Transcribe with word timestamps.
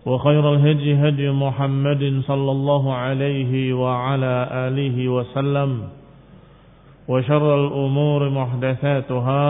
وخير 0.00 0.54
الهدي 0.54 0.96
هدي 0.96 1.28
محمد 1.30 2.22
صلى 2.24 2.50
الله 2.50 2.94
عليه 2.94 3.52
وعلى 3.76 4.34
آله 4.68 4.96
وسلم 5.08 5.70
وشر 7.08 7.48
الأمور 7.66 8.20
محدثاتها 8.30 9.46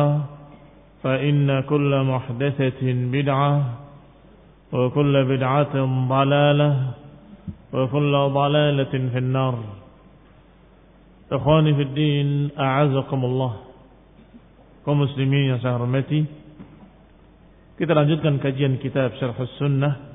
فإن 1.03 1.61
كل 1.71 1.93
محدثة 2.03 2.83
بدعة 2.83 3.55
وكل 4.73 5.15
بدعة 5.25 5.75
ضلالة 6.09 6.71
وكل 7.73 8.13
ضلالة 8.35 8.95
في 9.13 9.19
النار. 9.19 9.55
إخواني 11.31 11.75
في 11.75 11.83
الدين 11.83 12.29
أعزكم 12.59 13.21
الله. 13.25 13.53
Yang 14.91 15.63
saya 15.63 15.79
hormati 15.79 16.27
kita 17.79 17.95
lanjutkan 17.95 18.43
kajian 18.43 18.83
kitab 18.83 19.15
Syarh 19.23 19.39
Sunnah. 19.55 20.10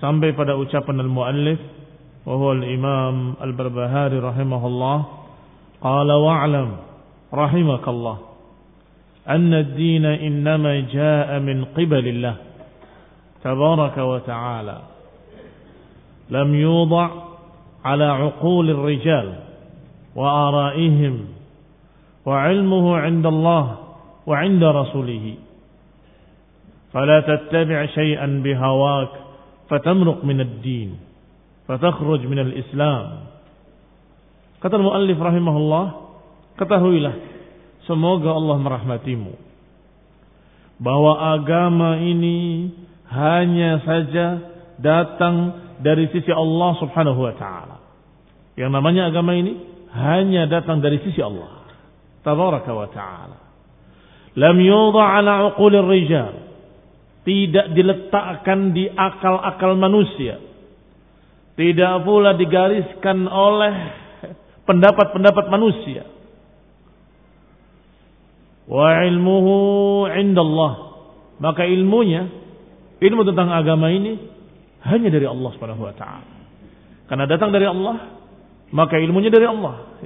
Sampai 0.00 0.32
pada 0.32 0.56
ucapan 0.56 1.00
al-muallif 1.04 1.60
wa 2.24 2.34
huwa 2.36 2.56
al-imam 2.56 3.36
al-Barbahari 3.40 4.18
rahimahullah 4.20 4.98
qala 5.80 6.14
wa'lam 6.16 6.68
rahimakallah 7.32 8.16
anna 9.28 9.62
ad-din 9.62 10.04
innama 10.04 10.88
jaa 10.88 11.36
min 11.44 11.68
qibalillah 11.76 12.36
tabaraka 13.44 14.00
wa 14.02 14.18
ta'ala 14.24 14.76
lam 16.32 16.48
yudha 16.56 17.04
ala 17.84 18.08
'uqul 18.24 18.66
ar-rijal 18.72 19.28
wa 20.16 20.48
ara'ihim 20.48 21.40
وعلمه 22.26 22.86
عند 22.98 23.26
الله 23.26 23.64
وعند 24.26 24.64
رسوله 24.64 25.34
فلا 26.92 27.20
تتبع 27.20 27.86
شيئا 27.86 28.26
بهواك 28.44 29.29
fatamruq 29.70 30.26
min 30.26 30.42
ad-din 30.42 30.98
fatakhruj 31.70 32.26
min 32.26 32.42
al-islam 32.42 33.30
kata 34.58 34.76
muallif 34.76 35.16
rahimahullah 35.16 35.86
ketahuilah 36.58 37.14
semoga 37.86 38.34
Allah 38.34 38.56
merahmatimu 38.58 39.32
bahwa 40.80 41.12
agama 41.38 42.00
ini 42.00 42.72
hanya 43.12 43.84
saja 43.84 44.26
datang 44.80 45.60
dari 45.84 46.08
sisi 46.08 46.32
Allah 46.32 46.72
Subhanahu 46.80 47.20
wa 47.20 47.34
taala. 47.36 47.76
Yang 48.56 48.70
namanya 48.72 49.12
agama 49.12 49.36
ini 49.36 49.60
hanya 49.92 50.48
datang 50.48 50.80
dari 50.80 51.00
sisi 51.04 51.20
Allah 51.20 51.68
tabaraka 52.24 52.72
wa 52.72 52.88
taala. 52.88 53.38
Lam 54.40 54.56
yudha 54.56 55.04
ala 55.20 55.52
uqulir 55.52 55.84
rijal 55.84 56.49
tidak 57.20 57.76
diletakkan 57.76 58.72
di 58.72 58.88
akal-akal 58.88 59.76
manusia. 59.76 60.40
Tidak 61.54 61.92
pula 62.08 62.32
digariskan 62.40 63.28
oleh 63.28 63.74
pendapat-pendapat 64.64 65.44
manusia. 65.52 66.08
Wa 68.70 69.04
ilmuhu 69.04 69.56
indallah. 70.08 70.72
Maka 71.40 71.64
ilmunya, 71.68 72.28
ilmu 73.00 73.22
tentang 73.28 73.50
agama 73.52 73.90
ini 73.92 74.16
hanya 74.86 75.08
dari 75.12 75.26
Allah 75.28 75.50
Subhanahu 75.56 75.84
wa 75.84 75.94
taala. 75.96 76.36
Karena 77.10 77.26
datang 77.26 77.50
dari 77.50 77.66
Allah, 77.66 78.16
maka 78.70 78.96
ilmunya 78.96 79.28
dari 79.28 79.44
Allah. 79.44 79.98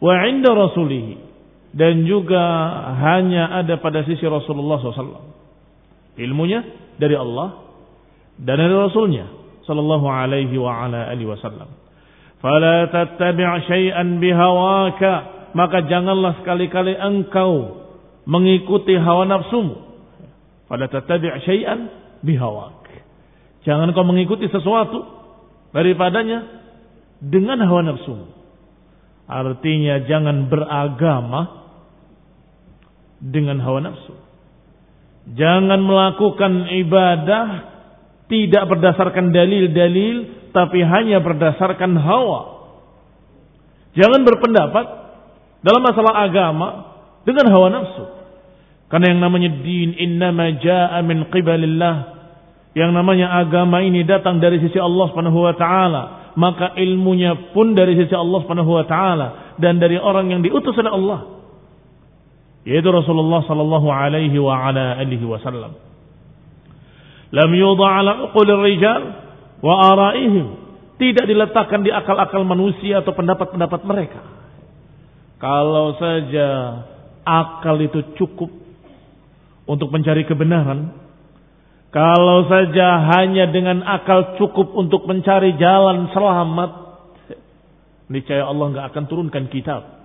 Wa 0.00 0.14
inda 0.30 0.54
rasulihi 0.54 1.30
dan 1.74 2.02
juga 2.06 2.40
hanya 2.98 3.62
ada 3.62 3.78
pada 3.78 4.02
sisi 4.06 4.22
Rasulullah 4.26 4.78
SAW. 4.80 5.29
Ilmunya 6.20 6.60
dari 7.00 7.16
Allah 7.16 7.64
dan 8.36 8.60
dari 8.60 8.72
Rasulnya 8.72 9.26
Sallallahu 9.64 10.06
Alaihi 10.08 10.52
wa 10.60 10.84
ala 10.84 11.08
alihi 11.08 11.28
Wasallam. 11.28 11.68
Fala 12.40 12.88
tattabi' 12.88 13.44
syai'an 13.68 14.20
bihawaka 14.20 15.12
maka 15.52 15.84
janganlah 15.88 16.40
sekali-kali 16.40 16.94
engkau 16.96 17.82
mengikuti 18.28 18.96
hawa 18.96 19.26
nafsumu. 19.26 19.76
Fala 20.68 20.86
tattabi' 20.86 21.40
syai'an 21.44 21.90
bihawak. 22.22 22.84
Jangan 23.64 23.92
kau 23.92 24.04
mengikuti 24.04 24.48
sesuatu 24.48 25.04
daripadanya 25.76 26.44
dengan 27.20 27.60
hawa 27.64 27.92
nafsumu. 27.92 28.40
Artinya 29.30 30.10
jangan 30.10 30.50
beragama 30.50 31.40
dengan 33.22 33.62
hawa 33.62 33.78
nafsu. 33.84 34.29
Jangan 35.28 35.80
melakukan 35.84 36.70
ibadah 36.80 37.46
tidak 38.30 38.64
berdasarkan 38.70 39.34
dalil-dalil 39.34 40.48
tapi 40.54 40.80
hanya 40.80 41.18
berdasarkan 41.20 41.98
hawa. 41.98 42.40
Jangan 43.98 44.22
berpendapat 44.22 44.86
dalam 45.66 45.82
masalah 45.82 46.14
agama 46.24 46.68
dengan 47.26 47.46
hawa 47.50 47.68
nafsu. 47.68 48.04
Karena 48.90 49.14
yang 49.14 49.20
namanya 49.22 49.50
din 49.62 49.94
innama 49.98 50.50
jaa 50.58 50.98
min 51.02 51.26
qibalillah. 51.30 52.18
Yang 52.74 52.90
namanya 52.94 53.34
agama 53.34 53.82
ini 53.82 54.06
datang 54.06 54.38
dari 54.38 54.62
sisi 54.62 54.78
Allah 54.78 55.10
Subhanahu 55.10 55.42
wa 55.42 55.54
taala, 55.58 56.02
maka 56.38 56.78
ilmunya 56.78 57.50
pun 57.50 57.74
dari 57.74 57.98
sisi 57.98 58.14
Allah 58.14 58.46
Subhanahu 58.46 58.70
wa 58.78 58.86
taala 58.86 59.26
dan 59.58 59.82
dari 59.82 59.98
orang 59.98 60.30
yang 60.30 60.40
diutus 60.42 60.78
oleh 60.78 60.90
Allah 60.90 61.39
yaitu 62.64 62.88
Rasulullah 62.92 63.40
sallallahu 63.48 63.88
alaihi 63.88 64.36
wa 64.36 64.52
ala 64.52 65.00
alihi 65.00 65.24
wasallam. 65.24 65.76
Lam 67.30 67.50
yudha 67.54 67.86
ala 67.86 68.12
uqulir 68.30 68.60
rijal 68.60 69.02
wa 69.62 69.74
araihim. 69.94 70.46
Tidak 71.00 71.24
diletakkan 71.24 71.80
di 71.80 71.88
akal-akal 71.88 72.44
manusia 72.44 73.00
atau 73.00 73.16
pendapat-pendapat 73.16 73.80
mereka. 73.88 74.20
Kalau 75.40 75.96
saja 75.96 76.48
akal 77.24 77.80
itu 77.80 78.12
cukup 78.20 78.52
untuk 79.64 79.88
mencari 79.88 80.28
kebenaran, 80.28 80.92
kalau 81.90 82.46
saja 82.46 83.08
hanya 83.16 83.48
dengan 83.48 83.80
akal 83.82 84.36
cukup 84.36 84.76
untuk 84.76 85.08
mencari 85.08 85.56
jalan 85.56 86.12
selamat, 86.12 86.70
niscaya 88.12 88.44
Allah 88.46 88.66
nggak 88.76 88.86
akan 88.92 89.04
turunkan 89.08 89.48
kitab, 89.48 89.99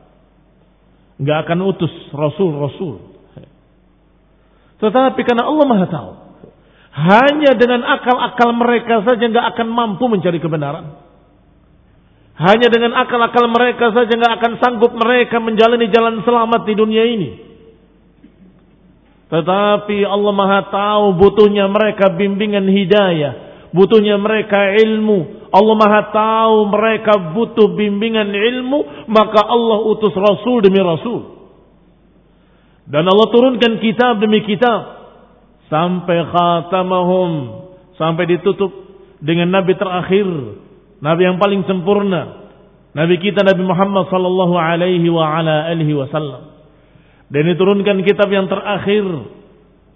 nggak 1.19 1.37
akan 1.47 1.59
utus 1.63 1.93
rasul-rasul. 2.11 3.15
Tetapi 4.75 5.19
karena 5.23 5.47
Allah 5.47 5.65
Maha 5.65 5.87
Tahu, 5.87 6.11
hanya 6.95 7.51
dengan 7.55 7.83
akal-akal 7.83 8.55
mereka 8.55 9.03
saja 9.03 9.23
nggak 9.23 9.47
akan 9.55 9.67
mampu 9.71 10.07
mencari 10.07 10.39
kebenaran. 10.39 10.95
Hanya 12.35 12.67
dengan 12.67 12.91
akal-akal 12.99 13.47
mereka 13.47 13.95
saja 13.95 14.11
nggak 14.11 14.33
akan 14.39 14.53
sanggup 14.59 14.91
mereka 14.91 15.39
menjalani 15.39 15.87
jalan 15.87 16.19
selamat 16.27 16.67
di 16.67 16.73
dunia 16.75 17.03
ini. 17.07 17.29
Tetapi 19.31 20.03
Allah 20.03 20.33
Maha 20.35 20.61
tahu 20.71 21.05
butuhnya 21.19 21.65
mereka 21.71 22.11
bimbingan 22.13 22.67
hidayah, 22.67 23.33
butuhnya 23.75 24.15
mereka 24.15 24.71
ilmu. 24.79 25.51
Allah 25.51 25.75
Maha 25.75 26.01
tahu 26.15 26.55
mereka 26.71 27.35
butuh 27.35 27.75
bimbingan 27.75 28.31
ilmu, 28.31 29.07
maka 29.11 29.43
Allah 29.43 29.83
utus 29.91 30.15
rasul 30.15 30.63
demi 30.63 30.79
rasul. 30.79 31.35
Dan 32.87 33.03
Allah 33.03 33.27
turunkan 33.27 33.83
kitab 33.83 34.23
demi 34.23 34.47
kitab 34.47 34.79
sampai 35.67 36.23
khatamahum, 36.31 37.31
sampai 37.99 38.23
ditutup 38.31 38.71
dengan 39.19 39.51
nabi 39.51 39.73
terakhir 39.75 40.27
Nabi 41.05 41.21
yang 41.21 41.37
paling 41.37 41.61
sempurna. 41.67 42.49
Nabi 42.95 43.19
kita 43.19 43.43
Nabi 43.43 43.61
Muhammad 43.61 44.07
sallallahu 44.07 44.55
alaihi 44.55 45.05
wa 45.11 45.27
ala 45.37 45.67
alihi 45.67 45.93
wasallam. 45.93 46.55
Dan 47.27 47.51
diturunkan 47.51 48.01
kitab 48.05 48.31
yang 48.31 48.47
terakhir 48.47 49.05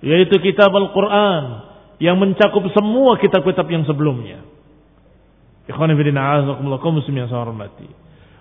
yaitu 0.05 0.37
kitab 0.41 0.73
Al-Qur'an 0.73 1.69
yang 1.99 2.15
mencakup 2.15 2.63
semua 2.71 3.19
kitab-kitab 3.19 3.67
yang 3.67 3.83
sebelumnya. 3.83 4.41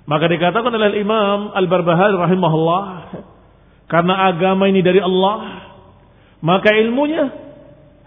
Maka 0.08 0.24
dikatakan 0.24 0.72
oleh 0.72 0.96
Imam 0.96 1.52
Al-Barbahari 1.52 2.16
rahimahullah 2.16 2.82
karena 3.92 4.14
agama 4.32 4.64
ini 4.70 4.80
dari 4.80 5.02
Allah 5.04 5.68
maka 6.40 6.72
ilmunya 6.72 7.28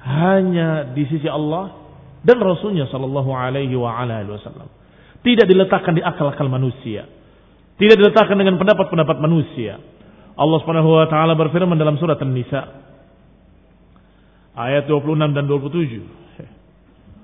hanya 0.01 0.89
di 0.97 1.05
sisi 1.05 1.29
Allah 1.29 1.77
dan 2.25 2.41
Rasulnya 2.41 2.89
Shallallahu 2.89 3.29
Alaihi 3.29 3.77
Wasallam. 3.77 4.65
Tidak 5.21 5.45
diletakkan 5.45 5.93
di 5.93 6.01
akal-akal 6.01 6.49
manusia. 6.49 7.05
Tidak 7.77 7.93
diletakkan 7.93 8.33
dengan 8.33 8.57
pendapat-pendapat 8.57 9.21
manusia. 9.21 9.77
Allah 10.33 10.57
Subhanahu 10.65 10.89
wa 10.89 11.05
taala 11.05 11.37
berfirman 11.37 11.77
dalam 11.77 12.01
surat 12.01 12.17
An-Nisa 12.17 12.80
ayat 14.67 14.85
26 14.85 15.37
dan 15.37 15.45
27. 15.47 16.21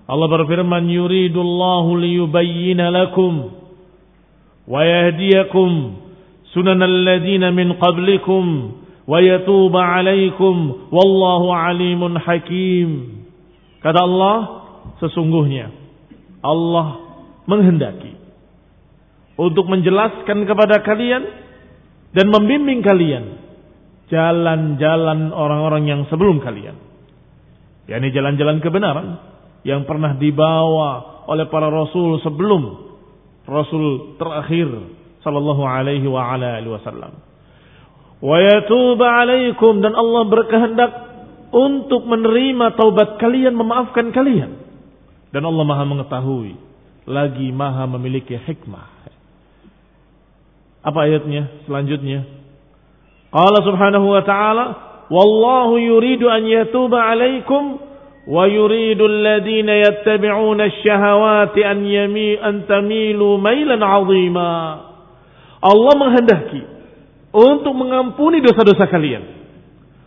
Allah 0.07 0.27
berfirman 0.31 0.87
yuridullahu 0.87 1.99
liyubayyana 1.99 2.95
lakum 2.95 3.51
wa 4.63 4.79
yahdiyakum 4.79 5.99
sunanal 6.55 7.03
ladzina 7.03 7.51
min 7.51 7.75
qablikum 7.75 8.71
wa 9.03 9.19
yatuba 9.19 9.79
'alaikum 9.83 10.87
wallahu 10.91 11.51
alimun 11.51 12.15
hakim. 12.15 13.19
Kata 13.83 13.99
Allah, 13.99 14.37
sesungguhnya 15.03 15.69
Allah 16.39 17.03
menghendaki 17.47 18.15
untuk 19.35 19.67
menjelaskan 19.67 20.47
kepada 20.47 20.81
kalian 20.81 21.23
dan 22.15 22.31
membimbing 22.31 22.79
kalian 22.79 23.43
jalan-jalan 24.07 25.35
orang-orang 25.35 25.83
yang 25.85 26.01
sebelum 26.07 26.39
kalian. 26.39 26.86
Yakni 27.87 28.11
jalan-jalan 28.11 28.59
kebenaran 28.59 29.07
yang 29.63 29.83
pernah 29.87 30.15
dibawa 30.15 31.23
oleh 31.27 31.47
para 31.51 31.67
rasul 31.67 32.19
sebelum 32.23 32.87
rasul 33.47 34.15
terakhir 34.19 34.67
sallallahu 35.23 35.63
alaihi 35.63 36.07
wa 36.07 36.23
ala 36.35 36.59
alihi 36.59 36.71
wasallam. 36.71 37.19
Wa 38.17 38.37
yatuba 38.39 39.23
alaikum 39.23 39.83
dan 39.83 39.93
Allah 39.93 40.23
berkehendak 40.27 40.91
untuk 41.51 42.03
menerima 42.07 42.75
taubat 42.75 43.19
kalian, 43.19 43.55
memaafkan 43.55 44.11
kalian. 44.11 44.59
Dan 45.31 45.43
Allah 45.47 45.63
maha 45.63 45.83
mengetahui. 45.87 46.59
Lagi 47.07 47.55
maha 47.55 47.87
memiliki 47.87 48.35
hikmah. 48.35 48.87
Apa 50.83 51.07
ayatnya 51.07 51.63
selanjutnya? 51.67 52.23
Allah 53.31 53.61
subhanahu 53.63 54.07
wa 54.07 54.23
ta'ala. 54.23 54.65
Wallahu 55.07 55.79
yuridu 55.79 56.27
an 56.27 56.43
yatuba 56.45 57.11
alaikum. 57.11 57.79
Wa 58.27 58.43
yuridu 58.43 59.07
alladhina 59.07 59.79
yattabi'una 59.87 60.67
syahawati 60.83 61.63
an, 61.63 61.79
yami, 61.87 62.35
an 62.35 62.67
tamilu 62.67 63.39
mailan 63.39 63.79
azima. 63.79 64.51
Allah 65.63 65.93
menghendaki 65.95 66.61
untuk 67.31 67.71
mengampuni 67.71 68.43
dosa-dosa 68.43 68.85
kalian. 68.91 69.23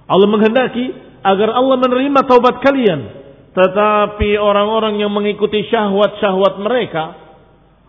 Allah 0.05 0.29
menghendaki 0.29 0.93
agar 1.25 1.49
Allah 1.53 1.77
menerima 1.81 2.21
taubat 2.29 2.61
kalian 2.61 3.21
tetapi 3.51 4.39
orang-orang 4.39 5.03
yang 5.03 5.11
mengikuti 5.11 5.67
syahwat-syahwat 5.67 6.63
mereka, 6.63 7.05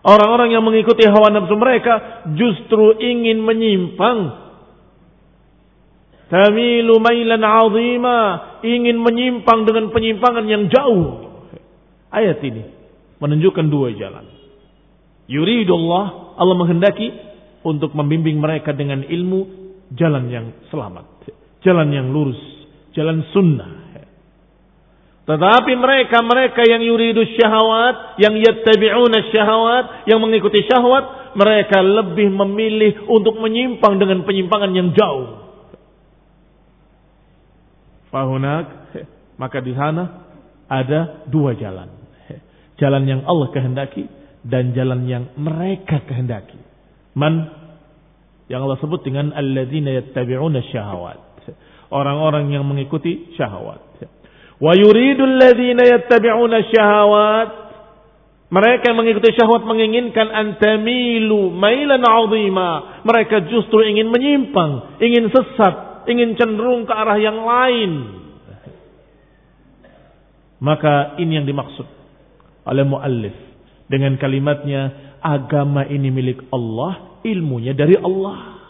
orang-orang 0.02 0.58
yang 0.58 0.66
mengikuti 0.66 1.06
hawa 1.06 1.30
nafsu 1.30 1.54
mereka 1.54 2.26
justru 2.34 2.98
ingin 2.98 3.38
menyimpang. 3.38 4.41
Tamilu 6.32 6.96
mailan 6.96 7.44
azima, 7.44 8.18
ingin 8.64 8.96
menyimpang 8.96 9.68
dengan 9.68 9.92
penyimpangan 9.92 10.48
yang 10.48 10.72
jauh. 10.72 11.28
Ayat 12.08 12.40
ini 12.40 12.72
menunjukkan 13.20 13.68
dua 13.68 13.92
jalan. 13.92 14.24
Yuridullah, 15.28 16.32
Allah 16.40 16.56
menghendaki 16.56 17.12
untuk 17.68 17.92
membimbing 17.92 18.40
mereka 18.40 18.72
dengan 18.72 19.04
ilmu 19.04 19.40
jalan 19.92 20.32
yang 20.32 20.46
selamat, 20.72 21.04
jalan 21.60 21.92
yang 21.92 22.08
lurus, 22.08 22.40
jalan 22.96 23.20
sunnah 23.36 23.82
tetapi 25.22 25.78
mereka-mereka 25.78 26.66
yang 26.66 26.82
yuridu 26.82 27.22
syahwat, 27.38 28.18
yang 28.18 28.34
yattabi'una 28.42 29.30
syahwat, 29.30 30.10
yang 30.10 30.18
mengikuti 30.18 30.66
syahwat, 30.66 31.38
mereka 31.38 31.78
lebih 31.78 32.26
memilih 32.26 33.06
untuk 33.06 33.38
menyimpang 33.38 34.02
dengan 34.02 34.26
penyimpangan 34.26 34.74
yang 34.74 34.90
jauh. 34.90 35.41
Fahunak, 38.12 38.92
maka 39.40 39.58
di 39.64 39.72
sana 39.72 40.28
ada 40.68 41.24
dua 41.32 41.56
jalan. 41.56 41.88
Jalan 42.76 43.08
yang 43.08 43.20
Allah 43.24 43.48
kehendaki 43.48 44.04
dan 44.44 44.76
jalan 44.76 45.08
yang 45.08 45.32
mereka 45.40 46.04
kehendaki. 46.04 46.60
Man 47.16 47.48
yang 48.52 48.68
Allah 48.68 48.76
sebut 48.84 49.00
dengan 49.00 49.32
alladzina 49.32 49.96
yattabi'una 49.96 50.60
syahwat. 50.68 51.20
Orang-orang 51.88 52.52
yang 52.52 52.68
mengikuti 52.68 53.32
syahwat. 53.36 53.80
Wa 54.60 54.72
yuridul 54.76 55.40
ladzina 55.40 55.84
yattabi'una 55.88 56.58
syahawat 56.68 57.62
mereka 58.52 58.92
yang 58.92 59.00
mengikuti 59.00 59.32
syahwat 59.32 59.64
menginginkan 59.64 60.28
antamilu 60.28 61.48
mailan 61.56 62.04
azima. 62.04 63.00
Mereka 63.00 63.48
justru 63.48 63.80
ingin 63.88 64.12
menyimpang, 64.12 65.00
ingin 65.00 65.32
sesat, 65.32 65.91
ingin 66.08 66.38
cenderung 66.38 66.86
ke 66.86 66.92
arah 66.92 67.18
yang 67.18 67.38
lain. 67.42 67.92
Maka 70.62 71.18
ini 71.18 71.42
yang 71.42 71.46
dimaksud 71.46 71.86
oleh 72.62 72.84
muallif 72.86 73.34
dengan 73.90 74.14
kalimatnya 74.14 75.14
agama 75.18 75.82
ini 75.86 76.08
milik 76.14 76.46
Allah, 76.54 77.22
ilmunya 77.26 77.74
dari 77.74 77.98
Allah. 77.98 78.62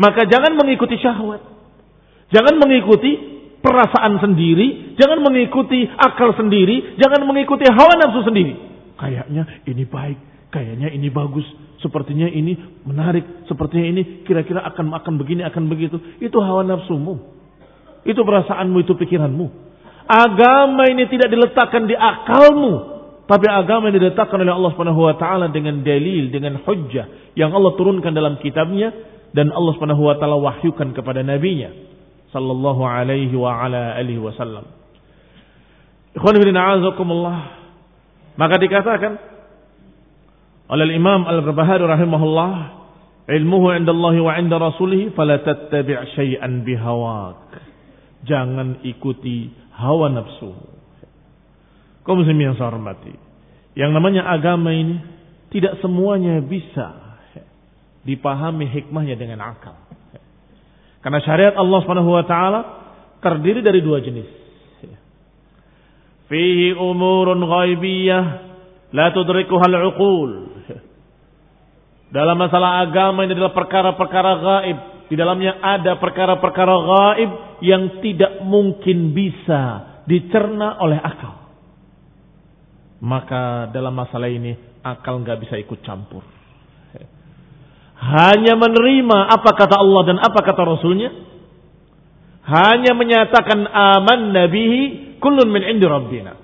Maka 0.00 0.26
jangan 0.26 0.58
mengikuti 0.58 0.98
syahwat. 0.98 1.42
Jangan 2.30 2.58
mengikuti 2.58 3.12
perasaan 3.60 4.18
sendiri, 4.22 4.96
jangan 4.96 5.20
mengikuti 5.20 5.84
akal 5.86 6.32
sendiri, 6.34 6.96
jangan 6.96 7.26
mengikuti 7.26 7.68
hawa 7.68 7.94
nafsu 8.00 8.24
sendiri. 8.26 8.54
Kayaknya 8.96 9.42
ini 9.68 9.84
baik, 9.84 10.18
kayaknya 10.50 10.90
ini 10.90 11.08
bagus, 11.08 11.46
sepertinya 11.80 12.26
ini 12.26 12.58
menarik, 12.84 13.46
sepertinya 13.46 13.86
ini 13.86 14.02
kira-kira 14.26 14.62
akan 14.66 14.92
akan 14.94 15.14
begini, 15.16 15.46
akan 15.46 15.70
begitu. 15.70 15.96
Itu 16.18 16.38
hawa 16.42 16.66
nafsumu. 16.66 17.18
Itu 18.04 18.20
perasaanmu, 18.26 18.76
itu 18.84 18.92
pikiranmu. 18.98 19.46
Agama 20.10 20.90
ini 20.90 21.06
tidak 21.06 21.30
diletakkan 21.30 21.86
di 21.86 21.94
akalmu, 21.94 22.72
tapi 23.30 23.46
agama 23.46 23.94
ini 23.94 24.02
diletakkan 24.02 24.42
oleh 24.42 24.50
Allah 24.50 24.70
Subhanahu 24.74 25.06
wa 25.06 25.14
taala 25.14 25.46
dengan 25.54 25.86
dalil, 25.86 26.34
dengan 26.34 26.58
hujjah 26.66 27.34
yang 27.38 27.54
Allah 27.54 27.78
turunkan 27.78 28.10
dalam 28.10 28.42
kitabnya 28.42 28.90
dan 29.30 29.54
Allah 29.54 29.70
Subhanahu 29.78 30.02
wa 30.02 30.18
taala 30.18 30.34
wahyukan 30.34 30.90
kepada 30.98 31.22
nabinya 31.22 31.70
sallallahu 32.34 32.82
alaihi 32.82 33.34
wa 33.38 33.54
ala 33.54 33.94
alihi 33.98 34.18
wasallam. 34.18 34.66
Ikhwan. 36.18 36.34
Maka 38.34 38.54
dikatakan 38.56 39.29
oleh 40.70 40.94
Imam 40.94 41.26
Al-Barbahari 41.26 41.82
rahimahullah 41.82 42.54
ilmuhu 43.26 43.74
indallahi 43.74 44.22
wa 44.22 44.38
inda 44.38 44.54
rasulih 44.54 45.10
fala 45.18 45.42
tattabi' 45.42 46.14
syai'an 46.14 46.62
bihawak. 46.62 47.58
Jangan 48.22 48.78
ikuti 48.86 49.50
hawa 49.74 50.14
nafsu. 50.14 50.54
Kau 52.06 52.14
muslim 52.14 52.38
yang 52.38 52.54
saya 52.54 52.70
hormati. 52.70 53.10
Yang 53.74 53.90
namanya 53.98 54.30
agama 54.30 54.70
ini 54.70 55.02
tidak 55.50 55.82
semuanya 55.82 56.38
bisa 56.38 57.18
dipahami 58.06 58.70
hikmahnya 58.70 59.18
dengan 59.18 59.42
akal. 59.42 59.74
Karena 61.02 61.18
syariat 61.24 61.54
Allah 61.58 61.78
Subhanahu 61.82 62.14
wa 62.14 62.24
taala 62.28 62.60
terdiri 63.18 63.58
dari 63.58 63.82
dua 63.82 63.98
jenis. 63.98 64.28
Fihi 66.30 66.78
umurun 66.78 67.42
ghaibiyah 67.42 68.49
la 68.94 69.10
tudrikuha 69.14 69.64
al-uqul. 69.66 70.30
Dalam 72.10 72.36
masalah 72.42 72.82
agama 72.82 73.22
ini 73.22 73.38
adalah 73.38 73.54
perkara-perkara 73.54 74.32
gaib. 74.42 74.78
Di 75.10 75.14
dalamnya 75.18 75.58
ada 75.62 75.98
perkara-perkara 75.98 76.76
gaib 76.82 77.30
yang 77.62 78.02
tidak 78.02 78.42
mungkin 78.42 79.14
bisa 79.14 79.62
dicerna 80.10 80.78
oleh 80.82 80.98
akal. 80.98 81.38
Maka 83.00 83.70
dalam 83.70 83.94
masalah 83.94 84.26
ini 84.26 84.58
akal 84.82 85.22
nggak 85.22 85.38
bisa 85.38 85.54
ikut 85.56 85.80
campur. 85.86 86.26
Hanya 88.00 88.56
menerima 88.56 89.18
apa 89.28 89.50
kata 89.52 89.76
Allah 89.76 90.02
dan 90.08 90.18
apa 90.18 90.40
kata 90.40 90.62
Rasulnya. 90.66 91.10
Hanya 92.40 92.96
menyatakan 92.96 93.68
aman 93.70 94.34
nabihi 94.34 95.14
kullun 95.20 95.52
min 95.52 95.62
indi 95.62 95.86
rabbina. 95.86 96.34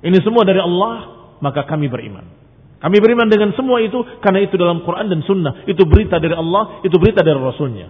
Ini 0.00 0.18
semua 0.24 0.42
dari 0.42 0.58
Allah, 0.58 1.13
maka 1.44 1.68
kami 1.68 1.92
beriman. 1.92 2.24
Kami 2.80 2.96
beriman 3.00 3.28
dengan 3.28 3.52
semua 3.56 3.80
itu 3.84 4.00
karena 4.20 4.44
itu 4.44 4.56
dalam 4.56 4.80
Quran 4.84 5.12
dan 5.12 5.20
Sunnah. 5.24 5.68
Itu 5.68 5.84
berita 5.84 6.16
dari 6.16 6.32
Allah, 6.32 6.80
itu 6.84 6.96
berita 6.96 7.20
dari 7.20 7.36
Rasulnya. 7.36 7.88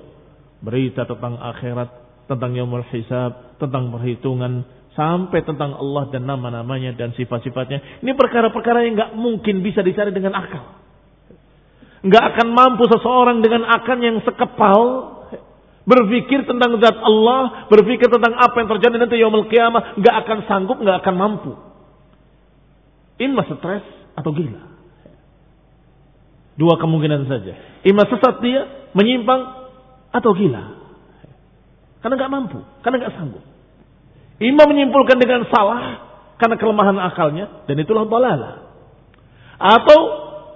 Berita 0.62 1.06
tentang 1.06 1.38
akhirat, 1.38 1.88
tentang 2.26 2.50
yaumul 2.54 2.86
hisab, 2.90 3.58
tentang 3.58 3.90
perhitungan, 3.90 4.62
sampai 4.94 5.42
tentang 5.42 5.74
Allah 5.74 6.10
dan 6.14 6.26
nama-namanya 6.26 6.94
dan 6.94 7.10
sifat-sifatnya. 7.14 8.02
Ini 8.06 8.14
perkara-perkara 8.14 8.86
yang 8.86 8.94
nggak 8.94 9.12
mungkin 9.18 9.66
bisa 9.66 9.82
dicari 9.82 10.14
dengan 10.14 10.38
akal. 10.38 10.62
Nggak 12.06 12.24
akan 12.34 12.48
mampu 12.54 12.86
seseorang 12.86 13.42
dengan 13.42 13.66
akal 13.66 13.98
yang 13.98 14.22
sekepal 14.22 15.10
berpikir 15.84 16.46
tentang 16.46 16.78
zat 16.78 16.96
Allah, 17.02 17.66
berpikir 17.66 18.08
tentang 18.08 18.38
apa 18.38 18.56
yang 18.62 18.68
terjadi 18.78 18.94
nanti 18.94 19.18
yaumul 19.20 19.50
kiamah, 19.50 19.98
nggak 19.98 20.14
akan 20.22 20.38
sanggup, 20.46 20.78
nggak 20.78 21.02
akan 21.02 21.14
mampu. 21.18 21.73
Ini 23.18 23.30
stres 23.46 23.84
atau 24.18 24.30
gila. 24.34 24.62
Dua 26.54 26.74
kemungkinan 26.78 27.26
saja. 27.26 27.82
Ima 27.82 28.06
sesat 28.06 28.38
dia, 28.42 28.90
menyimpang, 28.94 29.42
atau 30.14 30.30
gila. 30.34 30.64
Karena 31.98 32.14
nggak 32.14 32.32
mampu, 32.32 32.58
karena 32.82 32.96
nggak 33.02 33.14
sanggup. 33.18 33.44
Ima 34.38 34.66
menyimpulkan 34.66 35.18
dengan 35.18 35.46
salah 35.50 35.82
karena 36.38 36.58
kelemahan 36.58 36.98
akalnya 36.98 37.66
dan 37.70 37.76
itulah 37.78 38.06
balala. 38.06 38.66
Atau 39.58 39.98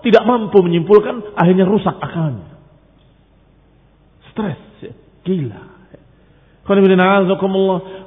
tidak 0.03 0.27
mampu 0.27 0.59
menyimpulkan 0.63 1.35
akhirnya 1.39 1.67
rusak 1.67 1.95
akalnya. 1.99 2.59
Stres, 4.35 4.61
ya. 4.83 4.95
gila. 5.27 5.78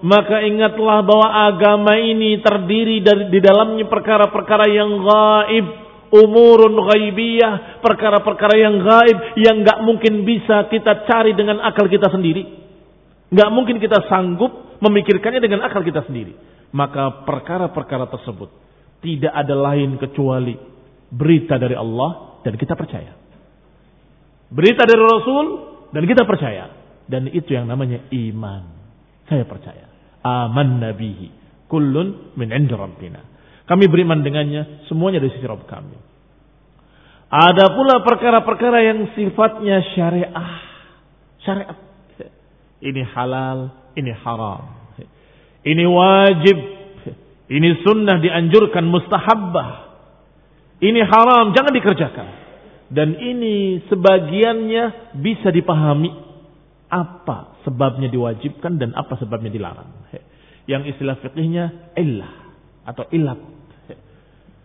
Maka 0.01 0.37
ingatlah 0.45 0.97
bahwa 1.01 1.27
agama 1.49 1.97
ini 1.97 2.37
terdiri 2.45 3.01
dari 3.01 3.33
di 3.33 3.39
dalamnya 3.41 3.89
perkara-perkara 3.89 4.69
yang 4.69 5.01
gaib 5.01 5.65
umurun 6.11 6.75
ghaibiyah, 6.75 7.81
perkara-perkara 7.81 8.55
yang 8.59 8.83
gaib 8.83 9.17
yang 9.39 9.65
nggak 9.65 9.79
mungkin 9.81 10.27
bisa 10.27 10.69
kita 10.69 11.07
cari 11.09 11.33
dengan 11.33 11.63
akal 11.63 11.89
kita 11.89 12.11
sendiri. 12.11 12.43
Nggak 13.31 13.49
mungkin 13.49 13.79
kita 13.79 14.05
sanggup 14.11 14.77
memikirkannya 14.83 15.41
dengan 15.41 15.63
akal 15.65 15.81
kita 15.81 16.03
sendiri. 16.05 16.35
Maka 16.71 17.23
perkara-perkara 17.27 18.07
tersebut 18.11 18.49
tidak 19.01 19.33
ada 19.33 19.55
lain 19.55 19.97
kecuali 19.97 20.55
berita 21.11 21.57
dari 21.57 21.75
Allah 21.75 22.39
dan 22.43 22.55
kita 22.55 22.75
percaya. 22.75 23.17
Berita 24.51 24.83
dari 24.83 24.99
Rasul 24.99 25.45
dan 25.95 26.03
kita 26.03 26.23
percaya. 26.27 26.80
Dan 27.11 27.27
itu 27.27 27.51
yang 27.51 27.67
namanya 27.67 28.07
iman. 28.07 28.63
Saya 29.27 29.43
percaya. 29.43 29.91
Aman 30.23 30.79
nabihi. 30.79 31.27
Kullun 31.67 32.31
min 32.39 32.55
indi 32.55 32.71
rabbina. 32.71 33.19
Kami 33.67 33.87
beriman 33.91 34.23
dengannya, 34.23 34.87
semuanya 34.87 35.19
dari 35.23 35.31
sisi 35.35 35.47
Rabb 35.47 35.63
kami. 35.67 35.95
Ada 37.31 37.71
pula 37.71 38.03
perkara-perkara 38.03 38.79
yang 38.83 38.99
sifatnya 39.15 39.79
syariah. 39.95 40.51
Syariat. 41.43 41.79
Ini 42.83 43.01
halal, 43.15 43.71
ini 43.95 44.11
haram. 44.11 44.91
Ini 45.63 45.83
wajib. 45.87 46.57
Ini 47.51 47.69
sunnah 47.87 48.19
dianjurkan 48.19 48.83
mustahabbah. 48.87 49.69
Ini 50.83 51.01
haram, 51.07 51.55
jangan 51.55 51.71
dikerjakan. 51.71 52.27
Dan 52.91 53.15
ini 53.15 53.79
sebagiannya 53.87 55.15
bisa 55.23 55.53
dipahami 55.55 56.30
apa 56.91 57.63
sebabnya 57.63 58.11
diwajibkan 58.11 58.75
dan 58.75 58.91
apa 58.91 59.15
sebabnya 59.15 59.47
dilarang. 59.47 59.87
Yang 60.67 60.93
istilah 60.95 61.15
fikihnya 61.23 61.95
illah 61.95 62.51
atau 62.85 63.07
ilat 63.15 63.39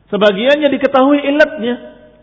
Sebagiannya 0.07 0.69
diketahui 0.71 1.19
ilatnya. 1.19 1.75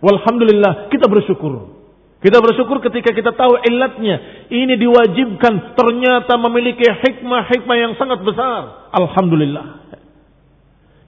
Walhamdulillah 0.03 0.91
kita 0.91 1.07
bersyukur. 1.07 1.83
Kita 2.23 2.39
bersyukur 2.39 2.79
ketika 2.79 3.11
kita 3.11 3.35
tahu 3.35 3.59
ilatnya. 3.67 4.47
Ini 4.47 4.79
diwajibkan 4.79 5.75
ternyata 5.75 6.39
memiliki 6.39 6.87
hikmah-hikmah 6.87 7.75
yang 7.75 7.93
sangat 7.99 8.23
besar. 8.23 8.91
Alhamdulillah. 8.95 9.83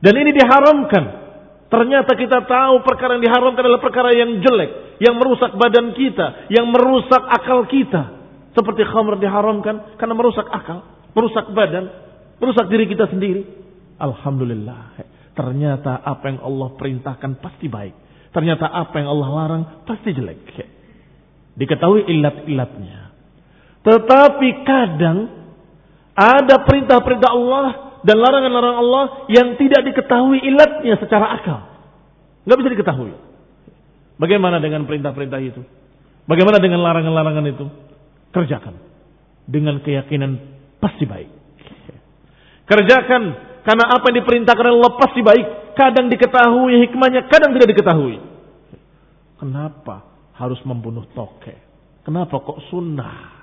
Dan 0.04 0.14
ini 0.20 0.36
diharamkan. 0.36 1.24
Ternyata 1.72 2.12
kita 2.20 2.44
tahu 2.44 2.84
perkara 2.84 3.16
yang 3.16 3.24
diharamkan 3.24 3.64
adalah 3.64 3.84
perkara 3.84 4.12
yang 4.12 4.44
jelek. 4.44 5.00
Yang 5.00 5.16
merusak 5.16 5.52
badan 5.56 5.96
kita. 5.96 6.52
Yang 6.52 6.66
merusak 6.76 7.24
akal 7.32 7.64
kita. 7.72 8.25
Seperti 8.56 8.88
khamr 8.88 9.20
diharamkan 9.20 10.00
karena 10.00 10.16
merusak 10.16 10.48
akal. 10.48 10.88
Merusak 11.12 11.52
badan. 11.52 11.92
Merusak 12.40 12.72
diri 12.72 12.88
kita 12.88 13.12
sendiri. 13.12 13.44
Alhamdulillah. 14.00 14.96
Ternyata 15.36 16.00
apa 16.00 16.32
yang 16.32 16.40
Allah 16.40 16.70
perintahkan 16.80 17.44
pasti 17.44 17.68
baik. 17.68 17.94
Ternyata 18.32 18.72
apa 18.72 18.96
yang 19.00 19.12
Allah 19.12 19.30
larang 19.32 19.64
pasti 19.84 20.16
jelek. 20.16 20.56
Diketahui 21.56 22.08
ilat-ilatnya. 22.08 23.12
Tetapi 23.84 24.50
kadang 24.64 25.18
ada 26.16 26.56
perintah-perintah 26.64 27.32
Allah 27.32 27.68
dan 28.08 28.16
larangan-larangan 28.20 28.80
Allah 28.80 29.06
yang 29.28 29.60
tidak 29.60 29.84
diketahui 29.92 30.40
ilatnya 30.40 30.96
secara 31.00 31.36
akal. 31.36 31.60
Nggak 32.48 32.58
bisa 32.64 32.70
diketahui. 32.80 33.14
Bagaimana 34.16 34.64
dengan 34.64 34.88
perintah-perintah 34.88 35.40
itu? 35.44 35.62
Bagaimana 36.26 36.58
dengan 36.64 36.80
larangan-larangan 36.82 37.46
itu? 37.52 37.66
Kerjakan. 38.36 38.76
Dengan 39.48 39.80
keyakinan 39.80 40.32
pasti 40.84 41.08
baik. 41.08 41.32
Kerjakan 42.68 43.24
karena 43.64 43.86
apa 43.96 44.06
yang 44.12 44.18
diperintahkan 44.22 44.68
Allah 44.68 44.92
pasti 45.00 45.22
baik. 45.24 45.48
Kadang 45.80 46.12
diketahui 46.12 46.84
hikmahnya, 46.88 47.32
kadang 47.32 47.56
tidak 47.56 47.72
diketahui. 47.72 48.20
Kenapa 49.40 50.04
harus 50.36 50.60
membunuh 50.68 51.08
toke? 51.16 51.56
Kenapa 52.04 52.44
kok 52.44 52.60
sunnah? 52.68 53.36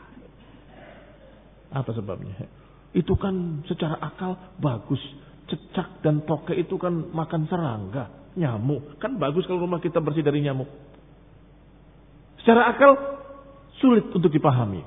Apa 1.73 1.91
sebabnya? 1.97 2.47
Itu 2.93 3.17
kan 3.17 3.65
secara 3.65 3.97
akal 4.01 4.37
bagus. 4.61 5.01
Cecak 5.49 6.05
dan 6.05 6.25
toke 6.25 6.53
itu 6.53 6.77
kan 6.77 7.13
makan 7.13 7.49
serangga, 7.49 8.33
nyamuk. 8.37 8.97
Kan 9.01 9.17
bagus 9.17 9.45
kalau 9.49 9.65
rumah 9.65 9.81
kita 9.81 10.01
bersih 10.01 10.25
dari 10.25 10.45
nyamuk. 10.45 10.69
Secara 12.41 12.73
akal 12.73 13.22
sulit 13.83 14.07
untuk 14.15 14.31
dipahami. 14.31 14.87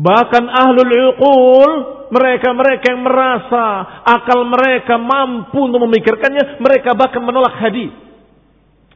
Bahkan 0.00 0.44
ahlul 0.48 0.94
uqul, 1.12 1.70
mereka-mereka 2.08 2.96
yang 2.96 3.04
merasa 3.04 3.64
akal 4.08 4.48
mereka 4.48 4.96
mampu 4.96 5.60
untuk 5.60 5.84
memikirkannya, 5.84 6.56
mereka 6.58 6.96
bahkan 6.96 7.20
menolak 7.20 7.60
hadis. 7.60 7.92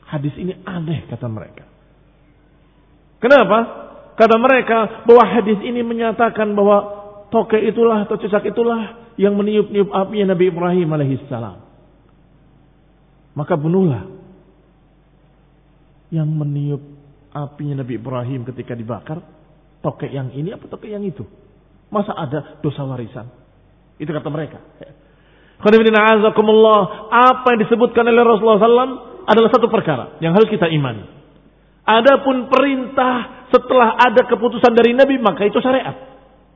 Hadis 0.08 0.32
ini 0.40 0.56
aneh 0.64 1.04
kata 1.10 1.28
mereka. 1.28 1.68
Kenapa? 3.20 3.84
Kata 4.14 4.36
mereka 4.40 5.04
bahwa 5.04 5.24
hadis 5.26 5.58
ini 5.60 5.84
menyatakan 5.84 6.54
bahwa 6.56 6.76
toke 7.28 7.58
itulah 7.58 8.06
atau 8.06 8.14
cicak 8.16 8.46
itulah 8.46 9.12
yang 9.18 9.34
meniup-niup 9.34 9.90
api 9.90 10.22
Nabi 10.22 10.44
Ibrahim 10.48 10.88
alaihissalam. 10.94 11.58
Maka 13.34 13.58
bunuhlah 13.58 14.06
yang 16.14 16.30
meniup 16.30 16.78
apinya 17.34 17.82
Nabi 17.82 17.98
Ibrahim 17.98 18.46
ketika 18.46 18.78
dibakar 18.78 19.18
tokek 19.84 20.08
yang 20.08 20.32
ini 20.32 20.56
apa 20.56 20.64
tokek 20.64 20.88
yang 20.88 21.04
itu? 21.04 21.28
Masa 21.92 22.16
ada 22.16 22.56
dosa 22.64 22.80
warisan? 22.88 23.28
Itu 24.00 24.08
kata 24.10 24.32
mereka. 24.32 24.58
Apa 25.60 27.46
yang 27.52 27.60
disebutkan 27.62 28.04
oleh 28.08 28.24
Rasulullah 28.24 28.58
SAW 28.58 28.92
adalah 29.28 29.50
satu 29.52 29.68
perkara 29.68 30.18
yang 30.24 30.32
harus 30.34 30.48
kita 30.48 30.66
imani. 30.72 31.04
Adapun 31.84 32.48
perintah 32.48 33.46
setelah 33.52 34.00
ada 34.00 34.24
keputusan 34.24 34.72
dari 34.72 34.96
Nabi, 34.96 35.20
maka 35.20 35.44
itu 35.44 35.60
syariat. 35.60 35.94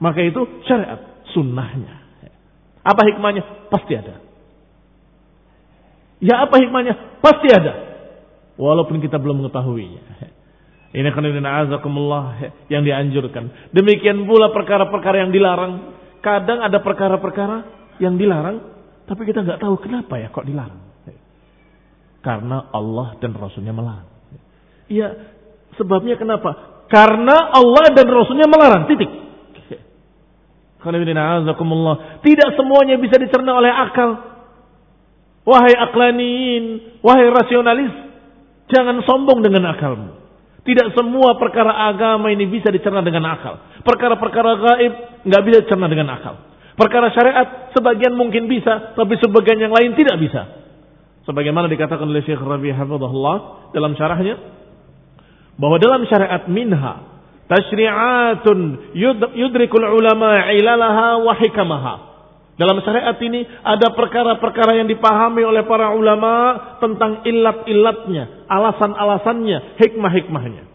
Maka 0.01 0.25
itu 0.25 0.65
syariat. 0.65 1.21
Sunnahnya. 1.37 2.01
Apa 2.81 3.05
hikmahnya? 3.05 3.69
Pasti 3.69 3.93
ada. 3.93 4.25
Ya 6.19 6.43
apa 6.43 6.57
hikmahnya? 6.57 7.21
Pasti 7.21 7.49
ada. 7.53 7.73
Walaupun 8.57 8.99
kita 8.99 9.21
belum 9.21 9.45
mengetahuinya. 9.45 10.03
Ini 10.89 11.09
karena 11.13 11.69
azakumullah 11.69 12.41
yang 12.73 12.81
dianjurkan. 12.81 13.73
Demikian 13.77 14.25
pula 14.25 14.49
perkara-perkara 14.57 15.29
yang 15.29 15.33
dilarang. 15.33 15.95
Kadang 16.25 16.65
ada 16.65 16.81
perkara-perkara 16.81 17.57
yang 18.01 18.17
dilarang, 18.17 18.65
tapi 19.05 19.29
kita 19.29 19.45
nggak 19.45 19.61
tahu 19.61 19.77
kenapa 19.79 20.17
ya 20.17 20.33
kok 20.33 20.49
dilarang. 20.49 20.81
Karena 22.25 22.73
Allah 22.75 23.15
dan 23.23 23.37
Rasulnya 23.37 23.71
melarang. 23.71 24.09
Iya, 24.91 25.09
sebabnya 25.79 26.19
kenapa? 26.19 26.83
Karena 26.91 27.53
Allah 27.53 27.93
dan 27.95 28.09
Rasulnya 28.09 28.49
melarang. 28.49 28.89
Titik. 28.91 29.11
Tidak 32.25 32.51
semuanya 32.57 32.97
bisa 32.99 33.17
dicerna 33.21 33.53
oleh 33.61 33.71
akal. 33.71 34.11
Wahai 35.49 35.75
aklaniin, 35.79 36.65
wahai 37.01 37.33
rasionalis, 37.33 37.95
jangan 38.69 39.01
sombong 39.09 39.41
dengan 39.41 39.73
akalmu. 39.73 40.18
Tidak 40.69 40.93
semua 40.93 41.41
perkara 41.41 41.89
agama 41.89 42.29
ini 42.29 42.45
bisa 42.45 42.69
dicerna 42.69 43.01
dengan 43.01 43.25
akal. 43.25 43.57
Perkara-perkara 43.81 44.51
gaib 44.61 44.93
nggak 45.25 45.43
bisa 45.49 45.57
dicerna 45.65 45.89
dengan 45.89 46.13
akal. 46.13 46.45
Perkara 46.77 47.09
syariat 47.17 47.73
sebagian 47.73 48.13
mungkin 48.13 48.53
bisa, 48.53 48.93
tapi 48.93 49.17
sebagian 49.17 49.65
yang 49.65 49.73
lain 49.73 49.97
tidak 49.97 50.21
bisa. 50.21 50.45
Sebagaimana 51.25 51.73
dikatakan 51.73 52.05
oleh 52.05 52.21
Syekh 52.21 52.45
Rabi 52.45 52.69
Hafizahullah 52.77 53.37
dalam 53.73 53.97
syarahnya, 53.97 54.37
bahwa 55.57 55.81
dalam 55.81 56.05
syariat 56.05 56.45
minha 56.53 57.19
Tashri'atun 57.49 58.93
yudrikul 59.33 59.89
ulama 59.89 60.53
ilalaha 60.53 61.25
wa 61.25 61.33
hikamaha. 61.33 61.95
Dalam 62.59 62.83
syariat 62.83 63.15
ini 63.23 63.47
ada 63.63 63.95
perkara-perkara 63.95 64.83
yang 64.83 64.91
dipahami 64.91 65.47
oleh 65.47 65.63
para 65.63 65.95
ulama 65.95 66.59
tentang 66.83 67.23
ilat-ilatnya, 67.23 68.51
alasan-alasannya, 68.51 69.79
hikmah-hikmahnya. 69.79 70.67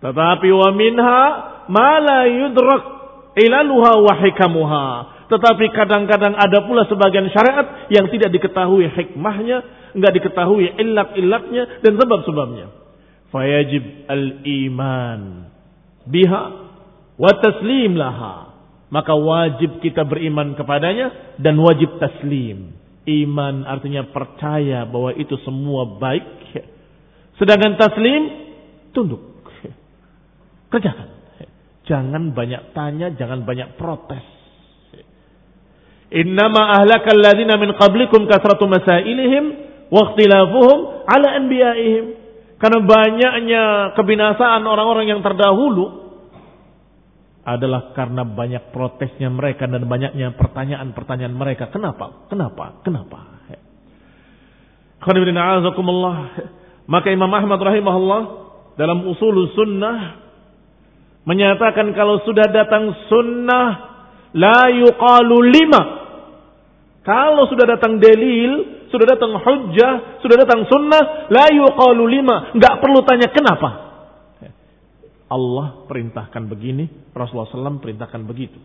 Tetapi 0.00 0.48
wa 0.56 0.68
minha 0.72 1.20
ma 1.68 2.00
la 2.00 2.20
yudrak 2.24 2.84
ilaluha 3.36 3.92
wa 4.00 4.12
hikamuha. 4.24 4.88
Tetapi 5.28 5.64
kadang-kadang 5.76 6.32
ada 6.32 6.64
pula 6.64 6.88
sebagian 6.88 7.28
syariat 7.28 7.92
yang 7.92 8.08
tidak 8.08 8.32
diketahui 8.32 8.88
hikmahnya, 8.88 9.90
enggak 9.92 10.12
diketahui 10.16 10.80
ilat-ilatnya 10.80 11.84
dan 11.84 11.92
sebab-sebabnya. 12.00 12.66
Fayajib 13.28 14.08
al-iman 14.08 15.50
biha 16.08 16.42
wa 17.20 17.32
taslim 17.42 17.98
laha. 17.98 18.45
Maka 18.86 19.18
wajib 19.18 19.82
kita 19.82 20.06
beriman 20.06 20.54
kepadanya 20.54 21.38
dan 21.42 21.58
wajib 21.58 21.98
taslim. 21.98 22.70
Iman 23.06 23.66
artinya 23.66 24.06
percaya 24.10 24.86
bahwa 24.86 25.14
itu 25.14 25.34
semua 25.42 25.98
baik. 25.98 26.26
Sedangkan 27.38 27.74
taslim 27.78 28.22
tunduk. 28.94 29.22
Kerjakan. 30.70 31.08
Jangan 31.86 32.34
banyak 32.34 32.74
tanya, 32.74 33.14
jangan 33.14 33.46
banyak 33.46 33.78
protes. 33.78 34.26
Innama 36.10 36.82
ahlakal 36.82 37.18
ladina 37.18 37.58
min 37.58 37.74
qablikum 37.74 38.26
kasratu 38.30 38.66
masailihim 38.66 39.44
wa 39.90 40.10
ikhtilafuhum 40.10 41.06
ala 41.06 41.28
anbiya'ihim. 41.42 42.04
Karena 42.58 42.78
banyaknya 42.82 43.62
kebinasaan 43.94 44.62
orang-orang 44.66 45.12
yang 45.14 45.20
terdahulu 45.22 46.05
adalah 47.46 47.94
karena 47.94 48.26
banyak 48.26 48.74
protesnya 48.74 49.30
mereka 49.30 49.70
dan 49.70 49.86
banyaknya 49.86 50.34
pertanyaan-pertanyaan 50.34 51.34
mereka. 51.34 51.70
Kenapa? 51.70 52.26
Kenapa? 52.26 52.82
Kenapa? 52.82 53.18
Maka 56.90 57.08
Imam 57.14 57.30
Ahmad 57.30 57.60
rahimahullah 57.62 58.22
dalam 58.74 59.06
usul 59.06 59.54
sunnah 59.54 60.26
menyatakan 61.22 61.94
kalau 61.94 62.18
sudah 62.26 62.50
datang 62.50 62.90
sunnah 63.06 63.66
la 64.34 64.66
yuqalu 64.74 65.36
lima. 65.46 65.82
Kalau 67.06 67.46
sudah 67.46 67.70
datang 67.70 68.02
delil 68.02 68.76
sudah 68.90 69.06
datang 69.06 69.34
hujjah, 69.34 70.22
sudah 70.22 70.36
datang 70.46 70.64
sunnah, 70.66 71.28
la 71.30 71.46
yuqalu 71.50 72.06
lima, 72.06 72.54
enggak 72.54 72.78
perlu 72.78 73.02
tanya 73.02 73.28
kenapa. 73.34 73.85
Allah 75.26 75.86
perintahkan 75.90 76.46
begini, 76.46 76.86
Rasulullah 77.10 77.50
SAW 77.50 77.82
perintahkan 77.82 78.22
begitu. 78.26 78.58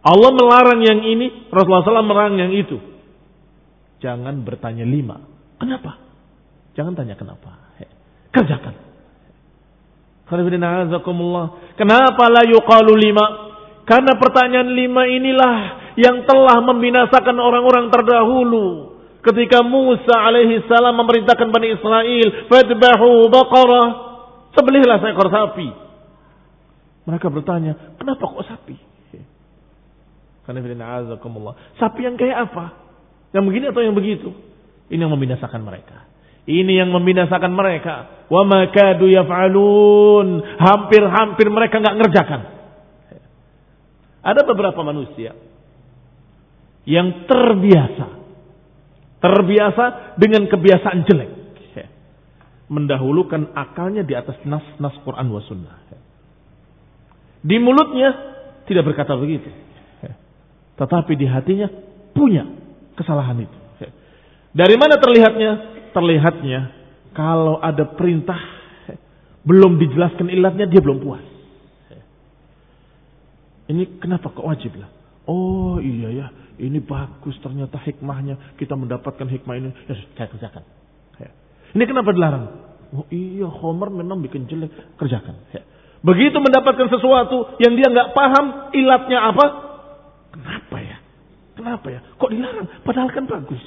Allah 0.00 0.30
melarang 0.32 0.80
yang 0.80 1.04
ini, 1.04 1.50
Rasulullah 1.52 1.84
SAW 1.84 2.08
melarang 2.08 2.40
yang 2.40 2.52
itu. 2.56 2.80
Jangan 4.00 4.46
bertanya 4.46 4.86
lima. 4.88 5.20
Kenapa? 5.58 5.98
Jangan 6.78 6.94
tanya 6.94 7.18
kenapa. 7.18 7.68
Kerjakan. 8.30 8.74
Kenapa 11.74 12.24
la 12.28 12.42
yuqalu 12.44 12.92
lima? 12.94 13.26
Karena 13.88 14.12
pertanyaan 14.20 14.68
lima 14.76 15.08
inilah 15.08 15.56
yang 15.96 16.28
telah 16.28 16.60
membinasakan 16.60 17.36
orang-orang 17.40 17.88
terdahulu. 17.88 18.94
Ketika 19.24 19.64
Musa 19.66 20.14
alaihi 20.14 20.62
salam 20.70 20.94
memerintahkan 20.94 21.48
Bani 21.50 21.74
Israel, 21.74 22.28
"Fadbahu 22.46 23.32
baqarah." 23.32 24.07
Sembelihlah 24.56 24.98
seekor 25.00 25.28
sapi. 25.28 25.68
Mereka 27.08 27.26
bertanya, 27.32 27.96
"Kenapa 27.96 28.24
kok 28.24 28.46
sapi?" 28.46 28.76
Karena 30.48 30.64
Sapi 31.76 32.08
yang 32.08 32.16
kayak 32.16 32.48
apa? 32.48 32.72
Yang 33.36 33.44
begini 33.52 33.64
atau 33.68 33.84
yang 33.84 33.92
begitu? 33.92 34.32
Ini 34.88 35.04
yang 35.04 35.12
membinasakan 35.12 35.60
mereka. 35.60 36.08
Ini 36.48 36.72
yang 36.80 36.88
membinasakan 36.88 37.52
mereka. 37.52 38.24
Wa 38.32 38.48
makadu 38.48 39.12
yaf'alun. 39.12 40.40
Hampir-hampir 40.56 41.52
mereka 41.52 41.84
nggak 41.84 41.96
ngerjakan. 42.00 42.40
Ada 44.24 44.40
beberapa 44.48 44.80
manusia 44.80 45.36
yang 46.88 47.28
terbiasa 47.28 48.18
Terbiasa 49.18 50.14
dengan 50.14 50.46
kebiasaan 50.46 51.02
jelek. 51.02 51.30
Mendahulukan 52.68 53.56
akalnya 53.56 54.04
di 54.04 54.12
atas 54.12 54.36
nas-nas 54.44 54.92
Quran 55.04 55.26
wa 55.32 55.40
sunnah. 55.44 55.76
Di 57.40 57.56
mulutnya 57.56 58.10
tidak 58.68 58.92
berkata 58.92 59.16
begitu. 59.16 59.48
Tetapi 60.76 61.12
di 61.16 61.26
hatinya 61.26 61.66
punya 62.12 62.44
kesalahan 62.94 63.40
itu. 63.42 63.58
Dari 64.52 64.76
mana 64.76 65.00
terlihatnya? 65.00 65.50
Terlihatnya 65.96 66.60
kalau 67.16 67.58
ada 67.58 67.88
perintah 67.96 68.38
belum 69.42 69.80
dijelaskan 69.80 70.28
ilatnya 70.28 70.68
dia 70.68 70.80
belum 70.84 71.00
puas. 71.00 71.24
Ini 73.68 74.00
kenapa 74.00 74.32
kok 74.32 74.44
wajib 74.44 74.76
lah? 74.80 74.88
Oh 75.28 75.76
iya 75.76 76.08
ya, 76.08 76.26
ini 76.56 76.80
bagus 76.80 77.36
ternyata 77.44 77.76
hikmahnya. 77.76 78.56
Kita 78.56 78.72
mendapatkan 78.76 79.28
hikmah 79.28 79.54
ini. 79.60 79.70
Ya, 79.88 79.94
saya 80.16 80.28
kerjakan. 80.32 80.64
Ini 81.76 81.84
kenapa 81.84 82.14
dilarang? 82.14 82.44
Oh 82.94 83.04
iya, 83.12 83.48
Homer 83.48 83.92
memang 83.92 84.24
bikin 84.24 84.48
jelek. 84.48 84.96
Kerjakan. 84.96 85.36
Ya. 85.52 85.62
Begitu 86.00 86.38
mendapatkan 86.38 86.88
sesuatu 86.88 87.58
yang 87.60 87.74
dia 87.74 87.90
nggak 87.90 88.14
paham 88.14 88.72
ilatnya 88.72 89.18
apa? 89.28 89.46
Kenapa 90.32 90.76
ya? 90.78 90.96
Kenapa 91.58 91.86
ya? 91.90 92.00
Kok 92.16 92.30
dilarang? 92.30 92.66
Padahal 92.86 93.10
kan 93.12 93.24
bagus. 93.26 93.60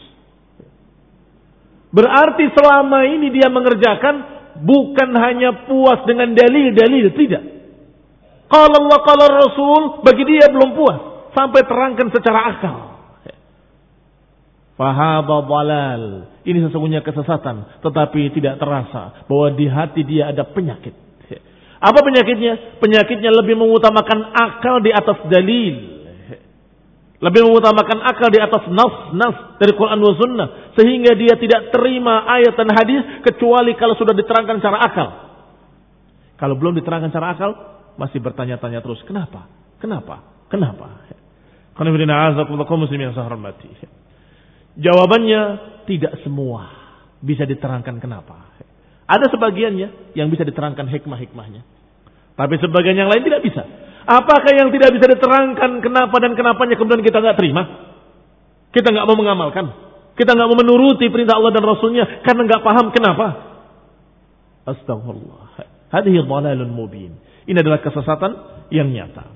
Berarti 1.91 2.47
selama 2.55 3.03
ini 3.03 3.35
dia 3.35 3.51
mengerjakan 3.51 4.15
bukan 4.63 5.09
hanya 5.19 5.67
puas 5.67 5.99
dengan 6.07 6.31
dalil-dalil, 6.31 7.11
tidak. 7.19 7.43
Kalau 8.47 8.67
Allah, 8.67 8.99
kalau 9.03 9.27
Rasul, 9.27 9.81
bagi 10.03 10.23
dia 10.27 10.47
belum 10.51 10.75
puas 10.75 10.99
sampai 11.35 11.63
terangkan 11.67 12.07
secara 12.11 12.39
akal. 12.55 12.90
Fahaba 14.81 15.45
balal. 15.45 16.25
Ini 16.41 16.57
sesungguhnya 16.65 17.05
kesesatan. 17.05 17.85
Tetapi 17.85 18.33
tidak 18.33 18.57
terasa 18.57 19.29
bahwa 19.29 19.53
di 19.53 19.69
hati 19.69 20.01
dia 20.01 20.33
ada 20.33 20.41
penyakit. 20.41 20.97
Apa 21.77 22.01
penyakitnya? 22.01 22.81
Penyakitnya 22.81 23.29
lebih 23.29 23.61
mengutamakan 23.61 24.33
akal 24.33 24.81
di 24.81 24.89
atas 24.89 25.21
dalil. 25.29 25.75
Lebih 27.21 27.41
mengutamakan 27.45 28.01
akal 28.09 28.33
di 28.33 28.41
atas 28.41 28.65
nas-nas 28.73 29.61
dari 29.61 29.77
Quran 29.77 30.01
dan 30.01 30.17
Sunnah. 30.17 30.49
Sehingga 30.73 31.13
dia 31.13 31.37
tidak 31.37 31.69
terima 31.69 32.25
ayat 32.25 32.57
dan 32.57 32.73
hadis 32.73 33.21
kecuali 33.21 33.77
kalau 33.77 33.93
sudah 33.93 34.17
diterangkan 34.17 34.65
secara 34.65 34.81
akal. 34.81 35.07
Kalau 36.41 36.57
belum 36.57 36.73
diterangkan 36.81 37.13
secara 37.13 37.37
akal, 37.37 37.53
masih 38.01 38.17
bertanya-tanya 38.17 38.81
terus. 38.81 38.97
Kenapa? 39.05 39.45
Kenapa? 39.77 40.25
Kenapa? 40.49 41.05
Jawabannya 44.79 45.41
tidak 45.89 46.19
semua 46.23 46.71
bisa 47.19 47.43
diterangkan 47.43 47.99
kenapa. 47.99 48.51
Ada 49.05 49.27
sebagiannya 49.27 50.15
yang 50.15 50.31
bisa 50.31 50.47
diterangkan 50.47 50.87
hikmah-hikmahnya. 50.87 51.61
Tapi 52.39 52.55
sebagian 52.63 52.95
yang 52.95 53.11
lain 53.11 53.27
tidak 53.27 53.43
bisa. 53.43 53.63
Apakah 54.07 54.51
yang 54.55 54.71
tidak 54.71 54.95
bisa 54.95 55.05
diterangkan 55.11 55.83
kenapa 55.83 56.15
dan 56.23 56.33
kenapanya 56.33 56.75
kemudian 56.79 57.03
kita 57.03 57.19
nggak 57.19 57.37
terima? 57.37 57.63
Kita 58.71 58.87
nggak 58.87 59.05
mau 59.05 59.17
mengamalkan. 59.19 59.65
Kita 60.15 60.31
nggak 60.31 60.47
mau 60.47 60.57
menuruti 60.57 61.11
perintah 61.11 61.37
Allah 61.37 61.51
dan 61.51 61.63
Rasulnya 61.67 62.23
karena 62.23 62.41
nggak 62.47 62.63
paham 62.63 62.87
kenapa. 62.95 63.27
Astagfirullah. 64.63 65.67
Hadhihi 65.91 66.23
dhalalun 66.23 66.71
mubin. 66.71 67.19
Ini 67.43 67.57
adalah 67.59 67.83
kesesatan 67.83 68.31
yang 68.71 68.87
nyata. 68.95 69.27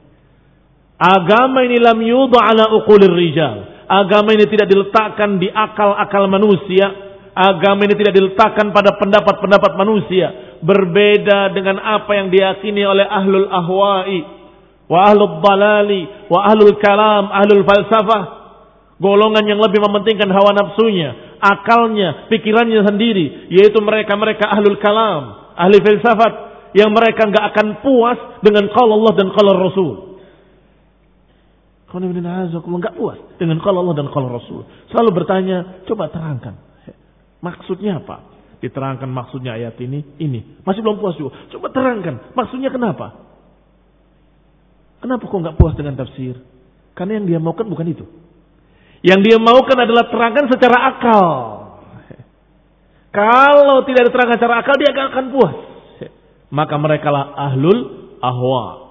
Agama 0.96 1.68
ini 1.68 1.76
lam 1.84 2.00
yudha 2.00 2.40
ala 2.40 2.72
uqulir 2.80 3.12
rijal. 3.12 3.75
Agama 3.86 4.34
ini 4.34 4.46
tidak 4.50 4.66
diletakkan 4.70 5.38
di 5.38 5.50
akal-akal 5.50 6.26
manusia. 6.26 6.90
Agama 7.36 7.86
ini 7.86 7.94
tidak 8.00 8.16
diletakkan 8.16 8.74
pada 8.74 8.98
pendapat-pendapat 8.98 9.72
manusia. 9.78 10.58
Berbeda 10.66 11.54
dengan 11.54 11.78
apa 11.82 12.12
yang 12.18 12.34
diyakini 12.34 12.82
oleh 12.82 13.06
ahlul 13.06 13.48
ahwa'i. 13.50 14.20
Wa 14.90 15.14
ahlul 15.14 15.42
balali. 15.44 16.06
Wa 16.32 16.50
ahlul 16.50 16.76
kalam. 16.82 17.30
Ahlul 17.30 17.64
falsafah. 17.68 18.24
Golongan 18.98 19.44
yang 19.44 19.60
lebih 19.60 19.84
mementingkan 19.84 20.32
hawa 20.32 20.56
nafsunya. 20.56 21.38
Akalnya. 21.44 22.32
Pikirannya 22.32 22.82
sendiri. 22.88 23.52
Yaitu 23.54 23.78
mereka-mereka 23.84 24.50
ahlul 24.50 24.80
kalam. 24.82 25.46
Ahli 25.56 25.80
filsafat 25.80 26.34
yang 26.76 26.92
mereka 26.92 27.32
nggak 27.32 27.46
akan 27.56 27.68
puas 27.80 28.20
dengan 28.44 28.68
kalau 28.76 29.00
Allah 29.00 29.14
dan 29.16 29.32
kalau 29.32 29.54
Rasul. 29.56 29.94
Kalau 31.86 32.78
nggak 32.82 32.96
puas 32.98 33.20
dengan 33.38 33.62
kalau 33.62 33.86
Allah 33.86 33.96
dan 33.96 34.08
kalau 34.12 34.28
Rasul. 34.34 34.66
Selalu 34.92 35.10
bertanya, 35.16 35.86
coba 35.86 36.12
terangkan. 36.12 36.58
Maksudnya 37.40 38.02
apa? 38.02 38.26
Diterangkan 38.60 39.08
maksudnya 39.08 39.56
ayat 39.56 39.78
ini, 39.80 40.02
ini. 40.18 40.62
Masih 40.66 40.82
belum 40.82 40.98
puas 40.98 41.16
juga. 41.16 41.38
Coba 41.54 41.70
terangkan, 41.70 42.34
maksudnya 42.34 42.74
kenapa? 42.74 43.16
Kenapa 45.00 45.24
kok 45.24 45.38
nggak 45.38 45.58
puas 45.62 45.78
dengan 45.78 45.94
tafsir? 45.96 46.42
Karena 46.98 47.22
yang 47.22 47.26
dia 47.30 47.40
maukan 47.40 47.70
bukan 47.70 47.88
itu. 47.88 48.06
Yang 49.06 49.20
dia 49.30 49.38
maukan 49.38 49.78
adalah 49.78 50.10
terangkan 50.10 50.46
secara 50.50 50.78
akal. 50.90 51.28
Kalau 53.16 53.86
tidak 53.86 54.10
diterangkan 54.10 54.38
secara 54.42 54.56
akal, 54.66 54.76
dia 54.82 54.92
akan 54.92 55.26
puas 55.30 55.56
maka 56.56 56.76
mereka 56.78 57.10
lah 57.10 57.34
ahlul 57.36 57.80
ahwa. 58.24 58.85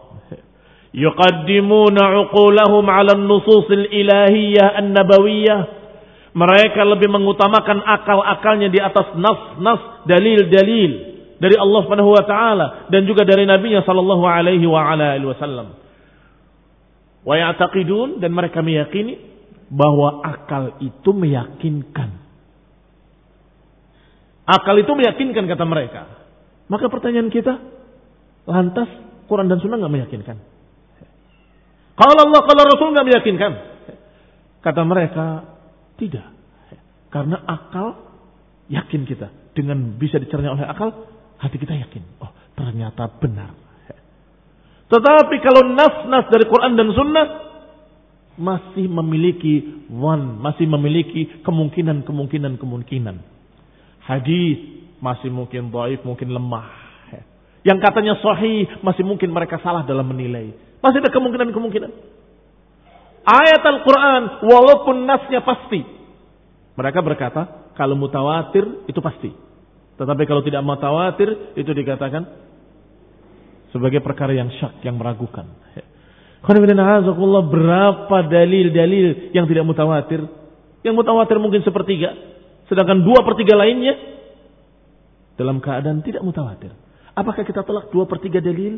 Yuqaddimuna 0.95 2.03
uqulahum 2.23 2.87
'ala 2.87 3.19
an-nusus 3.19 3.67
al-ilahiyyah 3.67 4.79
an-nabawiyyah. 4.79 5.61
Mereka 6.35 6.81
lebih 6.87 7.11
mengutamakan 7.11 7.83
akal-akalnya 7.83 8.71
di 8.71 8.79
atas 8.79 9.15
nas-nas, 9.19 10.07
dalil-dalil 10.07 11.15
dari 11.39 11.57
Allah 11.59 11.81
Subhanahu 11.83 12.15
wa 12.15 12.25
taala 12.27 12.67
dan 12.95 13.07
juga 13.11 13.27
dari 13.27 13.43
nabinya 13.43 13.83
sallallahu 13.83 14.23
alaihi 14.23 14.67
wa 14.71 14.87
ala 14.87 15.19
alihi 15.19 15.31
wasallam. 15.35 15.79
Wa 17.27 17.35
ya'taqidun 17.43 18.23
dan 18.23 18.31
mereka 18.31 18.63
meyakini 18.63 19.19
bahwa 19.67 20.23
akal 20.23 20.79
itu 20.79 21.11
meyakinkan. 21.11 22.23
Akal 24.47 24.77
itu 24.79 24.93
meyakinkan 24.95 25.49
kata 25.49 25.65
mereka. 25.67 26.03
Maka 26.71 26.87
pertanyaan 26.87 27.33
kita, 27.33 27.59
lantas 28.47 28.89
Quran 29.27 29.49
dan 29.49 29.59
Sunnah 29.59 29.81
nggak 29.81 29.95
meyakinkan? 29.95 30.54
Kalau 31.95 32.15
Allah, 32.19 32.43
kalau 32.43 32.63
Rasul 32.67 32.91
nggak 32.91 33.07
meyakinkan? 33.07 33.53
Kata 34.63 34.83
mereka, 34.83 35.27
tidak. 35.95 36.27
Karena 37.13 37.39
akal 37.47 37.95
yakin 38.67 39.07
kita. 39.07 39.31
Dengan 39.55 39.95
bisa 39.95 40.19
dicerna 40.19 40.59
oleh 40.59 40.67
akal, 40.67 40.91
hati 41.39 41.57
kita 41.61 41.79
yakin. 41.79 42.03
Oh, 42.19 42.33
ternyata 42.59 43.07
benar. 43.23 43.55
Tetapi 44.91 45.37
kalau 45.41 45.71
nas-nas 45.71 46.27
dari 46.29 46.45
Quran 46.51 46.75
dan 46.75 46.89
Sunnah 46.93 47.27
masih 48.35 48.91
memiliki 48.91 49.87
one, 49.91 50.43
masih 50.43 50.67
memiliki 50.67 51.43
kemungkinan-kemungkinan 51.47 52.59
kemungkinan. 52.59 53.17
Hadis 54.05 54.59
masih 54.99 55.31
mungkin 55.31 55.71
baik, 55.71 56.03
mungkin 56.03 56.35
lemah. 56.35 56.67
Yang 57.65 57.79
katanya 57.81 58.15
sahih 58.21 58.69
masih 58.85 59.07
mungkin 59.09 59.33
mereka 59.33 59.57
salah 59.65 59.87
dalam 59.89 60.05
menilai. 60.05 60.53
Masih 60.85 61.01
ada 61.01 61.09
kemungkinan-kemungkinan. 61.09 61.91
Ayat 63.25 63.65
Al-Quran 63.65 64.45
walaupun 64.45 65.09
nasnya 65.09 65.41
pasti. 65.41 65.81
Mereka 66.77 67.01
berkata 67.01 67.73
kalau 67.73 67.97
mutawatir 67.97 68.85
itu 68.85 69.01
pasti. 69.01 69.33
Tetapi 69.97 70.23
kalau 70.29 70.45
tidak 70.45 70.61
mutawatir 70.61 71.57
itu 71.57 71.71
dikatakan 71.73 72.29
sebagai 73.73 74.05
perkara 74.05 74.37
yang 74.37 74.53
syak, 74.61 74.85
yang 74.85 75.01
meragukan. 75.01 75.49
Berapa 76.45 78.19
dalil-dalil 78.29 79.33
yang 79.33 79.49
tidak 79.49 79.65
mutawatir? 79.65 80.21
Yang 80.85 80.95
mutawatir 81.01 81.41
mungkin 81.41 81.65
sepertiga. 81.65 82.13
Sedangkan 82.69 83.01
dua 83.01 83.25
per 83.25 83.41
tiga 83.41 83.57
lainnya 83.57 83.97
dalam 85.41 85.65
keadaan 85.65 86.05
tidak 86.05 86.21
mutawatir. 86.21 86.77
Apakah 87.17 87.41
kita 87.41 87.65
tolak 87.65 87.89
dua 87.89 88.05
per 88.05 88.21
tiga 88.21 88.45
dalil? 88.45 88.77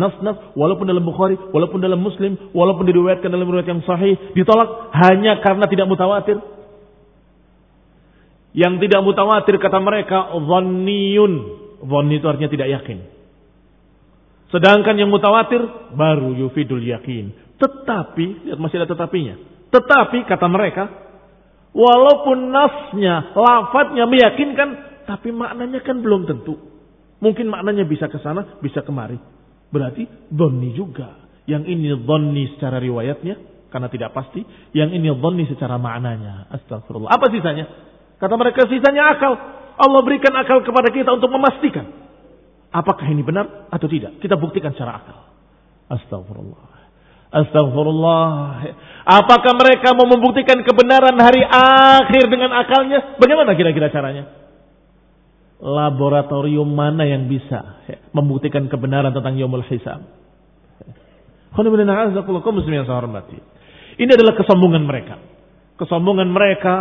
Nas-nas, 0.00 0.56
walaupun 0.56 0.88
dalam 0.88 1.04
Bukhari, 1.04 1.36
walaupun 1.52 1.84
dalam 1.84 2.00
Muslim, 2.00 2.34
walaupun 2.56 2.88
diriwayatkan 2.88 3.28
dalam 3.28 3.44
riwayat 3.44 3.68
yang 3.68 3.84
sahih, 3.84 4.16
ditolak 4.32 4.88
hanya 4.96 5.44
karena 5.44 5.68
tidak 5.68 5.86
mutawatir. 5.86 6.40
Yang 8.56 8.88
tidak 8.88 9.00
mutawatir 9.04 9.60
kata 9.60 9.78
mereka, 9.78 10.32
zanniyun. 10.32 11.32
Zanni 11.84 12.14
itu 12.18 12.26
artinya 12.26 12.50
tidak 12.50 12.68
yakin. 12.80 12.98
Sedangkan 14.50 14.98
yang 14.98 15.12
mutawatir, 15.12 15.62
baru 15.94 16.34
yufidul 16.34 16.82
yakin. 16.82 17.56
Tetapi, 17.60 18.50
lihat 18.50 18.58
masih 18.58 18.82
ada 18.82 18.90
tetapinya. 18.90 19.38
Tetapi, 19.70 20.26
kata 20.26 20.46
mereka, 20.50 20.84
walaupun 21.70 22.50
nasnya, 22.50 23.30
lafadznya 23.36 24.10
meyakinkan, 24.10 24.68
tapi 25.06 25.30
maknanya 25.30 25.84
kan 25.86 26.02
belum 26.02 26.26
tentu. 26.26 26.58
Mungkin 27.20 27.46
maknanya 27.52 27.84
bisa 27.86 28.08
ke 28.08 28.18
sana, 28.18 28.58
bisa 28.64 28.82
kemari. 28.82 29.20
Berarti 29.70 30.06
donni 30.28 30.74
juga. 30.74 31.18
Yang 31.46 31.62
ini 31.66 31.86
donni 32.02 32.44
secara 32.54 32.78
riwayatnya, 32.78 33.66
karena 33.70 33.88
tidak 33.90 34.10
pasti. 34.14 34.42
Yang 34.74 34.90
ini 34.98 35.08
donni 35.14 35.46
secara 35.46 35.78
maknanya. 35.78 36.50
Astagfirullah. 36.50 37.10
Apa 37.10 37.30
sisanya? 37.30 37.66
Kata 38.18 38.34
mereka 38.36 38.66
sisanya 38.66 39.16
akal. 39.16 39.32
Allah 39.80 40.00
berikan 40.04 40.34
akal 40.36 40.60
kepada 40.60 40.92
kita 40.92 41.08
untuk 41.14 41.32
memastikan. 41.32 41.86
Apakah 42.70 43.06
ini 43.10 43.24
benar 43.24 43.66
atau 43.72 43.88
tidak? 43.90 44.20
Kita 44.22 44.38
buktikan 44.38 44.74
secara 44.76 45.00
akal. 45.00 45.18
Astagfirullah. 45.90 46.70
Astagfirullah. 47.30 48.30
Apakah 49.06 49.52
mereka 49.54 49.94
mau 49.94 50.06
membuktikan 50.06 50.60
kebenaran 50.66 51.14
hari 51.18 51.42
akhir 51.46 52.26
dengan 52.26 52.50
akalnya? 52.54 53.18
Bagaimana 53.18 53.54
kira-kira 53.54 53.90
caranya? 53.90 54.49
Laboratorium 55.60 56.66
mana 56.66 57.04
yang 57.04 57.28
bisa 57.28 57.84
membuktikan 58.16 58.66
kebenaran 58.66 59.12
tentang 59.12 59.36
yaumul 59.36 59.64
hisab. 59.68 60.00
Ini 64.00 64.10
adalah 64.16 64.34
kesombongan 64.38 64.84
mereka. 64.88 65.16
Kesombongan 65.76 66.28
mereka 66.32 66.74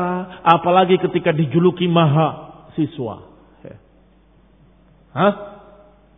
apalagi 0.43 0.99
ketika 0.99 1.35
dijuluki 1.35 1.87
maha 1.87 2.63
siswa. 2.75 3.27
Hah? 5.09 5.33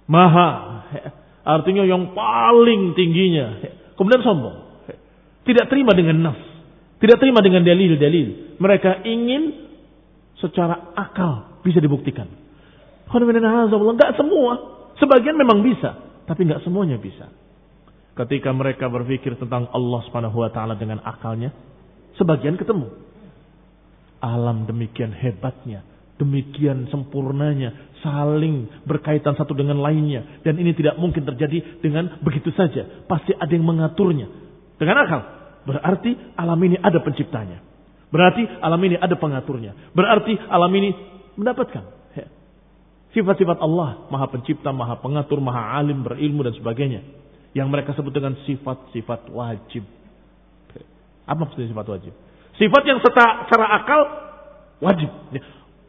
Maha. 0.05 0.49
Artinya 1.41 1.87
yang 1.87 2.13
paling 2.13 2.93
tingginya. 2.93 3.63
Kemudian 3.95 4.21
sombong. 4.21 4.57
Tidak 5.41 5.65
terima 5.71 5.95
dengan 5.97 6.17
nas. 6.21 6.39
Tidak 7.01 7.17
terima 7.17 7.41
dengan 7.41 7.65
dalil-dalil. 7.65 8.59
Mereka 8.61 9.01
ingin 9.09 9.73
secara 10.37 10.93
akal 10.93 11.61
bisa 11.65 11.81
dibuktikan. 11.81 12.40
Enggak 13.11 14.15
semua. 14.15 14.51
Sebagian 14.97 15.35
memang 15.35 15.59
bisa. 15.59 15.97
Tapi 16.23 16.47
enggak 16.47 16.63
semuanya 16.63 16.95
bisa. 16.95 17.27
Ketika 18.15 18.51
mereka 18.55 18.87
berpikir 18.87 19.35
tentang 19.39 19.67
Allah 19.71 19.99
subhanahu 20.07 20.39
wa 20.39 20.51
ta'ala 20.51 20.79
dengan 20.79 21.03
akalnya. 21.03 21.51
Sebagian 22.15 22.55
ketemu. 22.55 22.91
Alam 24.21 24.69
demikian 24.69 25.11
hebatnya. 25.11 25.83
Demikian 26.19 26.87
sempurnanya. 26.87 27.91
Saling 28.05 28.83
berkaitan 28.85 29.35
satu 29.35 29.57
dengan 29.57 29.79
lainnya. 29.79 30.43
Dan 30.45 30.59
ini 30.59 30.71
tidak 30.77 30.95
mungkin 31.01 31.27
terjadi 31.27 31.81
dengan 31.83 32.21
begitu 32.21 32.51
saja. 32.55 33.05
Pasti 33.09 33.35
ada 33.35 33.49
yang 33.51 33.65
mengaturnya. 33.65 34.27
Dengan 34.77 34.95
akal. 35.01 35.21
Berarti 35.61 36.11
alam 36.37 36.59
ini 36.61 36.77
ada 36.77 36.99
penciptanya. 37.01 37.61
Berarti 38.11 38.43
alam 38.59 38.81
ini 38.83 38.99
ada 38.99 39.15
pengaturnya. 39.15 39.95
Berarti 39.95 40.35
alam 40.51 40.71
ini 40.75 40.89
mendapatkan 41.39 42.00
Sifat-sifat 43.11 43.59
Allah, 43.59 44.07
maha 44.07 44.31
pencipta, 44.31 44.71
maha 44.71 44.95
pengatur, 45.03 45.43
maha 45.43 45.75
alim, 45.75 45.99
berilmu 45.99 46.47
dan 46.47 46.55
sebagainya. 46.55 47.03
Yang 47.51 47.67
mereka 47.67 47.91
sebut 47.91 48.15
dengan 48.15 48.39
sifat-sifat 48.47 49.27
wajib. 49.27 49.83
Apa 51.27 51.37
maksudnya 51.43 51.67
sifat 51.67 51.87
wajib? 51.91 52.13
Sifat 52.55 52.83
yang 52.87 53.03
secara 53.03 53.67
akal 53.83 54.01
wajib. 54.79 55.11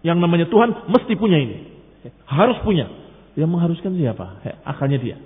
Yang 0.02 0.18
namanya 0.18 0.46
Tuhan 0.50 0.90
mesti 0.90 1.14
punya 1.14 1.38
ini. 1.38 1.56
Harus 2.26 2.58
punya. 2.66 2.90
Yang 3.38 3.50
mengharuskan 3.54 3.94
siapa? 3.94 4.42
Akalnya 4.66 4.98
dia. 4.98 5.16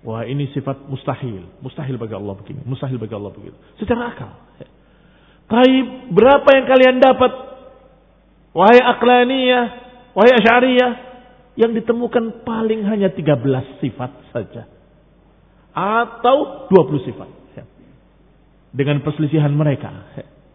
Wah 0.00 0.24
ini 0.24 0.48
sifat 0.56 0.88
mustahil. 0.88 1.44
Mustahil 1.60 2.00
bagi 2.00 2.16
Allah 2.16 2.34
begini. 2.40 2.64
Mustahil 2.64 2.96
bagi 2.96 3.12
Allah 3.12 3.32
begitu. 3.36 3.56
Secara 3.76 4.16
akal. 4.16 4.32
Tapi 5.44 5.72
berapa 6.08 6.48
yang 6.56 6.66
kalian 6.72 6.96
dapat? 7.04 7.32
Wahai 8.56 8.80
aklaniyah. 8.80 9.83
Wahai 10.14 10.32
asyariyah. 10.38 10.92
Yang 11.54 11.84
ditemukan 11.84 12.42
paling 12.42 12.82
hanya 12.90 13.14
13 13.14 13.78
sifat 13.78 14.10
saja. 14.34 14.66
Atau 15.74 16.66
20 16.70 17.06
sifat. 17.06 17.28
Dengan 18.74 19.02
perselisihan 19.06 19.54
mereka. 19.54 19.90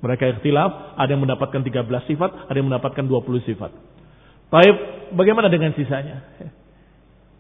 Mereka 0.04 0.40
ikhtilaf. 0.40 1.00
Ada 1.00 1.16
yang 1.16 1.24
mendapatkan 1.24 1.62
13 1.64 2.10
sifat. 2.10 2.52
Ada 2.52 2.58
yang 2.60 2.68
mendapatkan 2.68 3.04
20 3.04 3.48
sifat. 3.48 3.72
Tapi 4.50 4.70
bagaimana 5.14 5.48
dengan 5.48 5.72
sisanya? 5.78 6.26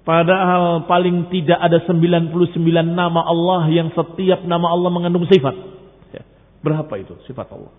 Padahal 0.09 0.89
paling 0.89 1.29
tidak 1.29 1.59
ada 1.59 1.85
99 1.85 2.33
nama 2.73 3.21
Allah 3.29 3.69
yang 3.69 3.93
setiap 3.93 4.41
nama 4.47 4.71
Allah 4.71 4.89
mengandung 4.89 5.27
sifat. 5.29 5.53
Ya, 6.15 6.23
berapa 6.65 6.89
itu 6.97 7.13
sifat 7.29 7.45
Allah? 7.53 7.69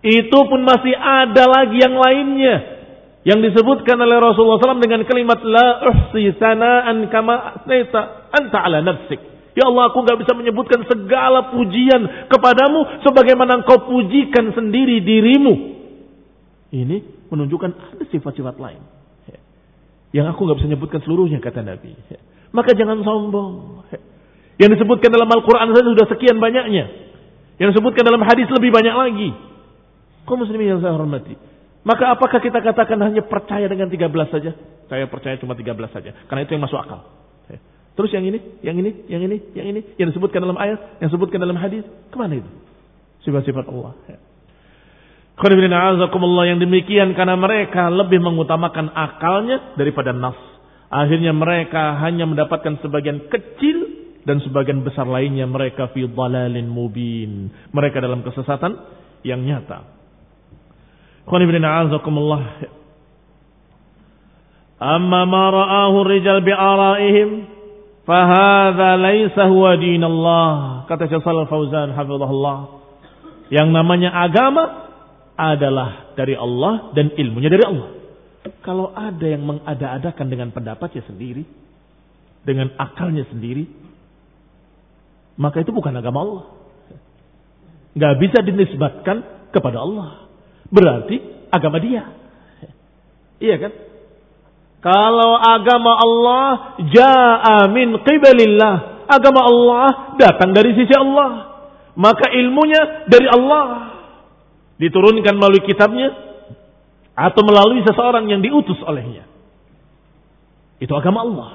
Itu 0.00 0.38
pun 0.48 0.64
masih 0.64 0.94
ada 0.96 1.44
lagi 1.46 1.76
yang 1.76 1.92
lainnya. 1.92 2.81
Yang 3.22 3.54
disebutkan 3.54 3.94
oleh 4.02 4.18
Rasulullah 4.18 4.58
SAW 4.58 4.82
dengan 4.82 5.06
kalimat 5.06 5.38
La 5.46 5.68
uhsi 5.86 6.34
sana'an 6.42 7.06
kama 7.06 7.34
asnaita 7.54 8.30
anta 8.34 8.58
ala 8.58 8.82
nafsik. 8.82 9.20
Ya 9.54 9.68
Allah 9.68 9.92
aku 9.92 10.02
nggak 10.02 10.18
bisa 10.26 10.32
menyebutkan 10.34 10.82
segala 10.90 11.54
pujian 11.54 12.26
kepadamu 12.26 13.04
sebagaimana 13.06 13.62
engkau 13.62 13.84
pujikan 13.86 14.50
sendiri 14.56 15.04
dirimu. 15.06 15.54
Ini 16.72 17.28
menunjukkan 17.30 17.70
ada 17.94 18.04
sifat-sifat 18.10 18.58
lain. 18.58 18.82
Yang 20.12 20.26
aku 20.34 20.40
nggak 20.44 20.58
bisa 20.60 20.68
nyebutkan 20.68 21.00
seluruhnya 21.06 21.38
kata 21.38 21.62
Nabi. 21.64 21.94
Maka 22.52 22.74
jangan 22.74 23.00
sombong. 23.00 23.86
Yang 24.60 24.76
disebutkan 24.76 25.08
dalam 25.08 25.30
Al-Quran 25.30 25.72
saja 25.72 25.88
sudah 25.88 26.06
sekian 26.10 26.36
banyaknya. 26.42 26.84
Yang 27.56 27.76
disebutkan 27.76 28.02
dalam 28.04 28.20
hadis 28.26 28.50
lebih 28.50 28.74
banyak 28.74 28.92
lagi. 28.92 29.30
Kau 30.28 30.36
muslimin 30.36 30.76
yang 30.76 30.80
saya 30.84 30.92
hormati. 30.96 31.51
Maka 31.82 32.14
apakah 32.14 32.38
kita 32.38 32.62
katakan 32.62 32.98
hanya 33.02 33.26
percaya 33.26 33.66
dengan 33.66 33.90
13 33.90 34.06
saja? 34.30 34.54
Saya 34.86 35.10
percaya 35.10 35.34
cuma 35.42 35.58
13 35.58 35.74
saja. 35.90 36.14
Karena 36.30 36.46
itu 36.46 36.54
yang 36.54 36.62
masuk 36.62 36.78
akal. 36.78 37.02
Terus 37.92 38.08
yang 38.16 38.24
ini, 38.24 38.38
yang 38.64 38.76
ini, 38.80 38.90
yang 39.08 39.20
ini, 39.20 39.36
yang 39.52 39.66
ini. 39.68 39.80
Yang 40.00 40.16
disebutkan 40.16 40.40
dalam 40.40 40.56
ayat, 40.56 40.80
yang 41.02 41.12
disebutkan 41.12 41.38
dalam 41.44 41.60
hadis. 41.60 41.84
Ke 42.08 42.16
mana 42.16 42.40
itu? 42.40 42.50
Sifat-sifat 43.26 43.68
Allah 43.68 43.92
yang 46.48 46.60
demikian 46.60 47.12
karena 47.12 47.36
mereka 47.36 47.92
lebih 47.92 48.20
mengutamakan 48.22 48.92
akalnya 48.96 49.76
daripada 49.76 50.12
nas. 50.16 50.36
Akhirnya 50.92 51.32
mereka 51.32 51.96
hanya 52.04 52.28
mendapatkan 52.28 52.80
sebagian 52.84 53.28
kecil 53.28 53.78
dan 54.28 54.40
sebagian 54.44 54.84
besar 54.84 55.08
lainnya 55.08 55.48
mereka 55.48 55.88
fi 55.92 56.04
dhalalin 56.04 56.68
mubin. 56.68 57.52
Mereka 57.72 58.00
dalam 58.00 58.24
kesesatan 58.24 58.76
yang 59.24 59.40
nyata. 59.44 60.01
Amma 64.82 65.22
ma 65.30 65.44
ra'ahu 65.54 66.02
rijal 66.10 66.42
bi'ara'ihim 66.42 67.28
fahadha 68.02 68.98
laysa 68.98 69.46
huwa 69.46 69.78
dinallah. 69.78 70.50
Kata 70.90 71.06
Syekh 71.06 71.22
Shalal 71.22 71.46
Fauzan 71.46 71.94
hafizahullah. 71.94 72.58
Yang 73.54 73.68
namanya 73.70 74.10
agama 74.10 74.90
adalah 75.38 76.12
dari 76.18 76.34
Allah 76.34 76.90
dan 76.98 77.14
ilmunya 77.14 77.46
dari 77.52 77.62
Allah. 77.62 77.88
Kalau 78.66 78.90
ada 78.90 79.22
yang 79.22 79.46
mengada-adakan 79.46 80.26
dengan 80.26 80.50
pendapatnya 80.50 81.06
sendiri, 81.06 81.46
dengan 82.42 82.74
akalnya 82.74 83.22
sendiri, 83.30 83.70
maka 85.38 85.62
itu 85.62 85.70
bukan 85.70 85.94
agama 85.94 86.18
Allah. 86.26 86.44
Gak 87.94 88.14
bisa 88.18 88.42
dinisbatkan 88.42 89.50
kepada 89.54 89.78
Allah. 89.78 90.31
Berarti 90.72 91.16
agama 91.52 91.76
dia. 91.76 92.08
Iya 93.36 93.56
kan? 93.60 93.72
Kalau 94.82 95.38
agama 95.38 95.92
Allah 95.94 96.48
ja'a 96.90 97.68
min 97.70 98.00
qibalillah. 98.02 99.04
Agama 99.06 99.44
Allah 99.44 100.16
datang 100.16 100.56
dari 100.56 100.72
sisi 100.74 100.96
Allah. 100.96 101.52
Maka 101.92 102.32
ilmunya 102.32 103.04
dari 103.04 103.28
Allah 103.28 103.92
diturunkan 104.80 105.36
melalui 105.36 105.60
kitabnya 105.68 106.08
atau 107.12 107.42
melalui 107.44 107.84
seseorang 107.84 108.24
yang 108.32 108.40
diutus 108.40 108.80
olehnya. 108.88 109.28
Itu 110.80 110.96
agama 110.96 111.22
Allah. 111.22 111.50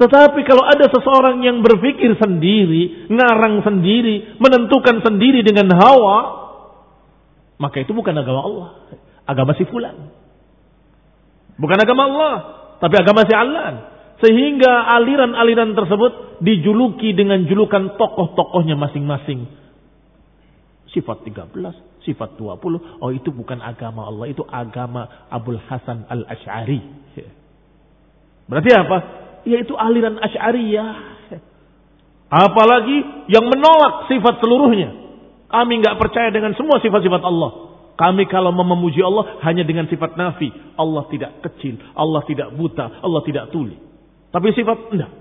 Tetapi 0.00 0.40
kalau 0.48 0.64
ada 0.66 0.88
seseorang 0.88 1.44
yang 1.44 1.62
berpikir 1.62 2.16
sendiri, 2.18 3.06
ngarang 3.12 3.62
sendiri, 3.62 4.40
menentukan 4.40 5.04
sendiri 5.04 5.44
dengan 5.46 5.70
hawa, 5.78 6.41
maka 7.62 7.78
itu 7.78 7.94
bukan 7.94 8.10
agama 8.18 8.42
Allah. 8.42 8.68
Agama 9.22 9.54
si 9.54 9.62
fulan. 9.70 10.10
Bukan 11.54 11.78
agama 11.78 12.10
Allah, 12.10 12.34
tapi 12.82 12.98
agama 12.98 13.22
si 13.22 13.30
Allah. 13.30 13.94
Sehingga 14.18 14.90
aliran-aliran 14.98 15.78
tersebut 15.78 16.42
dijuluki 16.42 17.14
dengan 17.14 17.46
julukan 17.46 17.94
tokoh-tokohnya 17.94 18.74
masing-masing. 18.74 19.46
Sifat 20.90 21.22
13, 21.22 22.02
sifat 22.02 22.34
20. 22.34 22.98
Oh 22.98 23.10
itu 23.14 23.30
bukan 23.30 23.62
agama 23.62 24.10
Allah, 24.10 24.26
itu 24.26 24.42
agama 24.42 25.26
Abul 25.30 25.58
Hasan 25.58 26.06
al-Ash'ari. 26.10 26.82
Berarti 28.50 28.70
apa? 28.74 28.98
Yaitu 29.46 29.74
aliran 29.78 30.18
Ash'ariyah. 30.18 30.90
Apalagi 32.32 33.28
yang 33.30 33.44
menolak 33.46 34.10
sifat 34.10 34.42
seluruhnya. 34.42 35.01
Kami 35.52 35.84
nggak 35.84 36.00
percaya 36.00 36.32
dengan 36.32 36.56
semua 36.56 36.80
sifat-sifat 36.80 37.20
Allah. 37.20 37.76
Kami 37.92 38.24
kalau 38.24 38.56
memuji 38.56 39.04
Allah 39.04 39.36
hanya 39.44 39.68
dengan 39.68 39.84
sifat 39.84 40.16
nafi. 40.16 40.48
Allah 40.80 41.04
tidak 41.12 41.44
kecil, 41.44 41.76
Allah 41.92 42.24
tidak 42.24 42.56
buta, 42.56 43.04
Allah 43.04 43.20
tidak 43.28 43.52
tuli. 43.52 43.76
Tapi 44.32 44.48
sifat 44.56 44.96
enggak. 44.96 45.12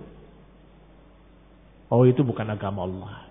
Oh 1.92 2.08
itu 2.08 2.24
bukan 2.24 2.48
agama 2.48 2.88
Allah. 2.88 3.28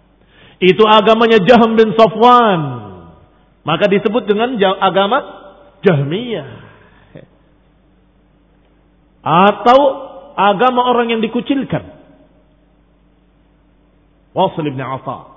Itu 0.60 0.84
agamanya 0.84 1.40
Jahm 1.40 1.72
bin 1.72 1.96
Safwan. 1.96 2.60
Maka 3.64 3.88
disebut 3.88 4.28
dengan 4.28 4.60
agama 4.60 5.18
Jahmiyah. 5.80 6.68
Atau 9.24 9.78
agama 10.36 10.84
orang 10.92 11.16
yang 11.16 11.24
dikucilkan. 11.24 11.96
Wasil 14.36 14.68
ibn 14.68 14.80
Atta. 14.84 15.29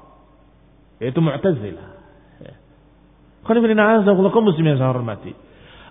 Yaitu 1.03 1.19
Mu'tazilah. 1.19 1.87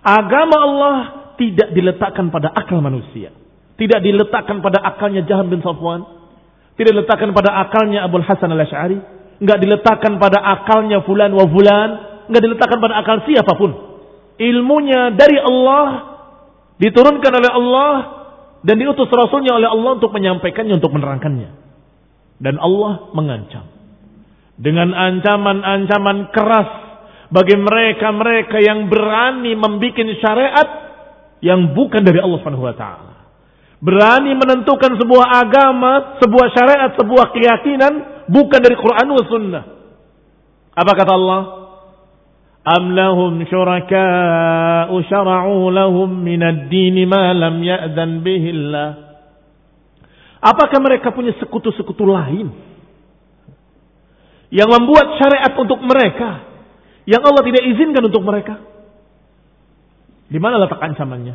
Agama 0.02 0.56
Allah 0.56 0.96
tidak 1.36 1.68
diletakkan 1.76 2.32
pada 2.32 2.48
akal 2.48 2.80
manusia. 2.80 3.28
Tidak 3.76 4.00
diletakkan 4.00 4.64
pada 4.64 4.80
akalnya 4.80 5.20
Jaham 5.28 5.52
bin 5.52 5.60
Safwan. 5.60 6.00
Tidak 6.80 6.96
diletakkan 6.96 7.36
pada 7.36 7.60
akalnya 7.60 8.08
Abu 8.08 8.24
Hasan 8.24 8.48
al-Ash'ari. 8.56 8.96
Enggak 9.44 9.58
diletakkan 9.60 10.16
pada 10.16 10.40
akalnya 10.40 11.04
fulan 11.04 11.36
wa 11.36 11.44
fulan 11.44 11.90
nggak 12.32 12.42
diletakkan 12.48 12.78
pada 12.80 12.94
akal 13.04 13.16
siapa 13.28 13.52
pun. 13.58 13.70
Ilmunya 14.40 15.12
dari 15.12 15.36
Allah 15.36 16.16
diturunkan 16.80 17.32
oleh 17.36 17.50
Allah 17.52 17.92
dan 18.64 18.80
diutus 18.80 19.10
Rasulnya 19.12 19.60
oleh 19.60 19.68
Allah 19.68 20.00
untuk 20.00 20.14
menyampaikannya, 20.14 20.80
untuk 20.80 20.94
menerangkannya. 20.94 21.50
Dan 22.40 22.56
Allah 22.56 23.12
mengancam 23.12 23.71
dengan 24.56 24.92
ancaman-ancaman 24.92 26.32
keras 26.34 26.70
bagi 27.32 27.56
mereka-mereka 27.56 28.60
yang 28.60 28.92
berani 28.92 29.56
membuat 29.56 30.04
syariat 30.20 30.68
yang 31.40 31.72
bukan 31.72 32.04
dari 32.04 32.20
Allah 32.20 32.38
Subhanahu 32.44 32.68
wa 32.68 32.76
taala. 32.76 33.12
Berani 33.82 34.38
menentukan 34.38 34.94
sebuah 34.94 35.26
agama, 35.42 36.22
sebuah 36.22 36.46
syariat, 36.54 36.90
sebuah 36.94 37.34
keyakinan 37.34 37.92
bukan 38.30 38.60
dari 38.62 38.78
Quran 38.78 39.06
dan 39.10 39.26
Sunnah. 39.26 39.64
Apa 40.72 40.92
kata 40.94 41.12
Allah? 41.18 41.42
Am 42.62 42.94
lahum 42.94 43.42
syuraka'u 43.42 44.94
syara'u 45.10 45.66
lahum 45.74 46.14
minad 46.14 46.70
dini 46.70 47.02
ma 47.10 47.34
lam 47.34 47.58
ya'dan 47.58 48.22
bihillah. 48.22 48.90
Apakah 50.38 50.78
mereka 50.78 51.10
punya 51.10 51.34
sekutu-sekutu 51.42 52.06
lain? 52.06 52.71
Yang 54.52 54.68
membuat 54.68 55.16
syariat 55.16 55.56
untuk 55.56 55.80
mereka 55.80 56.44
yang 57.08 57.24
Allah 57.24 57.42
tidak 57.42 57.62
izinkan 57.72 58.04
untuk 58.04 58.22
mereka? 58.22 58.60
Di 60.28 60.38
mana 60.38 60.60
letak 60.60 60.80
ancamannya? 60.80 61.34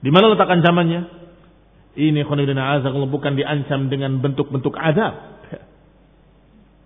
Di 0.00 0.10
mana 0.10 0.32
letak 0.32 0.48
ancamannya? 0.48 1.28
Ini 1.96 2.20
khonidina 2.28 2.80
azab 2.80 2.92
bukan 3.08 3.36
diancam 3.36 3.88
dengan 3.88 4.20
bentuk-bentuk 4.20 4.76
adab 4.76 5.36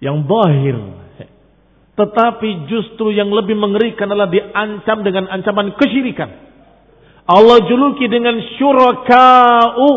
yang 0.01 0.25
bahir 0.25 0.79
tetapi 2.01 2.65
justru 2.73 3.13
yang 3.13 3.29
lebih 3.29 3.61
mengerikan 3.61 4.09
adalah 4.09 4.33
diancam 4.33 5.05
dengan 5.05 5.29
ancaman 5.29 5.77
kesyirikan. 5.77 6.33
Allah 7.29 7.61
juluki 7.69 8.09
dengan 8.09 8.41
syuraka'u 8.57 9.89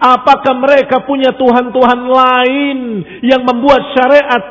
Apakah 0.00 0.56
mereka 0.56 1.04
punya 1.04 1.36
Tuhan-Tuhan 1.36 2.00
lain 2.08 2.78
yang 3.20 3.44
membuat 3.44 3.92
syariat 3.92 4.42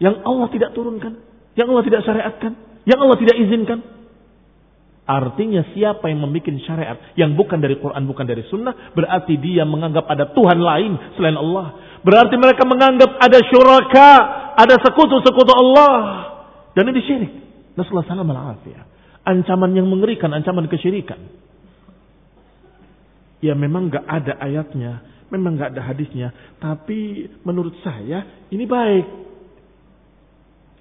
yang 0.00 0.24
Allah 0.24 0.48
tidak 0.48 0.72
turunkan, 0.72 1.20
yang 1.52 1.68
Allah 1.68 1.84
tidak 1.84 2.00
syariatkan, 2.08 2.56
yang 2.88 2.96
Allah 2.96 3.18
tidak 3.20 3.36
izinkan? 3.36 3.84
Artinya 5.08 5.64
siapa 5.76 6.08
yang 6.08 6.20
membuat 6.24 6.60
syariat 6.64 6.96
yang 7.16 7.36
bukan 7.36 7.60
dari 7.60 7.76
Quran, 7.76 8.08
bukan 8.08 8.24
dari 8.24 8.44
Sunnah, 8.48 8.92
berarti 8.96 9.36
dia 9.36 9.68
menganggap 9.68 10.04
ada 10.04 10.32
Tuhan 10.32 10.60
lain 10.60 10.92
selain 11.16 11.36
Allah. 11.36 11.76
Berarti 12.00 12.36
mereka 12.40 12.64
menganggap 12.64 13.20
ada 13.20 13.38
syuraka, 13.52 14.10
ada 14.56 14.76
sekutu-sekutu 14.80 15.52
Allah. 15.52 15.96
Dan 16.72 16.88
ini 16.88 17.00
syirik. 17.04 17.32
Nasallahu 17.76 18.04
alaihi 18.04 18.80
Ancaman 19.28 19.76
yang 19.76 19.88
mengerikan, 19.88 20.32
ancaman 20.32 20.68
kesyirikan. 20.72 21.47
Ya 23.38 23.54
memang 23.54 23.86
nggak 23.90 24.02
ada 24.02 24.34
ayatnya, 24.42 25.02
memang 25.30 25.54
nggak 25.54 25.76
ada 25.76 25.82
hadisnya, 25.86 26.34
tapi 26.58 27.30
menurut 27.46 27.74
saya 27.86 28.48
ini 28.50 28.66
baik. 28.66 29.06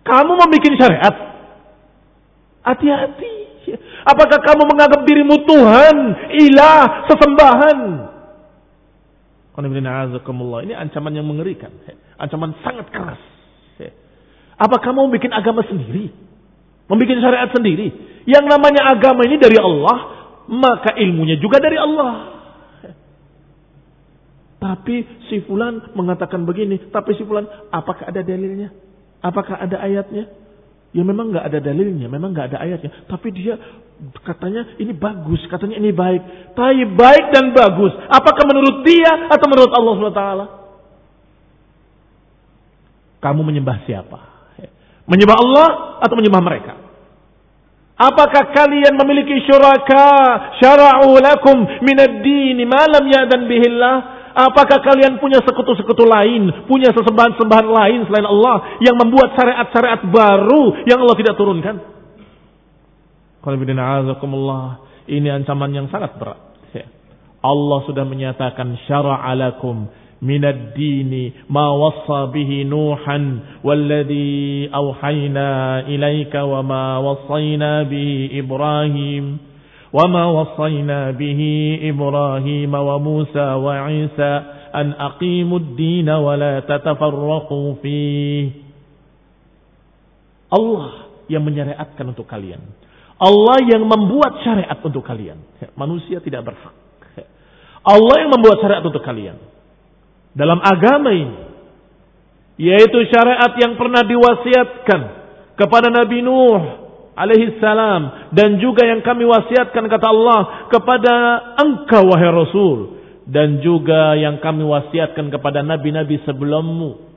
Kamu 0.08 0.32
bikin 0.58 0.74
syariat? 0.80 1.16
Hati-hati. 2.64 3.36
Apakah 4.08 4.40
kamu 4.40 4.64
menganggap 4.72 5.04
dirimu 5.04 5.44
Tuhan, 5.44 5.96
ilah, 6.32 7.12
sesembahan? 7.12 7.78
Ini 10.64 10.74
ancaman 10.80 11.12
yang 11.12 11.28
mengerikan. 11.28 11.76
Ancaman 12.16 12.56
sangat 12.64 12.88
keras. 12.88 13.20
Apa 14.58 14.82
kamu 14.82 15.14
bikin 15.14 15.30
agama 15.36 15.62
sendiri? 15.68 16.10
Membikin 16.90 17.22
syariat 17.22 17.52
sendiri? 17.54 17.94
Yang 18.26 18.46
namanya 18.48 18.96
agama 18.96 19.22
ini 19.28 19.38
dari 19.38 19.60
Allah, 19.60 19.98
maka 20.50 20.98
ilmunya 20.98 21.38
juga 21.38 21.62
dari 21.62 21.78
Allah. 21.78 22.37
Tapi 24.58 25.06
si 25.30 25.46
fulan 25.46 25.94
mengatakan 25.94 26.42
begini, 26.42 26.90
tapi 26.90 27.14
si 27.14 27.22
fulan 27.22 27.46
apakah 27.70 28.10
ada 28.10 28.26
dalilnya? 28.26 28.74
Apakah 29.22 29.62
ada 29.62 29.78
ayatnya? 29.86 30.26
Ya 30.98 31.04
memang 31.06 31.30
nggak 31.30 31.46
ada 31.46 31.60
dalilnya, 31.62 32.10
memang 32.10 32.34
nggak 32.34 32.54
ada 32.54 32.58
ayatnya. 32.66 33.06
Tapi 33.06 33.30
dia 33.38 33.54
katanya 34.26 34.78
ini 34.82 34.98
bagus, 34.98 35.46
katanya 35.46 35.78
ini 35.78 35.94
baik. 35.94 36.54
Tapi 36.58 36.90
baik 36.90 37.26
dan 37.38 37.54
bagus, 37.54 37.94
apakah 38.10 38.44
menurut 38.50 38.82
dia 38.82 39.30
atau 39.30 39.46
menurut 39.46 39.72
Allah 39.78 39.94
SWT? 39.94 40.24
Kamu 43.22 43.42
menyembah 43.46 43.78
siapa? 43.86 44.20
Menyembah 45.06 45.38
Allah 45.38 45.68
atau 46.02 46.16
menyembah 46.18 46.42
mereka? 46.42 46.74
Apakah 47.98 48.54
kalian 48.54 48.94
memiliki 48.94 49.42
syuraka 49.46 50.06
syara'u 50.62 51.18
lakum 51.18 51.66
minad 51.82 52.22
dini 52.22 52.66
ma 52.66 52.86
lam 52.86 53.06
ya'dan 53.06 53.50
bihillah? 53.50 54.17
Apakah 54.38 54.86
kalian 54.86 55.18
punya 55.18 55.42
sekutu-sekutu 55.42 56.06
lain, 56.06 56.70
punya 56.70 56.94
sesembahan-sembahan 56.94 57.68
lain 57.74 58.00
selain 58.06 58.28
Allah 58.30 58.78
yang 58.86 58.94
membuat 58.94 59.34
syariat-syariat 59.34 60.06
baru 60.14 60.86
yang 60.86 61.02
Allah 61.02 61.18
tidak 61.18 61.34
turunkan? 61.42 61.76
Ini 65.08 65.28
ancaman 65.42 65.72
yang 65.74 65.90
sangat 65.90 66.22
berat. 66.22 66.48
Allah 67.42 67.80
sudah 67.86 68.06
menyatakan 68.06 68.78
syara'alakum 68.90 69.88
minad 70.20 70.74
dini 70.74 71.46
ma 71.46 71.70
wassa 71.78 72.34
nuhan 72.66 73.24
walladhi 73.62 74.66
awhayna 74.74 75.86
ilaika 75.86 76.42
wa 76.42 76.66
ma 76.66 76.86
wassayna 76.98 77.86
bihi 77.86 78.42
ibrahim 78.42 79.38
وما 79.93 80.25
وصينا 80.25 81.11
به 81.21 81.41
إبراهيم 81.83 82.73
وموسى 82.75 83.49
وعيسى 83.65 84.33
أن 84.75 84.87
أقيموا 84.93 85.59
الدين 85.59 86.09
ولا 86.09 86.55
تتفرقوا 86.61 87.69
فيه 87.83 88.47
Allah 90.53 91.09
yang 91.33 91.49
menyariatkan 91.49 92.13
untuk 92.13 92.29
kalian. 92.29 92.61
Allah 93.17 93.57
yang 93.65 93.89
membuat 93.89 94.45
syariat 94.45 94.77
untuk 94.85 95.01
kalian. 95.01 95.41
Manusia 95.73 96.21
tidak 96.21 96.53
berhak. 96.53 96.77
Allah 97.81 98.15
yang 98.21 98.31
membuat 98.37 98.61
syariat 98.61 98.85
untuk 98.85 99.01
kalian. 99.01 99.41
Dalam 100.37 100.61
agama 100.61 101.09
ini. 101.09 101.41
Yaitu 102.61 103.01
syariat 103.09 103.49
yang 103.57 103.81
pernah 103.81 104.05
diwasiatkan 104.05 105.01
kepada 105.57 105.89
Nabi 105.89 106.21
Nuh 106.21 106.86
alaihi 107.18 107.58
salam 107.58 108.30
dan 108.38 108.62
juga 108.62 108.86
yang 108.86 109.02
kami 109.02 109.26
wasiatkan 109.26 109.90
kata 109.90 110.08
Allah 110.08 110.70
kepada 110.70 111.14
engkau 111.66 112.14
wahai 112.14 112.30
Rasul 112.30 113.02
dan 113.26 113.60
juga 113.66 114.14
yang 114.14 114.38
kami 114.38 114.62
wasiatkan 114.62 115.34
kepada 115.34 115.66
nabi-nabi 115.66 116.22
sebelummu 116.24 117.10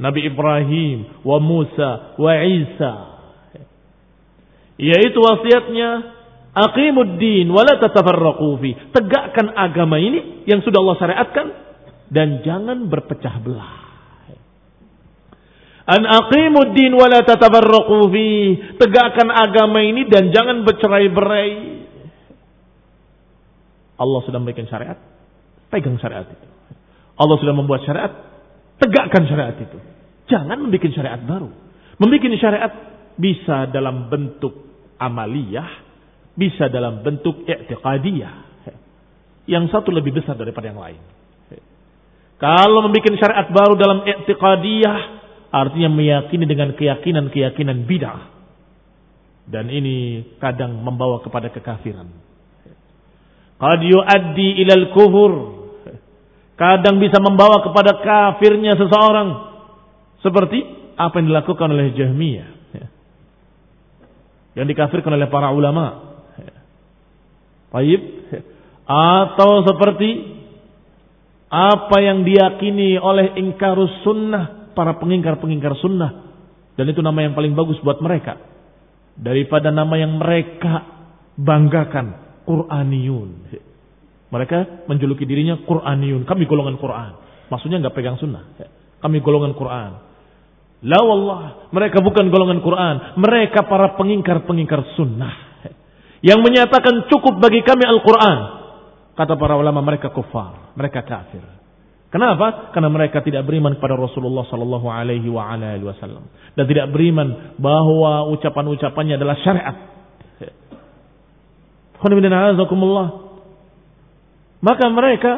Nabi 0.00 0.32
Ibrahim 0.32 1.20
wa 1.24 1.36
Musa 1.36 2.16
wa 2.16 2.32
Isa. 2.40 2.92
Yaitu 4.80 5.20
wasiatnya 5.20 5.88
aqimuddin 6.56 7.44
wa 7.52 7.60
la 7.60 7.76
tatafarraqu 7.76 8.48
fi. 8.64 8.70
Tegakkan 8.96 9.52
agama 9.52 10.00
ini 10.00 10.48
yang 10.48 10.64
sudah 10.64 10.80
Allah 10.80 10.96
syariatkan 10.96 11.46
dan 12.08 12.40
jangan 12.40 12.88
berpecah 12.88 13.44
belah 13.44 13.89
An 15.90 16.06
aqimud 16.06 16.78
din 16.78 16.94
wa 16.94 17.10
la. 17.10 17.26
Tegakkan 17.26 19.26
agama 19.26 19.82
ini 19.82 20.06
dan 20.06 20.30
jangan 20.30 20.62
bercerai-berai. 20.62 21.82
Allah 24.00 24.20
sudah 24.24 24.38
memberikan 24.40 24.64
syariat, 24.70 24.96
pegang 25.68 25.98
syariat 26.00 26.24
itu. 26.24 26.46
Allah 27.20 27.36
sudah 27.36 27.52
membuat 27.52 27.84
syariat, 27.84 28.08
tegakkan 28.80 29.28
syariat 29.28 29.52
itu. 29.60 29.76
Jangan 30.30 30.56
membuat 30.56 30.94
syariat 30.94 31.20
baru. 31.20 31.50
Membuat 32.00 32.38
syariat 32.40 32.72
bisa 33.20 33.68
dalam 33.68 34.08
bentuk 34.08 34.56
amaliyah, 34.96 35.68
bisa 36.32 36.72
dalam 36.72 37.04
bentuk 37.04 37.44
i'tiqadiyah. 37.44 38.48
Yang 39.44 39.74
satu 39.74 39.92
lebih 39.92 40.16
besar 40.16 40.38
daripada 40.38 40.72
yang 40.72 40.80
lain. 40.80 41.02
Kalau 42.40 42.88
membuat 42.88 43.20
syariat 43.20 43.52
baru 43.52 43.76
dalam 43.76 44.00
i'tiqadiyah, 44.08 45.19
Artinya 45.50 45.90
meyakini 45.90 46.46
dengan 46.46 46.78
keyakinan-keyakinan 46.78 47.82
bid'ah. 47.90 48.22
Dan 49.50 49.66
ini 49.66 50.22
kadang 50.38 50.78
membawa 50.78 51.18
kepada 51.26 51.50
kekafiran. 51.50 52.06
Qad 53.58 53.80
yuaddi 53.82 54.62
ilal 54.62 54.94
kufur. 54.94 55.32
Kadang 56.54 57.02
bisa 57.02 57.18
membawa 57.18 57.66
kepada 57.66 57.98
kafirnya 57.98 58.78
seseorang. 58.78 59.50
Seperti 60.22 60.62
apa 60.94 61.18
yang 61.18 61.34
dilakukan 61.34 61.66
oleh 61.66 61.90
Jahmiyah. 61.98 62.50
Yang 64.54 64.66
dikafirkan 64.70 65.18
oleh 65.18 65.26
para 65.26 65.50
ulama. 65.50 66.14
Baik. 67.74 68.02
Atau 68.86 69.66
seperti 69.66 70.38
apa 71.50 71.96
yang 71.98 72.22
diyakini 72.22 73.02
oleh 73.02 73.34
ingkarus 73.34 74.06
sunnah 74.06 74.59
para 74.80 74.96
pengingkar-pengingkar 74.96 75.76
sunnah. 75.84 76.32
Dan 76.72 76.88
itu 76.88 77.04
nama 77.04 77.20
yang 77.20 77.36
paling 77.36 77.52
bagus 77.52 77.76
buat 77.84 78.00
mereka. 78.00 78.40
Daripada 79.12 79.68
nama 79.68 80.00
yang 80.00 80.16
mereka 80.16 80.88
banggakan. 81.36 82.32
Quraniyun. 82.48 83.52
Mereka 84.32 84.88
menjuluki 84.88 85.28
dirinya 85.28 85.60
Quraniyun. 85.68 86.24
Kami 86.24 86.48
golongan 86.48 86.80
Quran. 86.80 87.12
Maksudnya 87.52 87.84
nggak 87.84 87.92
pegang 87.92 88.16
sunnah. 88.16 88.56
Kami 89.04 89.20
golongan 89.20 89.52
Quran. 89.52 89.90
La 90.80 90.96
wallah, 91.04 91.68
mereka 91.76 92.00
bukan 92.00 92.32
golongan 92.32 92.64
Quran. 92.64 93.20
Mereka 93.20 93.68
para 93.68 94.00
pengingkar-pengingkar 94.00 94.96
sunnah. 94.96 95.60
Yang 96.24 96.40
menyatakan 96.40 97.04
cukup 97.12 97.36
bagi 97.36 97.60
kami 97.60 97.84
Al-Quran. 97.84 98.38
Kata 99.12 99.36
para 99.36 99.60
ulama 99.60 99.84
mereka 99.84 100.08
kufar. 100.08 100.72
Mereka 100.72 101.04
kafir. 101.04 101.59
Kenapa? 102.10 102.74
Karena 102.74 102.90
mereka 102.90 103.22
tidak 103.22 103.46
beriman 103.46 103.78
kepada 103.78 103.94
Rasulullah 103.94 104.42
Sallallahu 104.50 104.90
Alaihi 104.90 105.30
Wasallam 105.30 106.26
dan 106.58 106.64
tidak 106.66 106.90
beriman 106.90 107.54
bahwa 107.54 108.26
ucapan-ucapannya 108.34 109.14
adalah 109.14 109.38
syariat. 109.46 109.76
Maka 114.60 114.84
mereka 114.90 115.32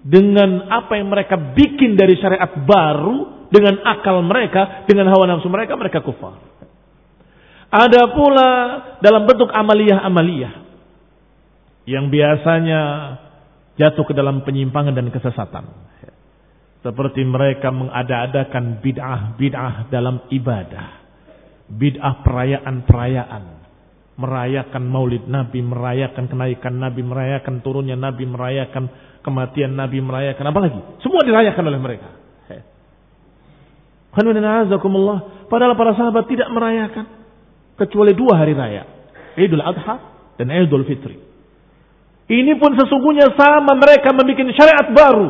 dengan 0.00 0.70
apa 0.72 0.96
yang 0.96 1.12
mereka 1.12 1.36
bikin 1.52 1.98
dari 1.98 2.16
syariat 2.24 2.56
baru, 2.64 3.50
dengan 3.52 3.84
akal 3.84 4.22
mereka, 4.24 4.86
dengan 4.88 5.12
hawa 5.12 5.28
nafsu 5.28 5.50
mereka, 5.52 5.76
mereka 5.76 6.00
kufar. 6.00 6.40
Ada 7.68 8.14
pula 8.16 8.50
dalam 9.04 9.28
bentuk 9.28 9.50
amaliyah-amaliyah 9.52 10.52
yang 11.84 12.08
biasanya 12.08 12.82
jatuh 13.76 14.04
ke 14.08 14.12
dalam 14.16 14.44
penyimpangan 14.44 14.96
dan 14.96 15.08
kesesatan. 15.12 15.64
Seperti 16.80 17.26
mereka 17.26 17.74
mengada-adakan 17.74 18.78
bid'ah-bid'ah 18.78 19.90
dalam 19.90 20.22
ibadah. 20.30 21.02
Bid'ah 21.66 22.22
perayaan-perayaan. 22.22 23.44
Merayakan 24.16 24.82
maulid 24.88 25.28
Nabi, 25.28 25.60
merayakan 25.60 26.24
kenaikan 26.30 26.80
Nabi, 26.80 27.04
merayakan 27.04 27.60
turunnya 27.60 28.00
Nabi, 28.00 28.24
merayakan 28.24 28.88
kematian 29.20 29.76
Nabi, 29.76 30.00
merayakan 30.00 30.46
apa 30.46 30.60
lagi? 30.62 30.80
Semua 31.04 31.20
dirayakan 31.26 31.64
oleh 31.68 31.80
mereka. 31.82 32.08
Padahal 35.52 35.76
para 35.76 35.92
sahabat 35.92 36.24
tidak 36.30 36.48
merayakan 36.48 37.04
kecuali 37.76 38.16
dua 38.16 38.40
hari 38.40 38.56
raya. 38.56 38.88
Idul 39.36 39.60
Adha 39.60 40.00
dan 40.40 40.48
Idul 40.48 40.88
Fitri. 40.88 41.25
Ini 42.26 42.58
pun 42.58 42.74
sesungguhnya 42.74 43.38
sama 43.38 43.78
mereka 43.78 44.10
membuat 44.10 44.50
syariat 44.58 44.86
baru. 44.90 45.28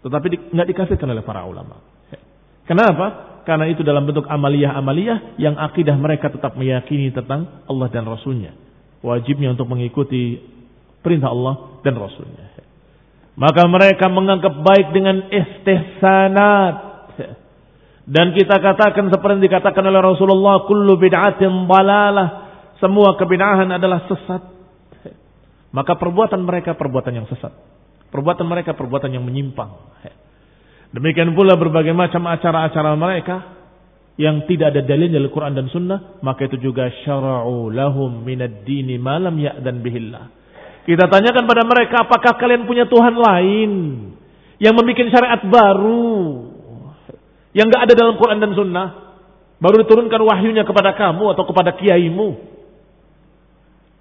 Tetapi 0.00 0.56
nggak 0.56 0.68
dikasihkan 0.72 1.08
oleh 1.12 1.20
para 1.20 1.44
ulama. 1.44 1.76
Kenapa? 2.64 3.40
Karena 3.44 3.64
itu 3.68 3.80
dalam 3.80 4.04
bentuk 4.04 4.28
amaliyah-amaliyah 4.28 5.40
yang 5.40 5.56
akidah 5.56 5.96
mereka 5.96 6.28
tetap 6.28 6.56
meyakini 6.56 7.12
tentang 7.12 7.64
Allah 7.64 7.88
dan 7.88 8.04
Rasulnya. 8.04 8.52
Wajibnya 9.00 9.56
untuk 9.56 9.68
mengikuti 9.72 10.36
perintah 11.00 11.32
Allah 11.32 11.80
dan 11.80 11.96
Rasulnya. 11.96 12.44
Maka 13.38 13.62
mereka 13.70 14.10
menganggap 14.10 14.52
baik 14.66 14.92
dengan 14.92 15.30
istihsanat. 15.30 16.74
Dan 18.08 18.32
kita 18.32 18.56
katakan 18.58 19.12
seperti 19.12 19.46
dikatakan 19.46 19.84
oleh 19.84 20.00
Rasulullah, 20.00 20.64
kullu 20.64 20.96
bid'atin 20.96 21.68
balalah. 21.68 22.50
Semua 22.80 23.14
kebid'ahan 23.14 23.68
adalah 23.68 24.08
sesat. 24.08 24.57
Maka 25.72 26.00
perbuatan 26.00 26.40
mereka 26.44 26.74
perbuatan 26.74 27.12
yang 27.12 27.26
sesat. 27.28 27.52
Perbuatan 28.08 28.48
mereka 28.48 28.72
perbuatan 28.72 29.12
yang 29.12 29.24
menyimpang. 29.24 29.68
Demikian 30.88 31.36
pula 31.36 31.60
berbagai 31.60 31.92
macam 31.92 32.24
acara-acara 32.24 32.96
mereka 32.96 33.58
yang 34.18 34.48
tidak 34.48 34.74
ada 34.74 34.82
dalil 34.82 35.12
dari 35.12 35.28
Quran 35.30 35.54
dan 35.54 35.68
Sunnah, 35.68 36.18
maka 36.24 36.48
itu 36.48 36.58
juga 36.58 36.90
syara'u 37.04 37.70
lahum 37.70 38.24
minad 38.24 38.64
dini 38.64 38.98
malam 38.98 39.36
ya'dan 39.36 39.78
bihillah. 39.78 40.24
Kita 40.88 41.04
tanyakan 41.06 41.44
pada 41.44 41.62
mereka, 41.68 42.08
apakah 42.08 42.34
kalian 42.40 42.64
punya 42.64 42.88
Tuhan 42.88 43.14
lain 43.14 43.72
yang 44.58 44.74
membuat 44.74 45.06
syariat 45.12 45.38
baru 45.44 46.50
yang 47.54 47.70
nggak 47.70 47.82
ada 47.88 47.94
dalam 47.94 48.18
Quran 48.18 48.40
dan 48.42 48.52
Sunnah, 48.56 48.88
baru 49.60 49.86
diturunkan 49.86 50.20
wahyunya 50.24 50.64
kepada 50.64 50.96
kamu 50.96 51.36
atau 51.36 51.44
kepada 51.44 51.76
kiaimu? 51.76 52.57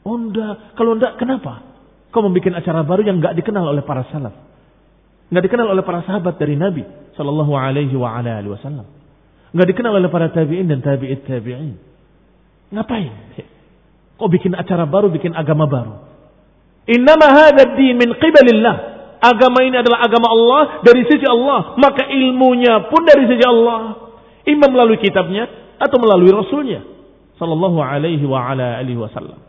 Oh 0.08 0.16
enggak, 0.16 0.80
kalau 0.80 0.96
enggak 0.96 1.20
kenapa? 1.20 1.68
Kau 2.16 2.24
membuat 2.24 2.64
acara 2.64 2.88
baru 2.88 3.04
yang 3.04 3.20
nggak 3.20 3.36
dikenal 3.36 3.68
oleh 3.68 3.84
para 3.84 4.08
salaf. 4.08 4.32
Nggak 5.28 5.44
dikenal 5.52 5.68
oleh 5.68 5.84
para 5.84 6.08
sahabat 6.08 6.40
dari 6.40 6.56
Nabi 6.56 6.88
Sallallahu 7.20 7.52
alaihi 7.58 7.98
wa 7.98 8.14
ala 8.16 8.40
alihi 8.40 8.54
wasallam. 8.54 8.88
Nggak 9.52 9.68
dikenal 9.74 9.98
oleh 9.98 10.08
para 10.14 10.30
tabi'in 10.30 10.70
dan 10.70 10.86
tabi'it 10.86 11.26
tabi'in. 11.26 11.76
Ngapain? 12.72 13.12
Kok 14.22 14.30
bikin 14.30 14.54
acara 14.54 14.86
baru, 14.86 15.10
bikin 15.10 15.34
agama 15.34 15.66
baru? 15.66 15.94
Innama 16.88 17.28
hadha 17.28 17.74
din 17.74 17.98
min 17.98 18.14
qibalillah. 18.16 18.96
Agama 19.18 19.66
ini 19.66 19.82
adalah 19.82 20.06
agama 20.06 20.30
Allah 20.30 20.62
dari 20.86 21.04
sisi 21.10 21.26
Allah. 21.26 21.74
Maka 21.76 22.06
ilmunya 22.06 22.86
pun 22.94 23.02
dari 23.02 23.26
sisi 23.26 23.44
Allah. 23.44 24.14
Imam 24.46 24.70
melalui 24.70 25.02
kitabnya 25.02 25.50
atau 25.82 25.98
melalui 25.98 26.30
Rasulnya. 26.32 26.86
Sallallahu 27.42 27.82
alaihi 27.82 28.24
wa 28.30 28.46
ala 28.46 28.78
alihi 28.78 28.98
wasallam. 28.98 29.42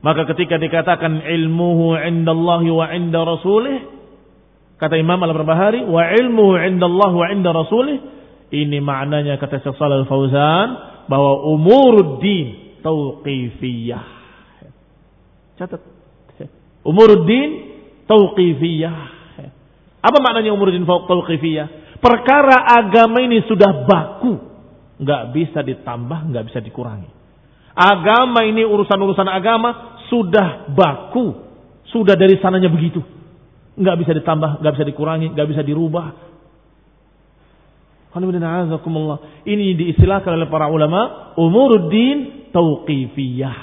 Maka 0.00 0.24
ketika 0.32 0.56
dikatakan 0.56 1.20
ilmuhu 1.20 1.92
indallahi 2.00 2.72
wa 2.72 2.88
inda 2.88 3.20
rasulih, 3.20 3.84
kata 4.80 4.96
Imam 4.96 5.20
Al-Barbahari, 5.20 5.84
wa 5.84 6.00
ilmuhu 6.08 6.56
indallahi 6.56 7.14
wa 7.20 7.26
inda 7.28 7.52
rasulih, 7.52 7.98
ini 8.48 8.80
maknanya 8.80 9.36
kata 9.36 9.60
Syekh 9.60 9.76
Shalal 9.76 10.08
Fauzan 10.08 10.68
bahwa 11.04 11.44
umuruddin 11.52 12.80
tauqifiyah. 12.80 14.06
Catat. 15.60 15.84
Umuruddin 16.80 17.48
tauqifiyah. 18.08 18.98
Apa 20.00 20.16
maknanya 20.24 20.56
umuruddin 20.56 20.88
tauqifiyah? 20.88 22.00
Perkara 22.00 22.64
agama 22.80 23.20
ini 23.20 23.44
sudah 23.44 23.84
baku, 23.84 24.32
nggak 24.96 25.22
bisa 25.36 25.60
ditambah, 25.60 26.32
nggak 26.32 26.44
bisa 26.48 26.64
dikurangi. 26.64 27.19
Agama 27.80 28.44
ini 28.44 28.60
urusan-urusan 28.60 29.24
agama 29.24 29.96
sudah 30.12 30.68
baku, 30.68 31.32
sudah 31.88 32.12
dari 32.12 32.36
sananya 32.36 32.68
begitu. 32.68 33.00
Nggak 33.80 33.96
bisa 34.04 34.12
ditambah, 34.20 34.60
nggak 34.60 34.72
bisa 34.76 34.84
dikurangi, 34.84 35.32
nggak 35.32 35.48
bisa 35.48 35.64
dirubah. 35.64 36.28
Ini 39.48 39.66
diistilahkan 39.80 40.34
oleh 40.34 40.50
para 40.52 40.68
ulama 40.68 41.32
umuruddin 41.40 42.50
tauqifiyah. 42.52 43.58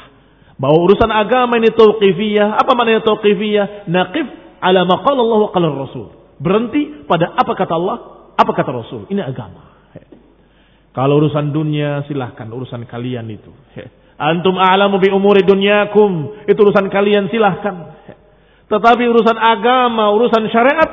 Bahwa 0.58 0.78
urusan 0.88 1.14
agama 1.14 1.62
ini 1.62 1.70
tauqifiyah. 1.70 2.58
Apa 2.58 2.74
maknanya 2.74 3.06
tauqifiyah? 3.06 3.86
Naqif 3.86 4.26
ala 4.64 4.82
maqala 4.88 5.20
Allah 5.22 5.40
wa 5.46 5.52
qala 5.54 5.68
Rasul. 5.70 6.10
Berhenti 6.42 7.06
pada 7.06 7.38
apa 7.38 7.54
kata 7.54 7.74
Allah, 7.78 7.98
apa 8.34 8.52
kata 8.56 8.72
Rasul. 8.74 9.06
Ini 9.14 9.22
agama. 9.22 9.78
Kalau 10.96 11.22
urusan 11.22 11.54
dunia 11.54 12.02
silahkan 12.10 12.50
urusan 12.50 12.90
kalian 12.90 13.30
itu. 13.30 13.54
Antum 14.18 14.58
a'lamu 14.58 14.98
bi 14.98 15.14
umuri 15.14 15.46
dunyakum. 15.46 16.44
Itu 16.50 16.66
urusan 16.66 16.90
kalian 16.90 17.30
silahkan. 17.30 17.98
Tetapi 18.68 19.04
urusan 19.08 19.38
agama, 19.38 20.12
urusan 20.12 20.50
syariat, 20.52 20.92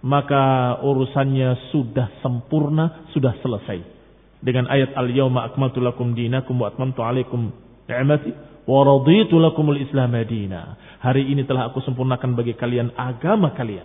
maka 0.00 0.78
urusannya 0.80 1.74
sudah 1.74 2.08
sempurna, 2.24 3.10
sudah 3.12 3.36
selesai. 3.44 3.84
Dengan 4.40 4.70
ayat 4.72 4.96
al-yawma 4.96 5.52
akmaltu 5.52 5.84
lakum 5.84 6.16
dinakum 6.16 6.56
wa 6.56 6.72
atmamtu 6.72 7.04
alaikum 7.04 7.52
ni'mati 7.84 8.32
wa 8.64 8.80
raditu 8.80 9.36
lakumul 9.36 9.76
islam 9.76 10.16
madina. 10.16 10.80
Hari 11.04 11.28
ini 11.28 11.44
telah 11.44 11.68
aku 11.68 11.84
sempurnakan 11.84 12.32
bagi 12.32 12.56
kalian 12.56 12.96
agama 12.96 13.52
kalian. 13.52 13.84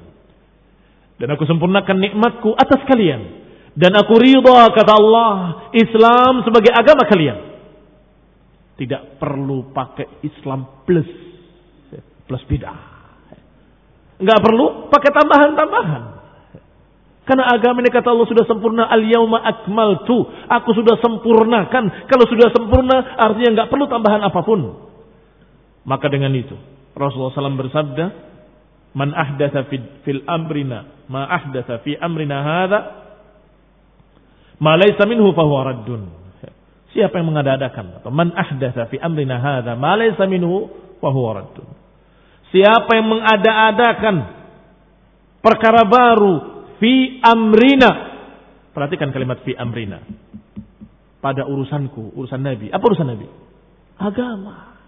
Dan 1.19 1.27
aku 1.31 1.43
sempurnakan 1.43 1.99
nikmatku 1.99 2.55
atas 2.55 2.79
kalian. 2.87 3.43
Dan 3.75 3.91
aku 3.91 4.15
ridha 4.15 4.71
kata 4.71 4.93
Allah 4.95 5.31
Islam 5.75 6.47
sebagai 6.47 6.71
agama 6.71 7.03
kalian. 7.07 7.54
Tidak 8.75 9.17
perlu 9.17 9.71
pakai 9.71 10.19
Islam 10.27 10.83
plus 10.83 11.07
plus 12.25 12.43
bid'ah. 12.49 12.95
Enggak 14.19 14.39
perlu 14.41 14.89
pakai 14.91 15.11
tambahan-tambahan. 15.11 16.03
Karena 17.25 17.49
agama 17.49 17.81
ini 17.81 17.89
kata 17.89 18.13
Allah 18.13 18.29
sudah 18.29 18.45
sempurna 18.45 18.85
al 18.85 19.01
yauma 19.01 19.41
akmaltu. 19.41 20.29
Aku 20.45 20.77
sudah 20.77 21.01
sempurnakan. 21.01 22.05
Kalau 22.05 22.25
sudah 22.29 22.53
sempurna 22.53 23.17
artinya 23.17 23.49
enggak 23.57 23.69
perlu 23.73 23.85
tambahan 23.89 24.21
apa 24.21 24.39
pun. 24.45 24.61
Maka 25.85 26.09
dengan 26.09 26.33
itu 26.33 26.53
Rasulullah 26.97 27.33
SAW 27.33 27.61
bersabda, 27.65 28.05
"Man 28.95 29.13
ahdatsa 29.13 29.67
fil 30.05 30.21
amrina 30.25 31.05
ma 31.11 31.27
ahdatsa 31.29 31.83
fi 31.85 31.97
amrina 31.97 32.41
hadza 32.41 32.79
ma 34.61 34.79
laysa 34.79 35.03
minhu 35.09 35.33
fahuwa 35.33 35.61
raddun." 35.65 36.24
Siapa 36.95 37.19
yang 37.19 37.27
mengadakan 37.27 37.99
atau 37.99 38.07
man 38.07 38.31
ahdatsa 38.31 38.87
fi 38.87 38.95
amrina 39.03 39.35
hadza 39.35 39.75
ma 39.75 39.99
laysa 39.99 40.23
minhu 40.31 40.71
fa 41.03 41.11
huwa. 41.11 41.43
Siapa 42.55 42.87
yang 42.95 43.11
mengada-adakan 43.11 44.15
perkara 45.43 45.83
baru 45.83 46.63
fi 46.79 47.19
amrina. 47.19 48.15
Perhatikan 48.71 49.11
kalimat 49.11 49.43
fi 49.43 49.51
amrina. 49.59 50.07
Pada 51.19 51.43
urusanku, 51.43 52.15
urusan 52.15 52.39
Nabi. 52.39 52.71
Apa 52.71 52.83
urusan 52.87 53.11
Nabi? 53.11 53.27
Agama. 53.99 54.79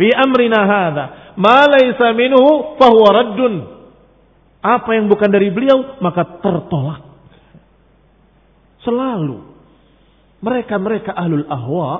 Fi 0.00 0.08
amrina 0.08 0.64
hadza 0.64 1.04
ma 1.36 1.68
laysa 1.68 2.16
minhu 2.16 2.80
fa 2.80 2.88
huwa. 2.88 3.28
Apa 4.64 4.90
yang 4.96 5.12
bukan 5.12 5.28
dari 5.28 5.52
beliau 5.52 6.00
maka 6.00 6.40
tertolak. 6.40 7.04
Selalu 8.88 9.47
mereka-mereka 10.38 11.10
ahlul 11.14 11.46
ahwa, 11.50 11.90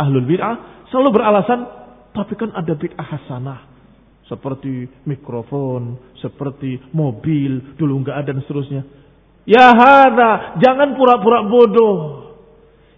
ahlul 0.00 0.24
bid'ah 0.24 0.88
selalu 0.88 1.20
beralasan 1.20 1.68
tapi 2.14 2.32
kan 2.38 2.54
ada 2.54 2.72
bid'ah 2.72 3.04
hasanah. 3.04 3.60
Seperti 4.24 4.88
mikrofon, 5.04 6.00
seperti 6.16 6.80
mobil, 6.96 7.76
dulu 7.76 8.00
nggak 8.00 8.16
ada 8.24 8.32
dan 8.32 8.40
seterusnya. 8.40 8.82
Ya 9.44 9.68
hada, 9.68 10.56
jangan 10.64 10.96
pura-pura 10.96 11.44
bodoh. 11.44 12.24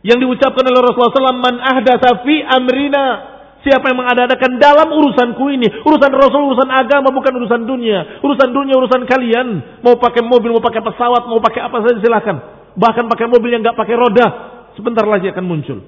Yang 0.06 0.22
diucapkan 0.22 0.62
oleh 0.62 0.78
Rasulullah 0.86 1.34
SAW, 1.34 1.42
man 1.42 1.58
ahdatha 1.58 2.22
fi 2.22 2.46
amrina. 2.46 3.34
Siapa 3.66 3.90
yang 3.90 3.98
mengadakan 3.98 4.62
dalam 4.62 4.94
urusanku 4.94 5.50
ini. 5.50 5.66
Urusan 5.82 6.14
Rasul, 6.14 6.54
urusan 6.54 6.70
agama, 6.70 7.10
bukan 7.10 7.34
urusan 7.42 7.66
dunia. 7.66 8.22
Urusan 8.22 8.54
dunia, 8.54 8.78
urusan 8.78 9.02
kalian. 9.10 9.82
Mau 9.82 9.98
pakai 9.98 10.22
mobil, 10.22 10.54
mau 10.54 10.62
pakai 10.62 10.86
pesawat, 10.86 11.26
mau 11.26 11.42
pakai 11.42 11.66
apa 11.66 11.82
saja 11.82 11.98
silahkan. 11.98 12.36
Bahkan 12.78 13.10
pakai 13.10 13.26
mobil 13.26 13.50
yang 13.50 13.66
nggak 13.66 13.74
pakai 13.74 13.98
roda 13.98 14.55
sebentar 14.76 15.02
lagi 15.08 15.32
akan 15.32 15.44
muncul. 15.48 15.80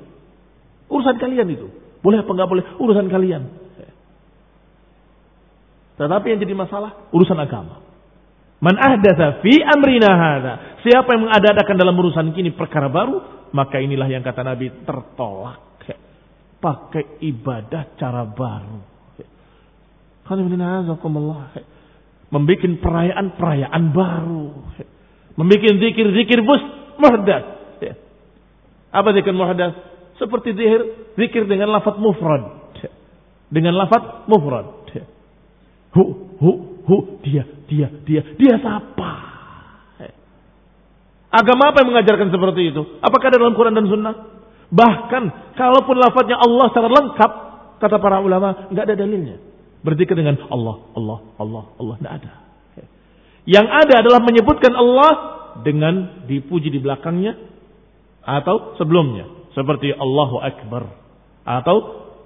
Urusan 0.88 1.20
kalian 1.20 1.48
itu. 1.52 1.68
Boleh 2.00 2.24
apa 2.24 2.30
nggak 2.32 2.48
boleh? 2.48 2.64
Urusan 2.80 3.06
kalian. 3.12 3.68
Tetapi 5.98 6.26
yang 6.30 6.40
jadi 6.40 6.54
masalah 6.54 7.10
urusan 7.10 7.36
agama. 7.36 7.82
Man 8.62 8.78
ahdatsa 8.78 9.42
fi 9.42 9.58
amrina 9.62 10.10
hadza. 10.14 10.54
Siapa 10.86 11.10
yang 11.14 11.26
mengadakan 11.26 11.74
dalam 11.74 11.94
urusan 11.98 12.30
kini 12.34 12.54
perkara 12.54 12.86
baru, 12.86 13.50
maka 13.50 13.82
inilah 13.82 14.06
yang 14.06 14.22
kata 14.22 14.46
Nabi 14.46 14.70
tertolak. 14.86 15.66
Pakai 16.58 17.22
ibadah 17.22 17.94
cara 17.94 18.26
baru. 18.26 18.82
Membuat 22.34 22.72
perayaan-perayaan 22.82 23.82
baru. 23.94 24.46
Membuat 25.38 25.74
zikir-zikir 25.78 26.42
bus 26.42 26.62
muhdas. 26.98 27.57
Apa 28.88 29.12
zikir 29.12 29.34
muhdas? 29.36 29.74
Seperti 30.16 30.56
zikir, 30.56 30.82
zikir 31.14 31.42
dengan 31.46 31.70
lafaz 31.70 31.96
mufrad. 32.00 32.74
Dengan 33.48 33.76
lafaz 33.76 34.26
mufrad. 34.26 34.66
Hu, 35.94 36.02
hu, 36.36 36.50
hu, 36.84 36.96
dia, 37.24 37.48
dia, 37.68 37.88
dia, 38.04 38.20
dia 38.36 38.54
siapa? 38.60 39.10
Agama 41.28 41.72
apa 41.72 41.84
yang 41.84 41.92
mengajarkan 41.92 42.28
seperti 42.32 42.72
itu? 42.72 42.82
Apakah 43.04 43.28
dalam 43.28 43.52
Quran 43.52 43.76
dan 43.76 43.84
Sunnah? 43.84 44.14
Bahkan, 44.68 45.54
kalaupun 45.56 45.96
lafadznya 45.96 46.40
Allah 46.40 46.66
secara 46.72 46.88
lengkap, 46.88 47.30
kata 47.80 47.96
para 48.00 48.20
ulama, 48.20 48.68
nggak 48.72 48.84
ada 48.84 48.96
dalilnya. 48.96 49.36
Berzikir 49.84 50.16
dengan 50.16 50.40
Allah, 50.48 50.76
Allah, 50.96 51.18
Allah, 51.40 51.64
Allah, 51.76 51.94
nggak 52.00 52.14
ada. 52.20 52.32
Yang 53.48 53.66
ada 53.72 53.94
adalah 54.04 54.20
menyebutkan 54.20 54.72
Allah 54.76 55.12
dengan 55.64 56.24
dipuji 56.28 56.68
di 56.68 56.80
belakangnya 56.84 57.47
atau 58.28 58.76
sebelumnya, 58.76 59.24
seperti 59.56 59.96
Allahu 59.96 60.36
Akbar. 60.44 60.84
Atau 61.48 61.76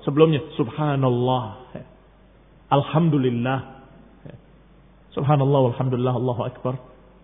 sebelumnya. 0.03 0.43
Subhanallah, 0.59 1.71
Alhamdulillah, 2.67 3.59
Subhanallah, 5.15 5.71
Alhamdulillah, 5.71 6.15
Allahu 6.19 6.43
Akbar. 6.43 6.75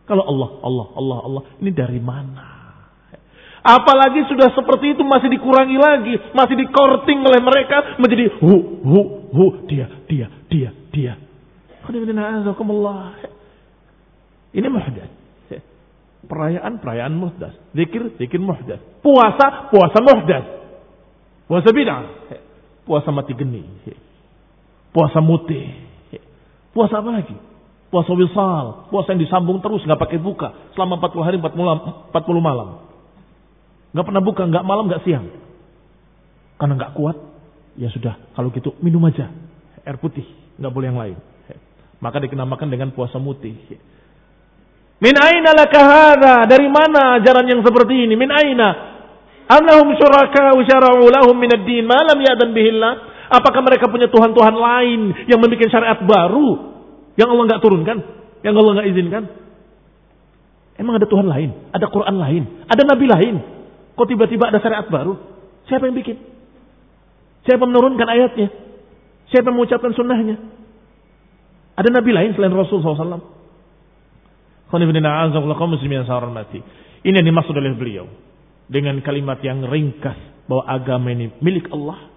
Kalau 0.07 0.23
Allah, 0.23 0.51
Allah, 0.63 0.87
Allah, 0.95 1.19
Allah, 1.27 1.43
ini 1.59 1.75
dari 1.75 1.99
mana? 1.99 2.55
Apalagi 3.59 4.25
sudah 4.31 4.55
seperti 4.55 4.95
itu 4.97 5.03
masih 5.03 5.29
dikurangi 5.29 5.77
lagi, 5.77 6.15
masih 6.33 6.57
dikorting 6.57 7.21
oleh 7.27 7.43
mereka 7.43 7.99
menjadi 7.99 8.39
hu 8.39 8.55
hu 8.81 9.01
hu. 9.35 9.45
Dia 9.67 9.91
dia 10.07 10.31
dia 10.47 10.71
dia. 10.95 11.19
Ini 14.55 14.69
muhdas. 14.73 15.18
Perayaan 16.29 16.85
perayaan 16.85 17.17
muhdas, 17.17 17.57
zikir 17.73 18.13
zikir 18.21 18.37
muhdas, 18.37 18.77
puasa 19.01 19.73
puasa 19.73 19.99
muhdas, 20.05 20.45
puasa 21.49 21.69
bid'ah, 21.73 22.05
puasa 22.85 23.09
mati 23.09 23.33
geni, 23.33 23.65
puasa 24.93 25.25
mutih, 25.25 25.73
puasa 26.77 27.01
apa 27.01 27.11
lagi? 27.17 27.37
Puasa 27.89 28.13
wisal, 28.13 28.93
puasa 28.93 29.17
yang 29.17 29.25
disambung 29.25 29.65
terus, 29.65 29.81
nggak 29.89 29.97
pakai 29.97 30.21
buka 30.21 30.53
selama 30.77 31.01
40 31.01 31.25
hari 31.25 31.37
40 31.41 31.57
malam. 31.57 31.79
40 32.13 32.37
malam. 32.45 32.69
Nggak 33.97 34.05
pernah 34.05 34.21
buka, 34.21 34.43
nggak 34.45 34.65
malam, 34.69 34.85
nggak 34.93 35.03
siang. 35.09 35.25
Karena 36.61 36.77
nggak 36.77 36.93
kuat, 36.93 37.17
ya 37.81 37.89
sudah. 37.89 38.21
Kalau 38.37 38.53
gitu 38.53 38.77
minum 38.85 39.01
aja 39.09 39.33
air 39.89 39.97
putih, 39.97 40.29
nggak 40.61 40.69
boleh 40.69 40.87
yang 40.93 41.01
lain. 41.01 41.17
Maka 42.05 42.21
dikenamakan 42.21 42.69
dengan 42.69 42.93
puasa 42.93 43.17
mutih. 43.17 43.57
Min 44.99 45.15
aina 45.15 45.55
laka 45.55 46.47
Dari 46.51 46.67
mana 46.67 47.23
ajaran 47.23 47.47
yang 47.47 47.63
seperti 47.63 48.07
ini? 48.07 48.19
Min 48.19 48.35
aina? 48.35 48.69
Annahum 49.49 49.97
syuraka 49.97 50.53
syara'u 50.61 51.09
lahum 51.09 51.39
min 51.39 51.49
ad-din 51.49 51.87
ma 51.87 52.03
lam 52.05 52.19
ya'dan 52.21 52.53
bihillah. 52.53 52.93
Apakah 53.33 53.65
mereka 53.65 53.89
punya 53.89 54.09
tuhan-tuhan 54.09 54.57
lain 54.57 55.01
yang 55.29 55.41
membuat 55.41 55.69
syariat 55.69 56.01
baru 56.01 56.77
yang 57.17 57.29
Allah 57.29 57.45
nggak 57.49 57.63
turunkan, 57.65 57.99
yang 58.45 58.55
Allah 58.57 58.73
nggak 58.81 58.89
izinkan. 58.93 59.25
Emang 60.79 60.95
ada 60.95 61.11
Tuhan 61.11 61.27
lain, 61.27 61.51
ada 61.75 61.87
Quran 61.91 62.17
lain, 62.17 62.43
ada 62.71 62.83
Nabi 62.87 63.07
lain. 63.11 63.35
Kok 63.99 64.07
tiba-tiba 64.07 64.47
ada 64.49 64.63
syariat 64.63 64.87
baru? 64.87 65.19
Siapa 65.67 65.91
yang 65.91 65.97
bikin? 65.99 66.17
Siapa 67.45 67.67
menurunkan 67.67 68.07
ayatnya? 68.07 68.49
Siapa 69.29 69.51
mengucapkan 69.51 69.93
sunnahnya? 69.93 70.39
Ada 71.75 71.89
Nabi 71.91 72.11
lain 72.15 72.31
selain 72.39 72.55
Rasul 72.55 72.81
SAW. 72.81 73.38
Ini 76.99 77.15
yang 77.15 77.27
dimaksud 77.27 77.55
oleh 77.57 77.73
beliau. 77.77 78.07
Dengan 78.69 79.01
kalimat 79.01 79.41
yang 79.41 79.65
ringkas. 79.65 80.17
Bahwa 80.49 80.65
agama 80.69 81.13
ini 81.13 81.33
milik 81.41 81.69
Allah. 81.73 82.09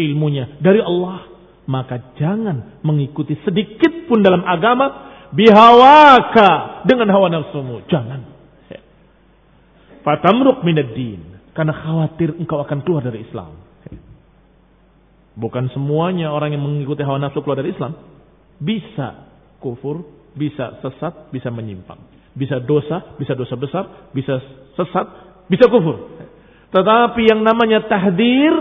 Ilmunya 0.00 0.56
dari 0.62 0.80
Allah 0.80 1.40
maka 1.70 2.16
jangan 2.18 2.82
mengikuti 2.82 3.38
sedikit 3.46 4.10
pun 4.10 4.26
dalam 4.26 4.42
agama 4.42 5.10
bihawaka 5.30 6.82
dengan 6.88 7.14
hawa 7.14 7.30
nafsumu. 7.30 7.86
Jangan. 7.86 8.20
Fatamruk 10.02 10.66
minad 10.66 10.90
din. 10.96 11.22
Karena 11.54 11.70
khawatir 11.76 12.34
engkau 12.34 12.58
akan 12.62 12.82
keluar 12.82 13.06
dari 13.06 13.22
Islam. 13.22 13.54
Bukan 15.38 15.70
semuanya 15.70 16.34
orang 16.34 16.58
yang 16.58 16.62
mengikuti 16.66 17.06
hawa 17.06 17.22
nafsu 17.22 17.38
keluar 17.44 17.62
dari 17.62 17.70
Islam. 17.70 17.94
Bisa 18.58 19.30
kufur, 19.62 20.02
bisa 20.34 20.80
sesat, 20.82 21.30
bisa 21.34 21.50
menyimpang. 21.50 21.98
Bisa 22.34 22.62
dosa, 22.62 23.18
bisa 23.18 23.34
dosa 23.34 23.54
besar, 23.58 23.84
bisa 24.14 24.38
sesat, 24.78 25.06
bisa 25.50 25.66
kufur. 25.66 26.20
Tetapi 26.70 27.22
yang 27.26 27.42
namanya 27.42 27.86
tahdir 27.90 28.54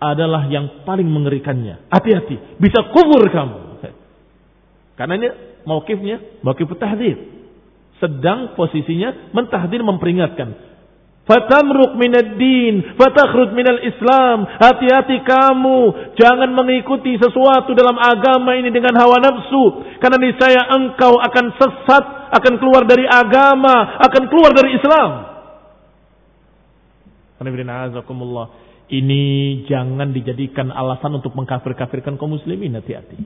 adalah 0.00 0.48
yang 0.48 0.84
paling 0.84 1.08
mengerikannya. 1.08 1.88
Hati-hati, 1.88 2.60
bisa 2.60 2.92
kubur 2.92 3.24
kamu. 3.28 3.70
Karena 5.00 5.16
ini 5.16 5.28
mauqifnya, 5.64 6.44
mauqif 6.44 6.68
tahdir. 6.76 7.16
Sedang 7.96 8.52
posisinya 8.52 9.32
mentahdir 9.32 9.80
memperingatkan. 9.80 10.69
Fatamruk 11.30 11.94
minad 11.94 12.34
din, 12.34 12.98
fatakhrud 12.98 13.54
minal 13.54 13.78
Islam. 13.86 14.50
Hati-hati 14.58 15.22
kamu, 15.22 16.10
jangan 16.18 16.50
mengikuti 16.50 17.14
sesuatu 17.22 17.70
dalam 17.78 17.94
agama 18.02 18.58
ini 18.58 18.74
dengan 18.74 18.98
hawa 18.98 19.22
nafsu. 19.22 19.94
Karena 20.02 20.18
niscaya 20.18 20.66
engkau 20.74 21.22
akan 21.22 21.46
sesat, 21.54 22.04
akan 22.34 22.54
keluar 22.58 22.82
dari 22.82 23.06
agama, 23.06 23.94
akan 24.10 24.26
keluar 24.26 24.50
dari 24.58 24.74
Islam. 24.74 25.10
Ini 28.90 29.22
jangan 29.70 30.10
dijadikan 30.10 30.74
alasan 30.74 31.14
untuk 31.14 31.38
mengkafir-kafirkan 31.38 32.18
kaum 32.18 32.34
muslimin 32.34 32.74
hati-hati. 32.74 33.22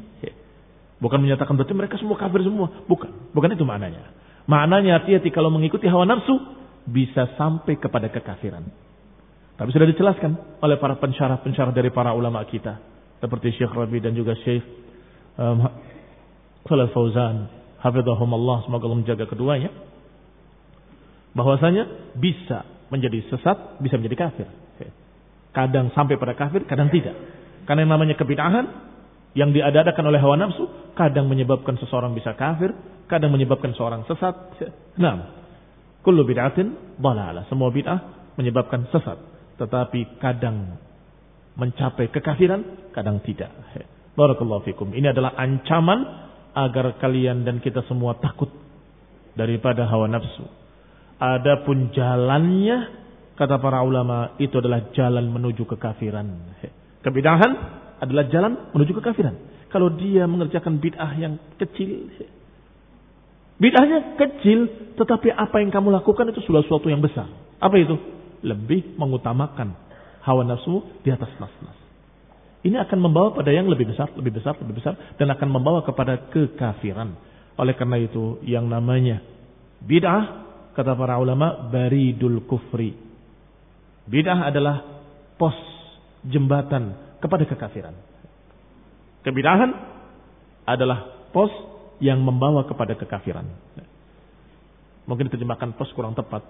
Bukan 1.00 1.24
menyatakan 1.24 1.56
berarti 1.56 1.72
mereka 1.72 1.96
semua 1.96 2.20
kafir 2.20 2.44
semua. 2.44 2.68
Bukan. 2.84 3.32
Bukan 3.32 3.48
itu 3.56 3.64
maknanya. 3.64 4.12
Maknanya 4.44 5.00
hati-hati 5.00 5.32
kalau 5.32 5.48
mengikuti 5.48 5.88
hawa 5.88 6.04
nafsu 6.04 6.63
bisa 6.84 7.32
sampai 7.36 7.80
kepada 7.80 8.12
kekafiran. 8.12 8.64
Tapi 9.54 9.70
sudah 9.70 9.86
dijelaskan 9.86 10.60
oleh 10.60 10.76
para 10.82 10.98
pensyarah-pensyarah 10.98 11.72
dari 11.72 11.94
para 11.94 12.10
ulama 12.12 12.42
kita. 12.44 12.80
Seperti 13.22 13.54
Syekh 13.54 13.72
Rabi 13.72 14.02
dan 14.02 14.12
juga 14.12 14.34
Syekh 14.42 14.64
um, 15.38 15.64
Khalil 16.66 16.90
Fauzan. 16.90 17.36
Hafizahumullah. 17.78 18.66
Semoga 18.66 18.84
Allah 18.90 18.98
menjaga 19.00 19.24
keduanya. 19.30 19.70
Bahwasanya 21.36 22.14
bisa 22.18 22.66
menjadi 22.90 23.22
sesat, 23.30 23.78
bisa 23.82 23.98
menjadi 23.98 24.28
kafir. 24.28 24.48
Kadang 25.54 25.94
sampai 25.94 26.18
pada 26.18 26.34
kafir, 26.34 26.66
kadang 26.66 26.90
tidak. 26.90 27.14
Karena 27.62 27.86
yang 27.86 27.94
namanya 27.94 28.18
kebid'ahan 28.18 28.66
yang 29.38 29.54
diadakan 29.54 30.04
oleh 30.10 30.18
hawa 30.18 30.34
nafsu, 30.34 30.66
kadang 30.98 31.30
menyebabkan 31.30 31.78
seseorang 31.78 32.10
bisa 32.10 32.34
kafir, 32.34 32.74
kadang 33.06 33.30
menyebabkan 33.30 33.70
seorang 33.78 34.02
sesat. 34.10 34.34
Nah, 34.98 35.43
kullu 36.04 36.22
bid'atin. 36.28 37.00
Semua 37.48 37.68
bid'ah 37.72 38.30
menyebabkan 38.36 38.86
sesat. 38.92 39.18
Tetapi 39.58 40.20
kadang 40.20 40.78
mencapai 41.56 42.12
kekafiran, 42.12 42.92
kadang 42.92 43.24
tidak. 43.24 43.50
Barakallahu 44.14 44.62
fikum. 44.68 44.92
Ini 44.94 45.10
adalah 45.10 45.34
ancaman 45.34 46.04
agar 46.54 47.00
kalian 47.02 47.42
dan 47.42 47.58
kita 47.58 47.82
semua 47.90 48.14
takut 48.20 48.52
daripada 49.34 49.88
hawa 49.90 50.06
nafsu. 50.06 50.46
Adapun 51.18 51.90
jalannya 51.90 53.04
Kata 53.34 53.58
para 53.58 53.82
ulama, 53.82 54.38
itu 54.38 54.62
adalah 54.62 54.94
jalan 54.94 55.26
menuju 55.26 55.66
kekafiran. 55.66 56.54
Kebidahan 57.02 57.52
adalah 57.98 58.30
jalan 58.30 58.70
menuju 58.70 58.94
kekafiran. 59.02 59.34
Kalau 59.74 59.90
dia 59.90 60.22
mengerjakan 60.30 60.78
bid'ah 60.78 61.18
yang 61.18 61.34
kecil, 61.58 62.14
bid'ahnya 63.64 64.20
kecil, 64.20 64.92
tetapi 65.00 65.32
apa 65.32 65.64
yang 65.64 65.72
kamu 65.72 65.88
lakukan 65.96 66.28
itu 66.28 66.44
sudah 66.44 66.60
sesuatu 66.60 66.92
yang 66.92 67.00
besar. 67.00 67.24
Apa 67.56 67.80
itu? 67.80 67.96
Lebih 68.44 69.00
mengutamakan 69.00 69.72
hawa 70.20 70.44
nafsu 70.44 70.84
di 71.00 71.08
atas 71.08 71.32
nas-nas. 71.40 71.78
Ini 72.60 72.76
akan 72.84 72.98
membawa 73.00 73.32
pada 73.32 73.48
yang 73.48 73.68
lebih 73.68 73.88
besar, 73.88 74.12
lebih 74.12 74.36
besar, 74.36 74.60
lebih 74.60 74.76
besar, 74.76 75.16
dan 75.16 75.32
akan 75.32 75.48
membawa 75.48 75.80
kepada 75.80 76.28
kekafiran. 76.28 77.16
Oleh 77.56 77.72
karena 77.72 77.96
itu, 77.96 78.44
yang 78.44 78.68
namanya 78.68 79.24
bid'ah, 79.80 80.44
kata 80.76 80.92
para 80.92 81.16
ulama, 81.16 81.72
baridul 81.72 82.44
kufri 82.44 83.04
Bidah 84.04 84.52
adalah 84.52 84.84
pos 85.40 85.56
jembatan 86.28 87.16
kepada 87.24 87.48
kekafiran. 87.48 87.96
Kebidahan 89.24 89.70
adalah 90.68 91.28
pos 91.32 91.48
yang 92.02 92.22
membawa 92.22 92.66
kepada 92.66 92.98
kekafiran. 92.98 93.46
Mungkin 95.04 95.28
terjemahkan 95.28 95.76
pos 95.76 95.92
kurang 95.92 96.16
tepat. 96.16 96.42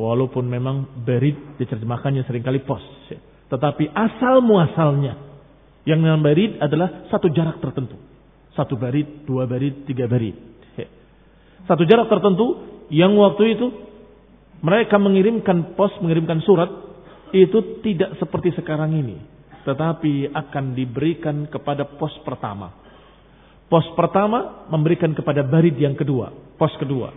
Walaupun 0.00 0.48
memang 0.48 1.04
berit 1.04 1.60
diterjemahkannya 1.60 2.24
sering 2.24 2.40
kali 2.40 2.64
pos. 2.64 2.80
Tetapi 3.50 3.90
asal 3.92 4.40
muasalnya 4.40 5.18
yang 5.84 6.00
namanya 6.00 6.24
berit 6.24 6.52
adalah 6.62 7.10
satu 7.12 7.28
jarak 7.34 7.60
tertentu. 7.60 7.98
Satu 8.56 8.74
barit, 8.80 9.26
dua 9.28 9.44
barit, 9.44 9.84
tiga 9.84 10.08
barit. 10.08 10.50
Satu 11.68 11.86
jarak 11.86 12.10
tertentu 12.10 12.66
yang 12.90 13.14
waktu 13.14 13.54
itu 13.54 13.66
mereka 14.60 14.98
mengirimkan 14.98 15.78
pos, 15.78 15.94
mengirimkan 16.02 16.42
surat 16.44 16.66
itu 17.30 17.80
tidak 17.84 18.18
seperti 18.18 18.52
sekarang 18.58 18.96
ini. 18.96 19.16
Tetapi 19.62 20.34
akan 20.34 20.64
diberikan 20.74 21.46
kepada 21.46 21.86
pos 21.86 22.10
pertama. 22.26 22.74
Pos 23.70 23.86
pertama 23.94 24.66
memberikan 24.66 25.14
kepada 25.14 25.46
barit 25.46 25.78
yang 25.78 25.94
kedua. 25.94 26.34
Pos 26.58 26.74
kedua. 26.82 27.14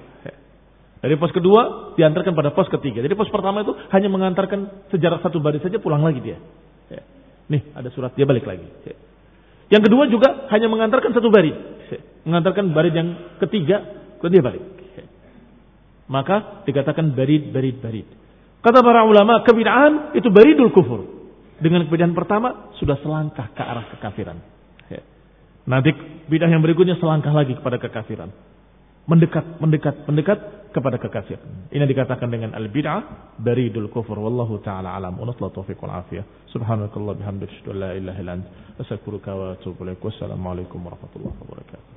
Dari 1.04 1.20
pos 1.20 1.36
kedua 1.36 1.92
diantarkan 2.00 2.32
pada 2.32 2.56
pos 2.56 2.72
ketiga. 2.72 3.04
Jadi 3.04 3.12
pos 3.18 3.28
pertama 3.28 3.60
itu 3.60 3.76
hanya 3.92 4.08
mengantarkan 4.08 4.88
sejarah 4.88 5.20
satu 5.20 5.44
baris 5.44 5.60
saja 5.60 5.76
pulang 5.82 6.00
lagi 6.00 6.24
dia. 6.24 6.40
Nih 7.52 7.60
ada 7.76 7.92
surat 7.92 8.16
dia 8.16 8.24
balik 8.24 8.48
lagi. 8.48 8.64
Ya. 8.88 8.96
Yang 9.68 9.92
kedua 9.92 10.04
juga 10.08 10.48
hanya 10.54 10.72
mengantarkan 10.72 11.12
satu 11.12 11.28
baris. 11.28 11.58
Ya. 11.92 12.00
Mengantarkan 12.24 12.72
baris 12.72 12.96
yang 12.96 13.10
ketiga 13.44 13.84
kemudian 14.24 14.40
dia 14.40 14.44
balik. 14.46 14.64
Maka 16.08 16.64
dikatakan 16.70 17.12
barid 17.18 17.52
barid 17.52 17.84
barid. 17.84 18.08
Kata 18.64 18.80
para 18.80 19.04
ulama 19.04 19.44
kebidaan 19.44 20.16
itu 20.16 20.32
baridul 20.32 20.72
kufur. 20.72 21.04
Dengan 21.60 21.84
kebidaan 21.84 22.16
pertama 22.16 22.72
sudah 22.80 22.96
selangkah 23.04 23.52
ke 23.52 23.60
arah 23.60 23.92
kekafiran. 23.92 24.53
Nanti 25.69 25.93
bidah 26.29 26.49
yang 26.49 26.65
berikutnya 26.65 26.97
selangkah 26.97 27.33
lagi 27.33 27.53
kepada 27.57 27.77
kekafiran 27.77 28.33
mendekat, 29.09 29.45
mendekat, 29.59 29.95
mendekat 30.05 30.39
kepada 30.69 31.01
kekafiran. 31.01 31.73
Ini 31.73 31.89
dikatakan 31.89 32.29
dengan 32.29 32.53
al-bid'ah 32.53 33.33
baridul 33.41 33.89
kufur 33.89 34.21
wallahu 34.21 34.61
taala 34.61 34.93
alam. 34.93 35.17
Wa 35.17 35.25
nasallahu 35.25 35.65
taufiq 35.65 35.81
wal 35.81 36.05
afiyah. 36.05 36.29
Subhanakallah 36.53 37.17
bihamdika 37.17 37.49
asyhadu 37.49 37.73
an 37.73 37.79
la 37.81 37.91
ilaha 37.97 38.19
illa 38.21 38.33
anta 38.37 38.49
astaghfiruka 38.85 39.33
wa 39.33 39.57
atubu 39.57 39.89
ilaik. 39.89 40.05
Wassalamualaikum 40.05 40.79
warahmatullahi 40.85 41.37
wabarakatuh. 41.41 41.93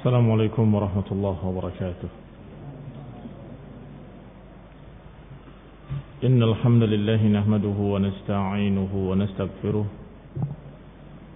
Assalamualaikum 0.00 0.66
warahmatullahi 0.72 1.38
wabarakatuh. 1.38 2.10
إن 6.22 6.38
الحمد 6.38 6.86
لله 6.86 7.18
نحمده 7.18 7.78
ونستعينه 7.82 8.92
ونستغفره 8.94 9.86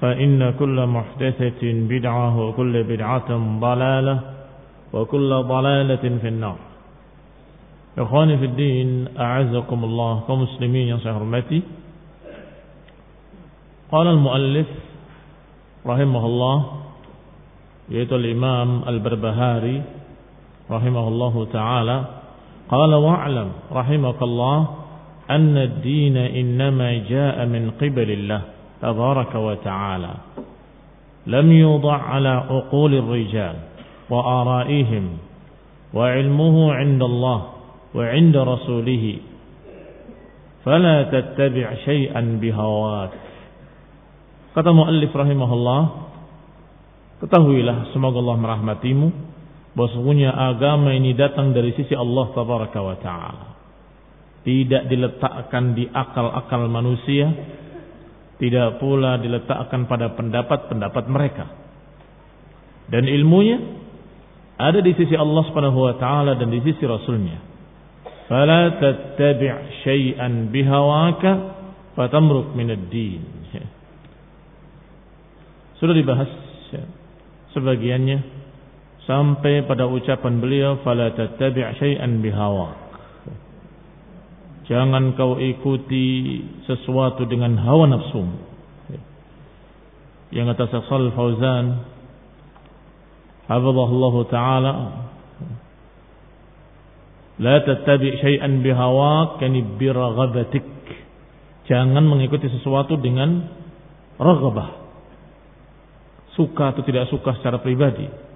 فإن 0.00 0.50
كل 0.58 0.86
محدثة 0.86 1.62
بدعة 1.62 2.40
وكل 2.40 2.74
بدعة 2.82 3.30
ضلالة 3.60 4.16
وكل 4.92 5.30
ضلالة 5.42 6.04
في 6.22 6.28
النار. 6.28 6.58
إخواني 7.98 8.38
في 8.38 8.44
الدين 8.44 9.18
أعزكم 9.18 9.84
الله 9.84 10.20
كمسلمين 10.28 10.86
يا 10.88 10.98
حرمتي 11.02 11.62
قال 13.92 14.06
المؤلف 14.06 14.68
رحمه 15.86 16.26
الله 16.26 16.56
يأتي 17.88 18.14
الإمام 18.14 18.82
البربهاري 18.88 19.82
رحمه 20.70 21.08
الله 21.08 21.34
تعالى 21.52 21.98
قال 22.68 22.94
واعلم 22.94 23.48
رحمك 23.72 24.22
الله 24.22 24.58
أن 25.30 25.56
الدين 25.56 26.16
إنما 26.16 26.88
جاء 27.08 27.46
من 27.46 27.70
قبل 27.80 28.08
الله. 28.10 28.42
تبارك 28.81 29.35
وتعالى 29.35 30.13
لم 31.27 31.51
يوضع 31.51 31.97
على 31.97 32.29
عقول 32.29 32.91
الرجال 32.95 33.55
وآرائهم 34.09 35.05
وعلمه 35.93 36.73
عند 36.73 37.01
الله 37.03 37.39
وعند 37.95 38.35
رسوله 38.37 39.05
فلا 40.65 40.97
تتبع 41.03 41.67
شيئا 41.85 42.21
بهواك 42.41 43.13
kata 44.53 44.69
muallif 44.69 45.09
rahimahullah 45.09 45.81
ketahuilah 47.25 47.89
semoga 47.89 48.21
Allah 48.21 48.37
merahmatimu 48.37 49.07
bahwasanya 49.73 50.29
agama 50.29 50.93
ini 50.93 51.17
datang 51.17 51.57
dari 51.57 51.73
sisi 51.73 51.97
Allah 51.97 52.29
tabaraka 52.37 52.77
wa 52.77 52.95
taala 53.01 53.45
tidak 54.45 54.85
diletakkan 54.91 55.73
di 55.73 55.89
akal-akal 55.89 56.69
manusia 56.69 57.31
tidak 58.38 58.78
pula 58.78 59.18
diletakkan 59.18 59.90
pada 59.90 60.14
pendapat-pendapat 60.14 61.04
mereka. 61.10 61.46
Dan 62.88 63.04
ilmunya 63.04 63.58
ada 64.58 64.78
di 64.78 64.94
sisi 64.94 65.14
Allah 65.14 65.42
Subhanahu 65.50 65.78
wa 65.78 65.94
taala 65.98 66.38
dan 66.38 66.48
di 66.48 66.62
sisi 66.62 66.82
Rasulnya. 66.86 67.38
Fala 68.30 68.78
tattabi' 68.78 69.82
syai'an 69.84 70.54
bihawaka 70.54 71.32
fatamruk 71.98 72.54
min 72.54 72.70
ad-din. 72.72 73.22
Sudah 75.78 75.94
dibahas 75.94 76.26
ya, 76.74 76.82
sebagiannya 77.54 78.18
sampai 79.06 79.62
pada 79.62 79.86
ucapan 79.86 80.42
beliau 80.42 80.82
fala 80.82 81.14
tattabi' 81.14 81.78
syai'an 81.78 82.18
bihawaka 82.18 82.87
Jangan 84.68 85.16
kau 85.16 85.40
ikuti 85.40 86.38
sesuatu 86.68 87.24
dengan 87.24 87.56
hawa 87.56 87.88
nafsu. 87.88 88.20
Yang 90.28 90.46
kata 90.52 90.84
Syaikh 90.84 91.16
Fauzan, 91.16 91.88
hafizahullah 93.48 94.14
taala, 94.28 94.72
la 97.40 97.56
tattabi 97.64 98.12
syai'an 98.20 98.60
bihawak 98.60 99.40
yani 99.40 99.64
biraghabatik. 99.80 100.68
Jangan 101.64 102.04
mengikuti 102.04 102.52
sesuatu 102.52 103.00
dengan 103.00 103.48
raghabah. 104.20 104.68
Suka 106.36 106.76
atau 106.76 106.84
tidak 106.84 107.08
suka 107.08 107.40
secara 107.40 107.56
pribadi. 107.64 108.27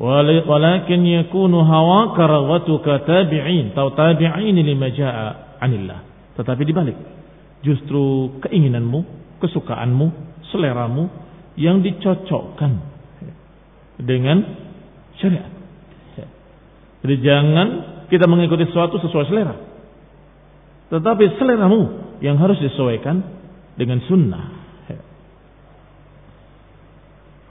Walakin 0.00 1.04
yakunu 1.04 1.60
hawaka 1.64 2.24
raghatuka 2.24 3.04
tabi'in 3.04 3.76
atau 3.76 3.92
tabi'in 3.92 4.56
lima 4.56 4.88
ja'a 4.88 5.58
anillah. 5.60 6.00
Tetapi 6.38 6.62
dibalik. 6.64 6.96
Justru 7.62 8.36
keinginanmu, 8.42 9.00
kesukaanmu, 9.38 10.06
seleramu 10.50 11.12
yang 11.60 11.84
dicocokkan 11.84 12.72
dengan 14.00 14.42
syariat. 15.20 15.52
Jadi 17.02 17.14
jangan 17.18 17.68
kita 18.06 18.30
mengikuti 18.30 18.62
sesuatu 18.70 19.02
sesuai 19.02 19.26
selera. 19.26 19.54
Tetapi 20.94 21.24
seleramu 21.36 21.80
yang 22.22 22.38
harus 22.38 22.62
disesuaikan 22.62 23.18
dengan 23.74 23.98
sunnah. 24.06 24.61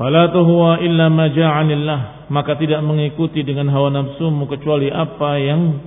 Fala 0.01 0.33
huwa 0.33 0.81
illa 0.81 1.13
ma 1.13 1.29
ja'anillah, 1.29 2.25
maka 2.33 2.57
tidak 2.57 2.81
mengikuti 2.81 3.45
dengan 3.45 3.69
hawa 3.69 3.93
nafsumu 3.93 4.49
kecuali 4.49 4.89
apa 4.89 5.37
yang 5.37 5.77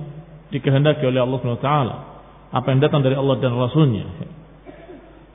dikehendaki 0.55 1.03
oleh 1.03 1.19
Allah 1.19 1.35
SWT. 1.43 1.71
Apa 2.55 2.67
yang 2.71 2.79
datang 2.79 3.03
dari 3.03 3.19
Allah 3.19 3.35
dan 3.43 3.51
Rasulnya. 3.59 4.07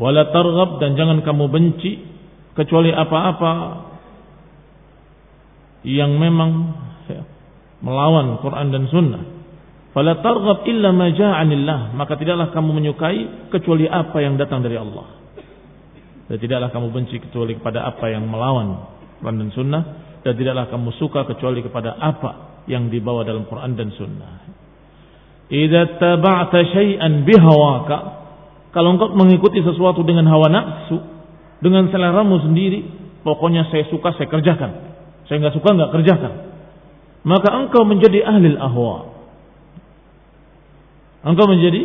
Wala 0.01 0.33
targhab 0.33 0.81
dan 0.81 0.97
jangan 0.97 1.21
kamu 1.21 1.45
benci 1.53 2.01
kecuali 2.57 2.89
apa-apa 2.89 3.53
yang 5.85 6.17
memang 6.17 6.73
melawan 7.85 8.41
Quran 8.41 8.73
dan 8.73 8.89
Sunnah. 8.89 9.23
Fala 9.93 10.25
targhab 10.25 10.65
illa 10.65 10.89
ma 10.89 11.13
ja'anillah, 11.13 11.93
maka 12.01 12.17
tidaklah 12.17 12.49
kamu 12.57 12.73
menyukai 12.73 13.53
kecuali 13.53 13.85
apa 13.85 14.25
yang 14.25 14.41
datang 14.41 14.65
dari 14.65 14.81
Allah. 14.81 15.20
Dan 16.31 16.39
tidaklah 16.39 16.71
kamu 16.71 16.95
benci 16.95 17.19
kecuali 17.19 17.59
kepada 17.59 17.83
apa 17.91 18.07
yang 18.07 18.23
melawan 18.31 18.87
Quran 19.19 19.37
dan 19.43 19.51
Sunnah, 19.51 19.83
dan 20.23 20.33
tidaklah 20.39 20.71
kamu 20.71 20.95
suka 20.95 21.27
kecuali 21.27 21.59
kepada 21.59 21.99
apa 21.99 22.63
yang 22.71 22.87
dibawa 22.87 23.27
dalam 23.27 23.51
Quran 23.51 23.75
dan 23.75 23.91
Sunnah. 23.99 24.47
Idza 25.51 25.99
taba'ta 25.99 26.63
syai'an 26.71 27.27
bihawaka, 27.27 27.99
kalau 28.71 28.95
engkau 28.95 29.11
mengikuti 29.19 29.59
sesuatu 29.59 30.07
dengan 30.07 30.31
hawa 30.31 30.47
nafsu, 30.47 31.03
dengan 31.59 31.91
seleramu 31.91 32.39
sendiri, 32.47 32.87
pokoknya 33.27 33.67
saya 33.75 33.91
suka 33.91 34.15
saya 34.15 34.31
kerjakan. 34.31 34.71
Saya 35.27 35.43
nggak 35.43 35.55
suka 35.59 35.69
nggak 35.75 35.91
kerjakan. 35.99 36.33
Maka 37.27 37.49
engkau 37.59 37.83
menjadi 37.83 38.23
ahli 38.23 38.55
ahwa. 38.55 39.11
Engkau 41.27 41.47
menjadi 41.51 41.81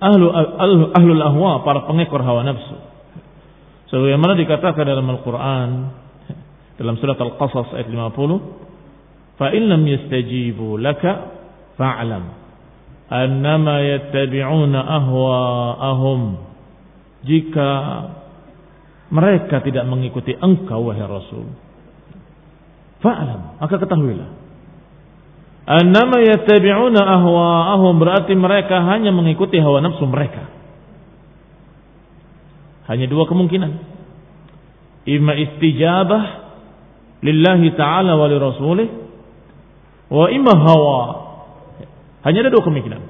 ahlu, 0.00 0.26
ahlu, 0.32 0.94
ahlul 0.94 1.22
ahwa, 1.26 1.66
para 1.66 1.84
pengekor 1.90 2.22
hawa 2.22 2.46
nafsu. 2.46 2.89
Sebagaimana 3.90 4.38
dikatakan 4.38 4.86
dalam 4.86 5.06
Al-Quran 5.10 5.70
dalam 6.80 6.94
surat 6.96 7.18
Al-Qasas 7.18 7.76
ayat 7.76 7.90
50, 7.90 8.38
"Fa'in 9.36 9.66
lam 9.68 9.82
yastajibu 9.84 10.78
laka 10.80 11.28
fa'lam 11.76 12.24
annama 13.10 13.82
yattabi'una 13.82 14.78
ahwa'ahum." 14.78 16.20
Jika 17.20 17.68
mereka 19.12 19.60
tidak 19.60 19.84
mengikuti 19.84 20.32
engkau 20.38 20.88
wahai 20.88 21.04
Rasul, 21.04 21.50
fa'lam, 23.04 23.60
maka 23.60 23.74
ketahuilah 23.76 24.40
Annama 25.70 26.18
yattabi'una 26.18 26.98
ahwa'ahum 26.98 28.02
berarti 28.02 28.34
mereka 28.34 28.82
hanya 28.90 29.14
mengikuti 29.14 29.62
hawa 29.62 29.78
nafsu 29.78 30.02
mereka. 30.02 30.59
Hanya 32.90 33.06
dua 33.06 33.24
kemungkinan. 33.30 33.70
Ima 35.06 35.32
istijabah 35.38 36.22
lillahi 37.22 37.70
ta'ala 37.78 38.18
wa 38.18 38.26
li 38.26 38.36
rasulih 38.36 38.88
wa 40.10 40.26
imma 40.26 40.54
hawa. 40.58 41.00
Hanya 42.26 42.42
ada 42.42 42.50
dua 42.50 42.66
kemungkinan. 42.66 43.02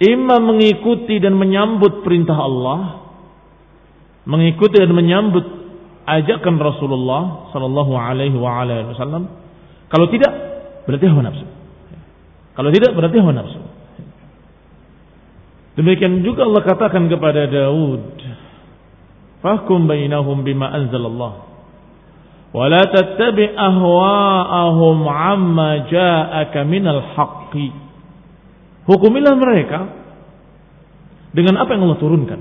Ima 0.00 0.40
mengikuti 0.40 1.20
dan 1.20 1.36
menyambut 1.36 2.06
perintah 2.06 2.38
Allah, 2.38 3.04
mengikuti 4.24 4.80
dan 4.80 4.96
menyambut 4.96 5.44
ajakan 6.08 6.56
Rasulullah 6.56 7.52
sallallahu 7.52 7.92
alaihi 7.92 8.32
wasallam. 8.32 9.28
Kalau 9.92 10.06
tidak 10.08 10.32
berarti 10.88 11.06
hawa 11.10 11.22
nafsu. 11.26 11.46
Kalau 12.56 12.70
tidak 12.72 12.90
berarti 12.96 13.16
hawa 13.20 13.34
nafsu. 13.36 13.60
Demikian 15.78 16.26
juga 16.26 16.46
Allah 16.46 16.62
katakan 16.66 17.06
kepada 17.06 17.46
Daud, 17.46 18.18
"Fahkum 19.44 19.86
bainahum 19.86 20.42
bima 20.42 20.66
anzalallah." 20.70 21.46
Wa 22.50 22.66
la 22.66 22.82
tattabi 22.90 23.46
ahwa'ahum 23.54 24.98
'amma 25.06 25.86
ja'aka 25.86 26.66
minal 26.66 27.14
haqqi. 27.14 27.70
Hukumilah 28.90 29.34
mereka 29.38 29.78
dengan 31.30 31.62
apa 31.62 31.70
yang 31.78 31.86
Allah 31.86 32.00
turunkan. 32.02 32.40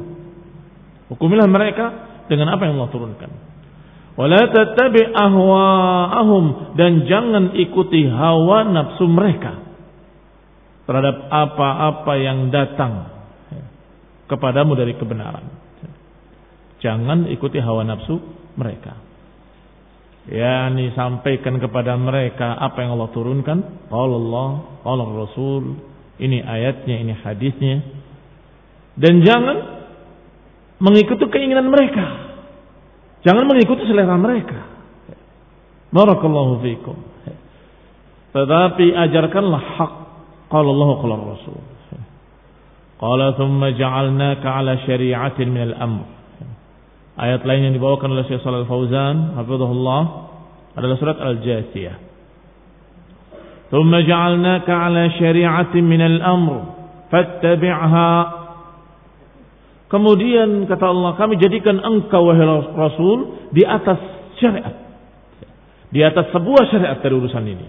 Hukumilah 1.14 1.46
mereka 1.46 1.86
dengan 2.26 2.50
apa 2.54 2.66
yang 2.66 2.82
Allah 2.82 2.90
turunkan. 2.90 3.32
Wala 4.20 4.52
tattabi 4.52 5.16
ahwa'ahum 5.16 6.76
dan 6.76 7.08
jangan 7.08 7.56
ikuti 7.56 8.04
hawa 8.10 8.68
nafsu 8.68 9.08
mereka 9.08 9.64
terhadap 10.84 11.30
apa-apa 11.32 12.14
yang 12.20 12.52
datang 12.52 13.19
kepadamu 14.30 14.78
dari 14.78 14.94
kebenaran. 14.96 15.50
Jangan 16.80 17.28
ikuti 17.28 17.60
hawa 17.60 17.84
nafsu 17.84 18.22
mereka. 18.56 18.96
Ya, 20.30 20.70
ini 20.70 20.94
sampaikan 20.94 21.58
kepada 21.58 21.98
mereka 21.98 22.54
apa 22.54 22.86
yang 22.86 22.94
Allah 22.96 23.10
turunkan. 23.10 23.90
Allah, 23.90 24.50
Allah 24.86 25.08
Rasul. 25.26 25.82
Ini 26.22 26.46
ayatnya, 26.46 26.96
ini 27.02 27.14
hadisnya. 27.18 27.82
Dan 29.00 29.26
jangan 29.26 29.58
mengikuti 30.78 31.26
keinginan 31.34 31.72
mereka. 31.72 32.30
Jangan 33.26 33.48
mengikuti 33.50 33.90
selera 33.90 34.16
mereka. 34.16 34.60
Barakallahu 35.90 36.62
fiikum. 36.62 36.98
Tetapi 38.30 38.86
ajarkanlah 38.94 39.64
hak. 39.80 39.94
Qala 40.50 40.70
Allah 40.70 40.90
qala 41.02 41.16
Rasul. 41.18 41.60
Qala 43.00 43.40
thumma 43.40 43.72
ja'alnaka 43.72 44.48
ala 44.60 44.76
syari'atin 44.84 45.48
min 45.48 45.72
al-amr. 45.72 46.04
Ayat 47.20 47.48
lain 47.48 47.72
yang 47.72 47.76
dibawakan 47.76 48.16
oleh 48.16 48.28
Syekh 48.28 48.44
Shalal 48.44 48.68
Fauzan, 48.68 49.40
hafizahullah, 49.40 50.02
adalah 50.76 50.96
surat 51.00 51.18
Al-Jasiyah. 51.20 51.96
Thumma 53.72 54.04
ja'alnaka 54.04 54.72
ala 54.72 55.08
syari'atin 55.16 55.84
min 55.84 56.02
al-amr 56.04 56.56
fattabi'ha 57.08 58.40
Kemudian 59.90 60.70
kata 60.70 60.86
Allah, 60.86 61.18
kami 61.18 61.42
jadikan 61.42 61.82
engkau 61.82 62.30
wahai 62.30 62.46
Rasul 62.78 63.50
di 63.50 63.66
atas 63.66 63.98
syariat. 64.38 64.78
Di 65.90 66.06
atas 66.06 66.30
sebuah 66.30 66.70
syariat 66.70 67.02
dari 67.02 67.14
urusan 67.18 67.42
ini. 67.50 67.68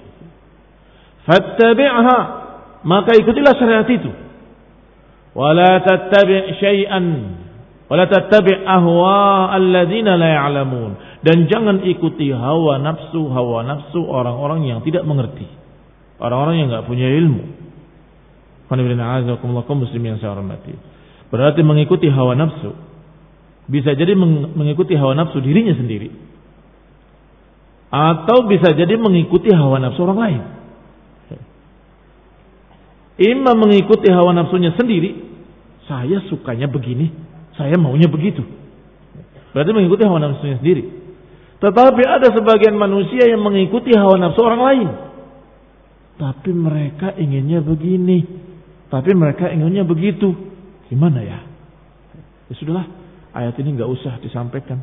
Fattabi'ha, 1.25 2.19
maka 2.85 3.17
ikutilah 3.17 3.57
syariat 3.57 3.89
itu. 3.89 4.13
Wala 5.31 5.79
tattabi' 5.87 6.59
syai'an 6.59 7.07
wala 7.91 8.07
tattabi' 8.07 8.67
ahwa 8.67 9.51
alladzina 9.55 10.15
la 10.19 10.29
ya'lamun 10.43 11.23
dan 11.27 11.47
jangan 11.51 11.83
ikuti 11.87 12.31
hawa 12.31 12.79
nafsu 12.83 13.31
hawa 13.31 13.67
nafsu 13.67 14.01
orang-orang 14.03 14.67
yang 14.67 14.81
tidak 14.83 15.07
mengerti. 15.07 15.47
Orang-orang 16.21 16.55
yang 16.61 16.69
enggak 16.71 16.87
punya 16.87 17.09
ilmu. 17.09 17.43
Qul 18.71 19.79
muslim 19.79 20.03
yang 20.05 20.23
saya 20.23 20.37
hormati. 20.37 20.75
Berarti 21.31 21.61
mengikuti 21.67 22.07
hawa 22.07 22.39
nafsu. 22.39 22.71
Bisa 23.71 23.95
jadi 23.95 24.15
mengikuti 24.19 24.95
hawa 24.95 25.15
nafsu 25.15 25.43
dirinya 25.43 25.75
sendiri. 25.75 26.11
Atau 27.91 28.47
bisa 28.47 28.71
jadi 28.75 28.95
mengikuti 28.95 29.51
hawa 29.51 29.83
nafsu 29.83 30.07
orang 30.07 30.19
lain. 30.19 30.43
Ima 33.21 33.53
mengikuti 33.53 34.09
hawa 34.09 34.33
nafsunya 34.33 34.73
sendiri. 34.81 35.13
Saya 35.85 36.25
sukanya 36.33 36.73
begini. 36.73 37.13
Saya 37.53 37.77
maunya 37.77 38.09
begitu. 38.09 38.41
Berarti 39.53 39.71
mengikuti 39.77 40.09
hawa 40.09 40.25
nafsunya 40.25 40.57
sendiri. 40.57 40.89
Tetapi 41.61 42.03
ada 42.09 42.33
sebagian 42.33 42.73
manusia 42.81 43.29
yang 43.29 43.45
mengikuti 43.45 43.93
hawa 43.93 44.17
nafsu 44.17 44.41
orang 44.41 44.63
lain. 44.65 44.89
Tapi 46.17 46.51
mereka 46.57 47.13
inginnya 47.21 47.61
begini. 47.61 48.25
Tapi 48.89 49.13
mereka 49.13 49.53
inginnya 49.53 49.85
begitu. 49.85 50.33
Gimana 50.89 51.21
ya? 51.21 51.45
Ya 52.49 52.55
sudahlah, 52.57 52.89
ayat 53.37 53.53
ini 53.61 53.77
nggak 53.77 53.91
usah 54.01 54.17
disampaikan. 54.25 54.81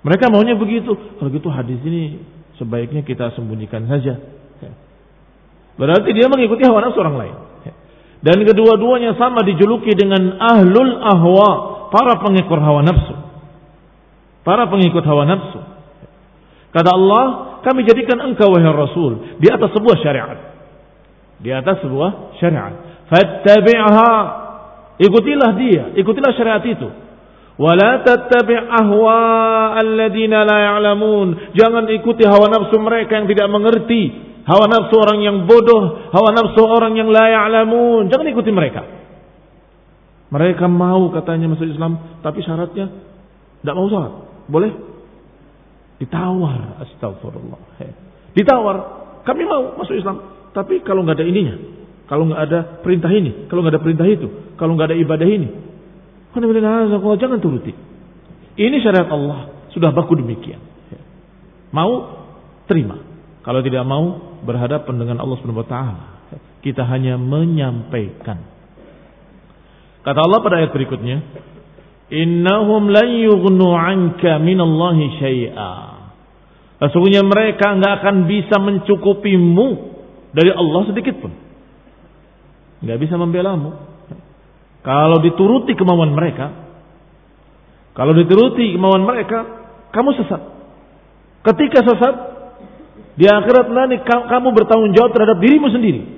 Mereka 0.00 0.32
maunya 0.32 0.56
begitu. 0.56 0.96
Kalau 0.96 1.28
gitu 1.28 1.52
hadis 1.52 1.76
ini 1.84 2.24
sebaiknya 2.56 3.04
kita 3.04 3.36
sembunyikan 3.36 3.84
saja. 3.84 4.16
Berarti 5.76 6.08
dia 6.16 6.24
mengikuti 6.32 6.64
hawa 6.64 6.88
nafsu 6.88 7.04
orang 7.04 7.20
lain. 7.20 7.49
Dan 8.20 8.44
kedua-duanya 8.44 9.16
sama 9.16 9.40
dijuluki 9.48 9.96
dengan 9.96 10.36
ahlul 10.36 10.92
ahwa, 11.00 11.50
para 11.88 12.20
pengikut 12.20 12.60
hawa 12.60 12.84
nafsu. 12.84 13.14
Para 14.44 14.68
pengikut 14.68 15.04
hawa 15.04 15.24
nafsu. 15.24 15.60
Kata 16.70 16.90
Allah, 16.92 17.24
kami 17.64 17.82
jadikan 17.88 18.20
engkau 18.24 18.52
wahai 18.52 18.68
Rasul 18.70 19.40
di 19.40 19.48
atas 19.48 19.72
sebuah 19.72 19.96
syariat. 20.04 20.38
Di 21.40 21.50
atas 21.50 21.80
sebuah 21.80 22.36
syariat. 22.38 23.04
Fattabi'ha. 23.08 24.12
Ikutilah 25.00 25.50
dia, 25.56 25.84
ikutilah 25.96 26.32
syariat 26.36 26.60
itu. 26.68 26.88
Wala 27.60 28.04
tattabi' 28.04 28.56
ahwa 28.56 29.16
alladziina 29.76 30.44
la 30.44 30.58
ya'lamun. 30.72 31.56
Jangan 31.56 31.88
ikuti 31.92 32.24
hawa 32.24 32.48
nafsu 32.48 32.76
mereka 32.80 33.20
yang 33.20 33.28
tidak 33.28 33.48
mengerti. 33.52 34.29
Hawa 34.44 34.64
nafsu 34.66 34.96
orang 34.96 35.20
yang 35.20 35.44
bodoh, 35.44 36.10
hawa 36.10 36.30
nafsu 36.32 36.62
orang 36.64 36.96
yang 36.96 37.12
la 37.12 37.28
ya'lamun. 37.28 38.08
Jangan 38.08 38.26
ikuti 38.30 38.50
mereka. 38.50 38.82
Mereka 40.30 40.64
mau 40.70 41.10
katanya 41.10 41.50
masuk 41.50 41.66
Islam, 41.66 42.22
tapi 42.22 42.40
syaratnya 42.46 42.86
tidak 43.60 43.74
mau 43.74 43.90
sholat. 43.90 44.12
Boleh? 44.46 44.72
Ditawar, 45.98 46.80
astagfirullah. 46.86 47.60
Ditawar, 48.32 48.76
kami 49.26 49.42
mau 49.44 49.74
masuk 49.76 49.98
Islam, 49.98 50.48
tapi 50.54 50.80
kalau 50.86 51.02
nggak 51.02 51.18
ada 51.18 51.26
ininya, 51.26 51.54
kalau 52.06 52.30
nggak 52.30 52.40
ada 52.46 52.58
perintah 52.80 53.10
ini, 53.10 53.50
kalau 53.50 53.66
nggak 53.66 53.74
ada 53.76 53.82
perintah 53.82 54.06
itu, 54.06 54.26
kalau 54.54 54.78
nggak 54.78 54.94
ada 54.94 54.96
ibadah 54.96 55.28
ini, 55.28 55.48
jangan 57.18 57.38
turuti. 57.42 57.74
Ini 58.54 58.76
syariat 58.80 59.10
Allah, 59.10 59.66
sudah 59.74 59.90
baku 59.90 60.14
demikian. 60.14 60.62
Mau 61.74 62.22
terima. 62.70 63.09
Kalau 63.40 63.60
tidak 63.64 63.84
mau 63.88 64.36
berhadapan 64.44 64.94
dengan 65.00 65.16
Allah 65.24 65.36
Subhanahu 65.40 65.64
wa 65.64 65.70
taala. 65.70 66.04
Kita 66.60 66.84
hanya 66.84 67.16
menyampaikan 67.16 68.60
Kata 70.00 70.18
Allah 70.24 70.38
pada 70.40 70.54
ayat 70.64 70.72
berikutnya, 70.72 71.20
"Innahum 72.08 72.88
lan 72.88 73.08
yughnu 73.20 73.66
'anka 73.68 74.40
minallahi 74.40 75.04
syai'a." 75.20 75.72
Sesungguhnya 76.80 77.20
mereka 77.20 77.76
enggak 77.76 78.00
akan 78.00 78.24
bisa 78.24 78.56
mencukupimu 78.56 79.68
dari 80.32 80.48
Allah 80.56 80.80
sedikit 80.88 81.20
pun. 81.20 81.32
Enggak 82.80 82.98
bisa 83.04 83.20
membelamu. 83.20 83.76
Kalau 84.80 85.20
dituruti 85.20 85.76
kemauan 85.76 86.16
mereka, 86.16 86.48
kalau 87.92 88.16
dituruti 88.16 88.72
kemauan 88.72 89.04
mereka, 89.04 89.44
kamu 89.92 90.16
sesat. 90.16 90.40
Ketika 91.44 91.84
sesat, 91.84 92.14
di 93.20 93.28
akhirat 93.28 93.68
nanti 93.68 94.00
kamu 94.08 94.48
bertanggung 94.56 94.96
jawab 94.96 95.12
terhadap 95.12 95.44
dirimu 95.44 95.68
sendiri 95.68 96.08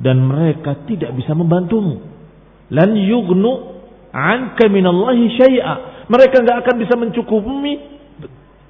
dan 0.00 0.24
mereka 0.24 0.80
tidak 0.88 1.12
bisa 1.12 1.36
membantumu 1.36 2.00
lan 2.72 2.96
yugnu 2.96 3.52
anka 4.16 4.64
minallahi 4.72 5.28
syai'a. 5.36 5.74
Mereka 6.08 6.40
nggak 6.40 6.58
akan 6.64 6.74
bisa 6.80 6.94
mencukupi 6.96 7.72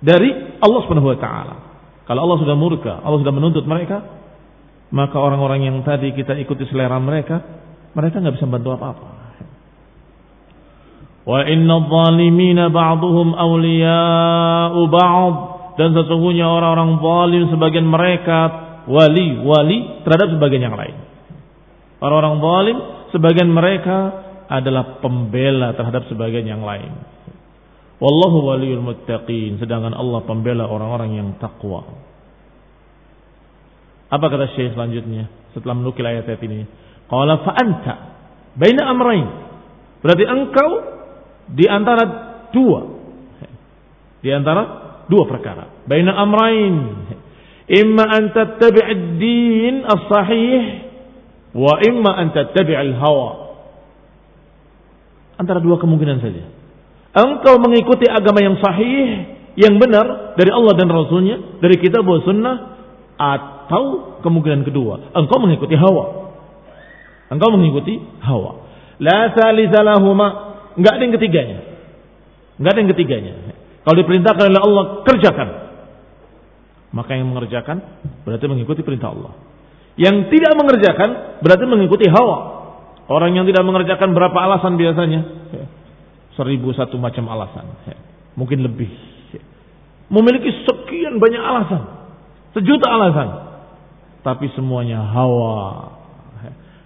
dari 0.02 0.58
Allah 0.58 0.80
Subhanahu 0.82 1.14
wa 1.14 1.18
taala. 1.22 1.54
Kalau 2.02 2.26
Allah 2.26 2.38
sudah 2.42 2.56
murka, 2.58 2.98
Allah 2.98 3.22
sudah 3.22 3.34
menuntut 3.36 3.62
mereka, 3.62 4.02
maka 4.90 5.14
orang-orang 5.14 5.70
yang 5.70 5.78
tadi 5.86 6.10
kita 6.10 6.34
ikuti 6.34 6.66
selera 6.66 6.98
mereka, 6.98 7.46
mereka 7.94 8.18
nggak 8.18 8.34
bisa 8.42 8.50
bantu 8.50 8.74
apa-apa. 8.74 9.06
Wa 11.28 11.46
inna 11.46 11.76
zalimina 11.86 12.74
ba'duhum 12.74 13.38
awliya'u 13.38 14.80
ba'd 14.90 15.57
dan 15.78 15.94
sesungguhnya 15.94 16.42
orang-orang 16.42 16.98
zalim 16.98 17.42
sebagian 17.54 17.86
mereka 17.86 18.38
wali-wali 18.90 20.02
terhadap 20.02 20.34
sebagian 20.34 20.66
yang 20.66 20.74
lain. 20.74 20.96
Orang-orang 22.02 22.36
zalim 22.42 22.76
sebagian 23.14 23.46
mereka 23.46 23.98
adalah 24.50 24.98
pembela 24.98 25.78
terhadap 25.78 26.10
sebagian 26.10 26.50
yang 26.50 26.66
lain. 26.66 26.90
Wallahu 28.02 28.50
waliyul 28.50 28.82
muttaqin, 28.82 29.62
sedangkan 29.62 29.94
Allah 29.94 30.26
pembela 30.26 30.66
orang-orang 30.66 31.14
yang 31.14 31.28
takwa. 31.38 31.86
Apa 34.08 34.26
kata 34.32 34.56
Syekh 34.56 34.74
selanjutnya 34.74 35.30
setelah 35.54 35.78
menukil 35.78 36.02
ayat-ayat 36.02 36.42
ini? 36.42 36.64
Qala 37.06 37.44
fa 37.44 37.52
anta 37.54 37.94
baina 38.56 38.82
amrain. 38.88 39.26
Berarti 40.02 40.24
engkau 40.26 40.70
di 41.54 41.66
antara 41.70 42.04
dua. 42.50 42.80
Di 44.18 44.30
antara 44.34 44.87
dua 45.08 45.24
perkara. 45.26 45.84
Baina 45.88 46.14
amrain. 46.14 46.76
Imma 47.68 48.04
an 48.08 48.32
tattabi' 48.32 49.20
din 49.20 49.84
as-sahih 49.84 50.88
Wa 51.58 51.80
imma 51.80 52.10
an 52.20 52.26
tattabi'al 52.30 52.92
hawa. 53.00 53.30
Antara 55.38 55.62
dua 55.62 55.80
kemungkinan 55.80 56.18
saja. 56.20 56.44
Engkau 57.18 57.56
mengikuti 57.62 58.04
agama 58.04 58.42
yang 58.42 58.60
sahih, 58.60 59.06
yang 59.56 59.80
benar 59.80 60.36
dari 60.36 60.50
Allah 60.52 60.74
dan 60.76 60.92
Rasulnya, 60.92 61.58
dari 61.62 61.80
kitab 61.80 62.04
dan 62.04 62.20
sunnah, 62.26 62.56
atau 63.18 64.18
kemungkinan 64.22 64.62
kedua, 64.62 65.14
engkau 65.16 65.42
mengikuti 65.42 65.74
hawa. 65.74 66.30
Engkau 67.32 67.50
mengikuti 67.54 67.98
hawa. 68.22 68.66
La 69.02 69.34
salisalahuma, 69.34 70.28
enggak 70.78 70.92
ada 70.94 71.02
yang 71.02 71.14
ketiganya. 71.16 71.58
Enggak 72.60 72.70
ada 72.70 72.78
yang 72.78 72.90
ketiganya. 72.94 73.32
Kalau 73.84 73.96
diperintahkan 73.98 74.44
oleh 74.48 74.62
Allah, 74.62 74.84
kerjakan. 75.06 75.48
Maka 76.88 77.20
yang 77.20 77.28
mengerjakan 77.28 77.76
berarti 78.24 78.44
mengikuti 78.48 78.80
perintah 78.80 79.12
Allah. 79.12 79.32
Yang 79.98 80.30
tidak 80.32 80.52
mengerjakan 80.56 81.40
berarti 81.42 81.64
mengikuti 81.68 82.06
hawa. 82.08 82.58
Orang 83.08 83.34
yang 83.34 83.44
tidak 83.48 83.64
mengerjakan 83.64 84.12
berapa 84.12 84.36
alasan 84.36 84.76
biasanya? 84.76 85.20
Seribu 86.36 86.70
satu 86.76 87.00
macam 87.00 87.26
alasan. 87.28 87.66
Mungkin 88.38 88.62
lebih. 88.62 88.88
Memiliki 90.08 90.48
sekian 90.64 91.20
banyak 91.20 91.42
alasan. 91.42 91.82
Sejuta 92.56 92.86
alasan. 92.88 93.28
Tapi 94.24 94.48
semuanya 94.56 95.02
hawa. 95.02 95.92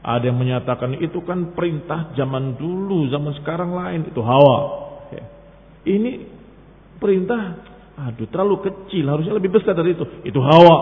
Ada 0.02 0.34
yang 0.34 0.38
menyatakan 0.38 0.98
itu 0.98 1.22
kan 1.22 1.54
perintah 1.54 2.10
zaman 2.18 2.58
dulu, 2.58 3.06
zaman 3.06 3.38
sekarang 3.38 3.70
lain. 3.70 4.10
Itu 4.10 4.18
hawa. 4.18 4.82
Ini 5.86 6.41
perintah, 7.02 7.58
aduh 7.98 8.30
terlalu 8.30 8.62
kecil, 8.70 9.10
harusnya 9.10 9.34
lebih 9.34 9.50
besar 9.50 9.74
dari 9.74 9.98
itu. 9.98 10.06
Itu 10.22 10.38
hawa. 10.38 10.76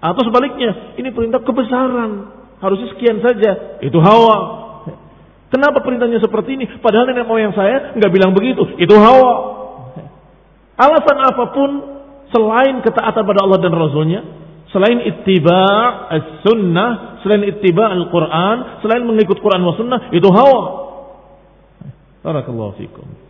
Atau 0.00 0.24
sebaliknya, 0.24 0.96
ini 0.96 1.12
perintah 1.12 1.44
kebesaran. 1.44 2.32
Harusnya 2.64 2.88
sekian 2.96 3.20
saja. 3.20 3.80
Itu 3.84 4.00
hawa. 4.00 4.64
Kenapa 5.52 5.84
perintahnya 5.84 6.18
seperti 6.18 6.56
ini? 6.56 6.64
Padahal 6.80 7.12
nenek 7.12 7.28
moyang 7.28 7.52
saya 7.52 7.92
nggak 7.94 8.12
bilang 8.12 8.32
begitu. 8.32 8.64
Itu 8.80 8.96
hawa. 8.96 9.32
Alasan 10.74 11.18
apa 11.22 11.44
pun 11.54 11.70
selain 12.34 12.82
ketaatan 12.82 13.22
pada 13.22 13.40
Allah 13.46 13.58
dan 13.62 13.70
Rasulnya, 13.70 14.20
selain 14.74 14.98
ittiba' 15.06 16.10
as-sunnah, 16.10 17.22
selain 17.22 17.46
ittiba' 17.46 17.86
al-Quran, 17.94 18.82
selain 18.82 19.06
mengikut 19.06 19.38
Quran 19.38 19.62
wa 19.62 19.78
sunnah, 19.78 20.10
itu 20.10 20.26
hawa. 20.34 20.62
Barakallahu 22.26 22.74
fikum. 22.74 23.23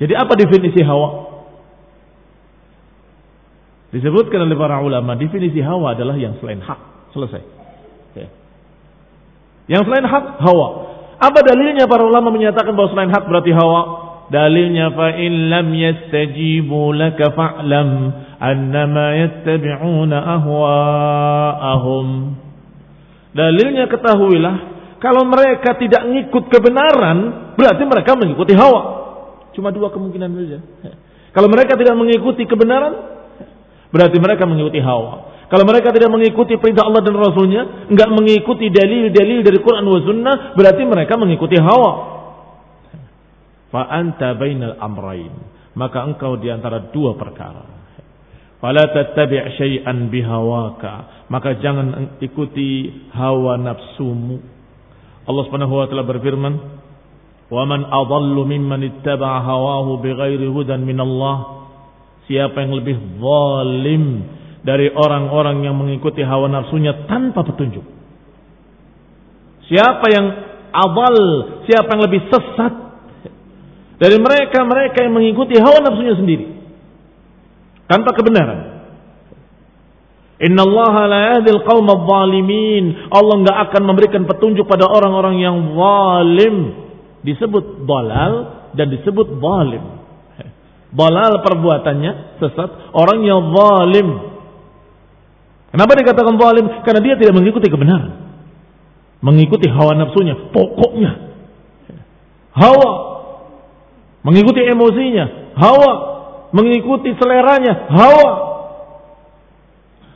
Jadi 0.00 0.16
apa 0.16 0.32
definisi 0.32 0.80
hawa? 0.80 1.28
Disebutkan 3.92 4.48
oleh 4.48 4.56
para 4.56 4.80
ulama, 4.80 5.18
definisi 5.18 5.60
hawa 5.60 5.92
adalah 5.92 6.16
yang 6.16 6.40
selain 6.40 6.62
hak. 6.64 7.12
Selesai. 7.12 7.42
Ya. 8.16 8.28
Yang 9.68 9.82
selain 9.90 10.06
hak, 10.06 10.40
hawa. 10.40 10.68
Apa 11.20 11.44
dalilnya 11.44 11.84
para 11.84 12.06
ulama 12.06 12.32
menyatakan 12.32 12.72
bahwa 12.72 12.88
selain 12.96 13.12
hak 13.12 13.28
berarti 13.28 13.52
hawa? 13.52 13.80
Dalilnya 14.30 14.94
fa 14.94 15.10
in 15.18 15.50
lam 15.50 15.74
yastajibu 15.74 16.94
laka 16.94 17.34
fa'lam 17.34 17.90
annama 18.38 19.18
yattabi'una 19.18 20.16
ahwa'ahum. 20.38 22.06
Dalilnya 23.34 23.90
ketahuilah 23.90 24.54
kalau 25.02 25.26
mereka 25.26 25.74
tidak 25.82 26.06
ngikut 26.06 26.46
kebenaran 26.46 27.18
berarti 27.58 27.82
mereka 27.90 28.14
mengikuti 28.14 28.54
hawa. 28.54 29.09
Cuma 29.56 29.74
dua 29.74 29.90
kemungkinan 29.90 30.30
saja. 30.34 30.58
Kalau 31.30 31.46
mereka 31.46 31.78
tidak 31.78 31.94
mengikuti 31.94 32.42
kebenaran 32.46 33.20
Berarti 33.90 34.16
mereka 34.22 34.46
mengikuti 34.46 34.78
hawa. 34.78 35.30
Kalau 35.50 35.66
mereka 35.66 35.90
tidak 35.90 36.14
mengikuti 36.14 36.54
perintah 36.62 36.86
Allah 36.86 37.02
dan 37.02 37.18
Rasulnya, 37.18 37.90
enggak 37.90 38.10
mengikuti 38.14 38.70
dalil-dalil 38.70 39.42
dari 39.42 39.58
Quran 39.58 39.82
wa 39.82 39.98
Sunnah, 39.98 40.36
berarti 40.54 40.82
mereka 40.86 41.18
mengikuti 41.18 41.58
hawa. 41.58 41.92
Fa 43.74 43.98
bainal 44.38 44.78
amrain. 44.78 45.34
Maka 45.74 46.06
engkau 46.06 46.38
di 46.38 46.50
antara 46.54 46.90
dua 46.94 47.18
perkara. 47.18 47.66
Fala 48.62 48.94
tattabi' 48.94 49.58
syai'an 49.58 50.06
bihawaka. 50.06 51.26
Maka 51.26 51.58
jangan 51.58 52.18
ikuti 52.22 52.86
hawa 53.10 53.58
nafsumu. 53.58 54.38
Allah 55.26 55.42
Subhanahu 55.50 55.82
wa 55.82 55.86
taala 55.90 56.06
berfirman, 56.06 56.54
"Wa 57.50 57.66
man 57.66 57.84
adallu 57.84 58.46
mimman 58.46 58.86
ittaba'a 58.86 59.42
hawahu 59.42 60.00
bighairi 60.00 60.46
hudan 60.46 60.86
min 60.86 60.96
Allah." 61.02 61.66
Siapa 62.30 62.62
yang 62.62 62.78
lebih 62.78 62.96
zalim 63.18 64.04
dari 64.62 64.86
orang-orang 64.94 65.66
yang 65.66 65.74
mengikuti 65.74 66.22
hawa 66.22 66.46
nafsunya 66.46 67.10
tanpa 67.10 67.42
petunjuk? 67.42 67.82
Siapa 69.66 70.06
yang 70.14 70.26
abal, 70.70 71.16
siapa 71.66 71.90
yang 71.90 72.02
lebih 72.06 72.22
sesat 72.30 72.74
Dari 74.00 74.16
mereka-mereka 74.16 75.04
yang 75.04 75.12
mengikuti 75.12 75.60
hawa 75.60 75.84
nafsunya 75.84 76.16
sendiri. 76.16 76.46
Tanpa 77.84 78.16
kebenaran. 78.16 78.80
Inna 80.40 80.64
Allah 80.64 80.94
la 81.04 81.20
yahdil 81.36 81.60
qawm 81.68 81.84
zalimin. 81.84 83.12
Allah 83.12 83.34
enggak 83.44 83.58
akan 83.68 83.82
memberikan 83.84 84.24
petunjuk 84.24 84.64
pada 84.64 84.88
orang-orang 84.88 85.36
yang 85.44 85.76
zalim. 85.76 86.56
Disebut 87.20 87.84
dalal 87.84 88.32
dan 88.74 88.86
disebut 88.88 89.38
zalim. 89.40 89.84
Dalal 90.90 91.32
perbuatannya 91.46 92.42
sesat, 92.42 92.70
orang 92.90 93.20
yang 93.22 93.54
zalim. 93.54 94.08
Kenapa 95.70 95.92
dikatakan 95.94 96.34
zalim? 96.34 96.66
Karena 96.82 97.00
dia 97.04 97.14
tidak 97.14 97.34
mengikuti 97.38 97.70
kebenaran. 97.70 98.34
Mengikuti 99.22 99.70
hawa 99.70 99.94
nafsunya, 99.94 100.50
pokoknya. 100.50 101.10
Hawa. 102.56 102.90
Mengikuti 104.26 104.66
emosinya, 104.66 105.54
hawa. 105.54 105.92
Mengikuti 106.50 107.14
seleranya, 107.14 107.86
hawa 107.94 108.49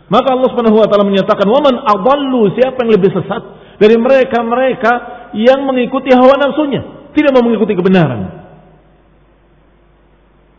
maka 0.05 0.36
Allah 0.36 0.48
Subhanahu 0.52 0.76
wa 0.76 0.88
taala 0.88 1.09
menyatakan, 1.09 1.48
"Waman 1.48 1.74
adallu?" 1.80 2.52
Siapa 2.52 2.76
yang 2.84 2.92
lebih 2.92 3.11
sesat 3.12 3.42
dari 3.80 3.96
mereka-mereka 3.96 4.92
yang 5.32 5.64
mengikuti 5.64 6.12
hawa 6.12 6.36
nafsunya, 6.36 7.11
tidak 7.16 7.32
mau 7.32 7.44
mengikuti 7.44 7.72
kebenaran. 7.72 8.44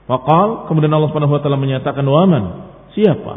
Faqal, 0.06 0.70
kemudian 0.70 0.94
Allah 0.94 1.10
Subhanahu 1.14 1.38
wa 1.38 1.42
taala 1.42 1.58
menyatakan, 1.62 2.06
"Waman?" 2.06 2.46
Siapa 2.96 3.34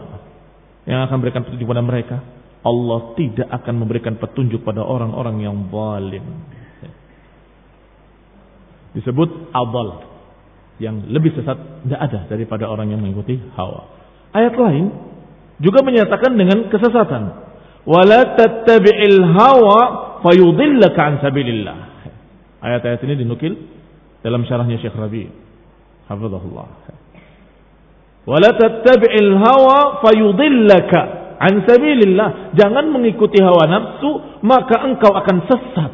yang 0.88 1.04
akan 1.04 1.14
memberikan 1.20 1.42
petunjuk 1.44 1.66
pada 1.68 1.82
mereka? 1.84 2.16
Allah 2.64 3.14
tidak 3.14 3.48
akan 3.48 3.74
memberikan 3.78 4.14
petunjuk 4.16 4.64
pada 4.64 4.82
orang-orang 4.82 5.44
yang 5.44 5.56
zalim. 5.70 6.24
Disebut 8.96 9.52
adal 9.54 10.08
yang 10.78 11.06
lebih 11.10 11.34
sesat 11.34 11.58
tidak 11.84 12.00
ada 12.00 12.20
daripada 12.30 12.66
orang 12.66 12.90
yang 12.90 13.02
mengikuti 13.02 13.38
hawa. 13.54 13.90
Ayat 14.34 14.54
lain 14.54 14.90
juga 15.58 15.82
menyatakan 15.82 16.38
dengan 16.38 16.70
kesesatan. 16.70 17.22
Wala 17.88 18.36
tattabi'il 18.38 19.18
hawa 19.34 19.78
fayudillaka 20.22 21.00
an 21.02 21.14
sabilillah. 21.22 21.76
Ayat-ayat 22.62 23.00
ini 23.06 23.14
dinukil 23.22 23.54
dalam 24.22 24.42
syarahnya 24.46 24.78
Syekh 24.82 24.94
Rabi. 24.94 25.30
Hafizahullah. 26.06 26.66
Wala 28.28 28.50
tattabi'il 28.54 29.32
hawa 29.40 30.04
fayudillaka 30.04 31.00
an 31.42 31.64
sabilillah. 31.66 32.54
Jangan 32.54 32.92
mengikuti 32.92 33.40
hawa 33.42 33.66
nafsu 33.66 34.42
maka 34.44 34.84
engkau 34.84 35.10
akan 35.14 35.36
sesat. 35.48 35.92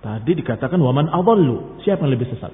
Tadi 0.00 0.32
dikatakan 0.32 0.80
waman 0.80 1.12
adallu. 1.12 1.80
Siapa 1.84 2.04
yang 2.04 2.12
lebih 2.16 2.28
sesat? 2.32 2.52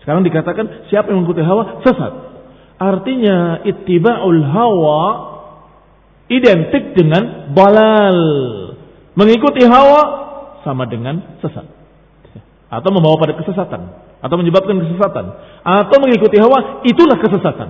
Sekarang 0.00 0.24
dikatakan 0.24 0.88
siapa 0.88 1.12
yang 1.12 1.22
mengikuti 1.22 1.44
hawa 1.44 1.84
sesat. 1.84 2.35
Artinya 2.76 3.64
ittiba'ul 3.64 4.42
hawa 4.52 5.02
identik 6.28 6.92
dengan 6.92 7.52
balal. 7.56 8.20
Mengikuti 9.16 9.64
hawa 9.64 10.00
sama 10.60 10.84
dengan 10.84 11.40
sesat. 11.40 11.64
Atau 12.68 12.90
membawa 12.92 13.16
pada 13.16 13.38
kesesatan. 13.38 13.80
Atau 14.20 14.36
menyebabkan 14.36 14.76
kesesatan. 14.76 15.24
Atau 15.64 15.96
mengikuti 16.04 16.36
hawa 16.36 16.84
itulah 16.84 17.16
kesesatan. 17.16 17.68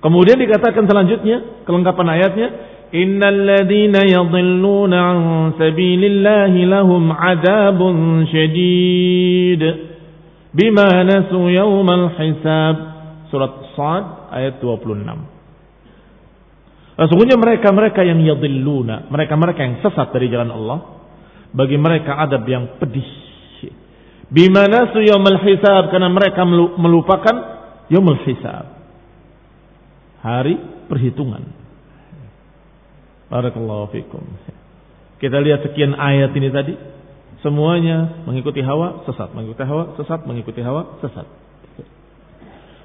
Kemudian 0.00 0.40
dikatakan 0.40 0.88
selanjutnya, 0.88 1.62
kelengkapan 1.68 2.08
ayatnya, 2.16 2.48
Innal 2.90 3.46
an 3.46 5.14
adabun 7.14 8.26
syadid 8.26 9.62
bima 10.50 11.06
nasu 11.06 11.38
yawmal 11.54 12.10
hisab 12.18 12.89
surat 13.30 13.72
Sad 13.78 14.34
ayat 14.34 14.58
26. 14.58 15.40
Sesungguhnya 17.00 17.40
mereka-mereka 17.40 18.04
yang 18.04 18.20
yadilluna, 18.20 19.08
mereka-mereka 19.08 19.60
yang 19.64 19.80
sesat 19.80 20.12
dari 20.12 20.28
jalan 20.28 20.52
Allah, 20.52 21.00
bagi 21.48 21.80
mereka 21.80 22.20
adab 22.20 22.44
yang 22.44 22.76
pedih. 22.76 23.08
Bimana 24.30 24.92
yaumul 24.94 25.42
hisab 25.42 25.90
karena 25.90 26.06
mereka 26.06 26.46
melupakan 26.76 27.34
yaumul 27.90 28.20
hisab. 28.28 28.78
Hari 30.20 30.54
perhitungan. 30.86 31.40
Barakallahu 33.32 33.90
fikum. 33.96 34.22
Kita 35.18 35.40
lihat 35.40 35.64
sekian 35.64 35.96
ayat 35.96 36.36
ini 36.36 36.48
tadi, 36.52 36.76
semuanya 37.40 38.22
mengikuti 38.28 38.60
hawa 38.60 39.08
sesat, 39.08 39.32
mengikuti 39.32 39.64
hawa 39.64 39.96
sesat, 39.96 40.20
mengikuti 40.28 40.60
hawa 40.60 41.00
sesat. 41.00 41.39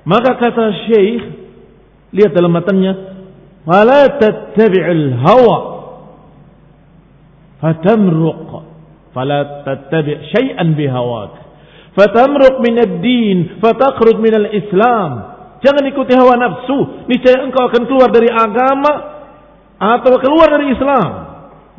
Maka 0.06 0.38
kata 0.38 0.66
Syekh, 0.86 1.24
lihat 2.14 2.32
dalam 2.32 2.54
matanya, 2.54 2.94
"Wala 3.66 4.16
tattabi'il 4.22 5.18
hawa 5.20 5.58
fatamruq." 7.60 8.76
Fala 9.16 9.64
tattabi' 9.64 10.28
syai'an 10.36 10.76
bihawak. 10.76 11.40
Fatamruq 11.96 12.60
min 12.60 12.76
ad-din, 12.76 13.38
fatakhruj 13.64 14.20
min 14.20 14.36
al-Islam. 14.36 15.12
Jangan 15.64 15.84
ikuti 15.88 16.12
hawa 16.12 16.36
nafsu, 16.36 17.08
niscaya 17.08 17.48
engkau 17.48 17.72
akan 17.72 17.88
keluar 17.88 18.12
dari 18.12 18.28
agama 18.28 18.94
atau 19.80 20.20
keluar 20.20 20.52
dari 20.52 20.76
Islam. 20.76 21.10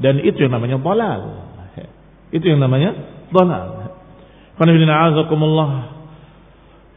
Dan 0.00 0.24
itu 0.24 0.48
yang 0.48 0.56
namanya 0.56 0.80
dalal. 0.80 1.20
Itu 2.32 2.44
yang 2.48 2.64
namanya 2.64 2.96
dalal. 3.28 3.92
Qanibina 4.56 5.12
azakumullah. 5.12 5.95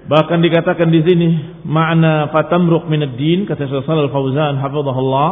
Bahkan 0.07 0.39
dikatakan 0.39 0.87
di 0.87 1.01
sini 1.03 1.27
makna 1.67 2.31
fatamruq 2.31 2.87
min 2.87 3.03
ad-din 3.03 3.43
kata 3.43 3.67
Syekh 3.67 3.83
Shalal 3.83 4.13
Fauzan 4.13 4.57
hafizahullah. 4.57 5.31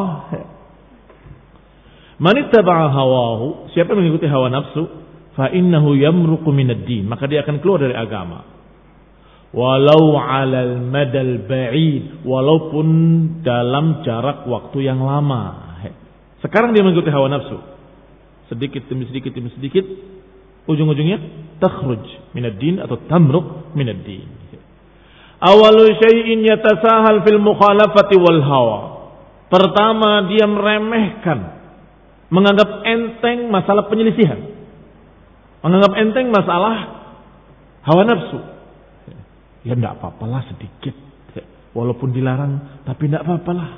Man 2.17 2.35
ittaba'a 2.35 2.89
hawahu, 2.89 3.71
siapa 3.77 3.93
yang 3.93 4.09
mengikuti 4.09 4.25
hawa 4.25 4.49
nafsu, 4.49 4.89
fa 5.37 5.53
innahu 5.53 5.93
yamruqu 5.93 6.49
min 6.49 6.73
ad-din, 6.73 7.05
maka 7.05 7.29
dia 7.29 7.45
akan 7.45 7.61
keluar 7.61 7.77
dari 7.77 7.93
agama. 7.93 8.41
Walau 9.53 10.17
'alal 10.17 10.81
madal 10.81 11.45
ba'id, 11.45 12.25
walaupun 12.25 12.87
dalam 13.45 14.01
jarak 14.01 14.49
waktu 14.49 14.89
yang 14.89 14.99
lama. 14.99 15.67
Sekarang 16.41 16.73
dia 16.73 16.85
mengikuti 16.85 17.09
hawa 17.09 17.33
nafsu. 17.33 17.57
Sedikit 18.49 18.85
demi 18.87 19.09
sedikit 19.09 19.33
demi 19.33 19.49
sedikit 19.57 19.83
ujung-ujungnya 20.69 21.17
takhruj 21.57 22.03
min 22.37 22.45
ad-din 22.45 22.77
atau 22.77 23.01
tamruq 23.09 23.73
min 23.73 23.89
ad-din. 23.89 24.36
Awalu 25.37 25.93
syai'in 26.01 26.41
yatasahal 26.41 27.21
fil 27.21 27.37
mukhalafati 27.37 28.17
wal 28.17 28.41
hawa. 28.41 28.79
Pertama 29.53 30.25
dia 30.33 30.49
meremehkan. 30.49 31.61
Menganggap 32.33 32.83
enteng 32.83 33.47
masalah 33.53 33.87
penyelisihan. 33.87 34.41
Menganggap 35.61 35.93
enteng 35.95 36.27
masalah 36.33 36.75
hawa 37.85 38.01
nafsu. 38.03 38.39
Ya 39.61 39.77
enggak 39.77 40.01
apa-apalah 40.01 40.41
sedikit. 40.49 40.97
Walaupun 41.77 42.09
dilarang 42.11 42.81
tapi 42.83 43.05
enggak 43.05 43.23
apa-apalah. 43.23 43.69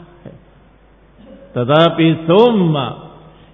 Tetapi 1.50 2.08
summa 2.24 2.88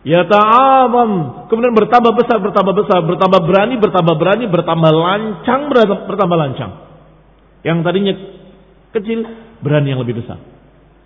yata'azam 0.06 1.12
kemudian 1.50 1.74
bertambah 1.74 2.14
besar 2.14 2.38
bertambah 2.38 2.74
besar 2.78 3.02
bertambah 3.02 3.42
berani 3.42 3.82
bertambah 3.82 4.16
berani 4.22 4.46
bertambah 4.46 4.92
lancang 4.94 5.62
bertambah 6.06 6.38
lancang 6.38 6.85
yang 7.66 7.82
tadinya 7.82 8.14
kecil 8.94 9.26
berani 9.66 9.98
yang 9.98 10.06
lebih 10.06 10.22
besar. 10.22 10.38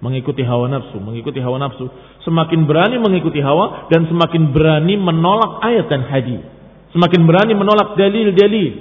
Mengikuti 0.04 0.44
hawa 0.44 0.68
nafsu, 0.68 1.00
mengikuti 1.00 1.40
hawa 1.40 1.60
nafsu. 1.60 1.88
Semakin 2.28 2.68
berani 2.68 3.00
mengikuti 3.00 3.40
hawa 3.40 3.88
dan 3.88 4.08
semakin 4.12 4.52
berani 4.52 5.00
menolak 5.00 5.64
ayat 5.64 5.88
dan 5.88 6.04
hadis. 6.08 6.44
Semakin 6.92 7.24
berani 7.24 7.56
menolak 7.56 7.96
dalil-dalil. 7.96 8.74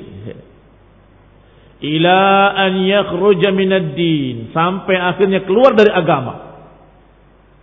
Ila 1.79 2.21
an 2.59 2.73
yakhruja 2.83 3.55
minad 3.55 3.95
din. 3.95 4.51
Sampai 4.51 4.99
akhirnya 4.99 5.47
keluar 5.47 5.79
dari 5.79 5.95
agama. 5.95 6.35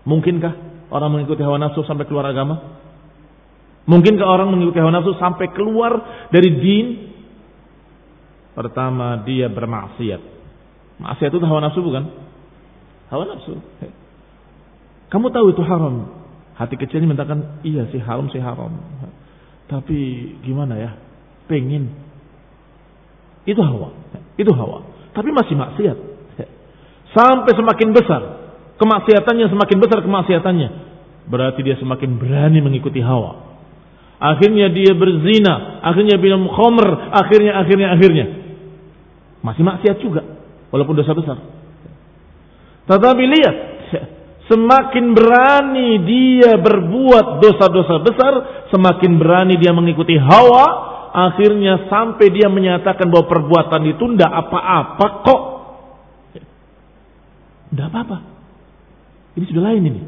Mungkinkah 0.07 0.53
orang 0.91 1.11
mengikuti 1.11 1.43
hawa 1.43 1.59
nafsu 1.59 1.83
sampai 1.83 2.07
keluar 2.07 2.27
agama? 2.27 2.79
Mungkinkah 3.87 4.23
orang 4.23 4.51
mengikuti 4.51 4.79
hawa 4.79 4.95
nafsu 4.95 5.15
sampai 5.19 5.51
keluar 5.51 6.27
dari 6.31 6.49
din 6.59 6.85
Pertama 8.55 9.19
dia 9.27 9.51
bermaksiat. 9.51 10.21
Maksiat 11.03 11.27
itu 11.27 11.43
hawa 11.43 11.59
nafsu 11.59 11.83
bukan? 11.83 12.07
Hawa 13.11 13.23
nafsu. 13.27 13.59
Kamu 15.11 15.27
tahu 15.27 15.51
itu 15.51 15.61
haram. 15.67 16.07
Hati 16.55 16.79
kecil 16.79 17.03
ini 17.03 17.11
mengatakan, 17.11 17.59
iya 17.67 17.83
sih 17.91 17.99
haram 17.99 18.31
sih 18.31 18.39
haram. 18.39 18.71
Tapi 19.67 19.99
gimana 20.47 20.79
ya? 20.79 20.95
Pengen. 21.51 21.91
Itu 23.43 23.59
hawa. 23.59 23.91
Itu 24.39 24.55
hawa. 24.55 24.87
Tapi 25.11 25.35
masih 25.35 25.59
maksiat. 25.59 25.97
Sampai 27.11 27.51
semakin 27.59 27.91
besar. 27.91 28.21
Kemaksiatannya 28.79 29.51
semakin 29.51 29.77
besar 29.83 29.99
kemaksiatannya. 29.99 30.69
Berarti 31.27 31.59
dia 31.59 31.75
semakin 31.75 32.15
berani 32.15 32.63
mengikuti 32.63 33.03
hawa. 33.03 33.51
Akhirnya 34.15 34.71
dia 34.71 34.95
berzina, 34.95 35.83
akhirnya 35.83 36.15
minum 36.15 36.47
khamr, 36.47 36.87
akhirnya 37.11 37.51
akhirnya 37.59 37.87
akhirnya 37.99 38.44
masih 39.45 39.61
maksiat 39.61 40.01
juga 40.01 40.25
walaupun 40.73 40.97
dosa 40.97 41.13
besar. 41.13 41.37
Tetapi 42.89 43.23
lihat, 43.29 43.55
semakin 44.49 45.13
berani 45.13 46.01
dia 46.05 46.57
berbuat 46.57 47.41
dosa-dosa 47.41 48.01
besar, 48.01 48.33
semakin 48.73 49.21
berani 49.21 49.61
dia 49.61 49.73
mengikuti 49.73 50.17
hawa, 50.17 50.65
akhirnya 51.13 51.85
sampai 51.89 52.33
dia 52.33 52.49
menyatakan 52.49 53.05
bahwa 53.09 53.29
perbuatan 53.29 53.81
itu 53.85 54.03
tidak 54.17 54.31
apa-apa 54.33 55.07
kok. 55.21 55.41
Tidak 57.69 57.85
apa-apa. 57.85 58.17
Ini 59.37 59.45
sudah 59.49 59.63
lain 59.69 59.83
ini. 59.85 60.01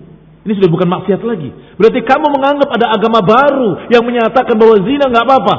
Ini 0.47 0.53
sudah 0.55 0.69
bukan 0.71 0.87
maksiat 0.87 1.21
lagi. 1.27 1.49
Berarti 1.75 1.99
kamu 2.07 2.25
menganggap 2.31 2.69
ada 2.71 2.87
agama 2.95 3.19
baru 3.19 3.91
yang 3.91 4.05
menyatakan 4.07 4.55
bahwa 4.55 4.79
zina 4.87 5.11
nggak 5.11 5.25
apa-apa. 5.27 5.55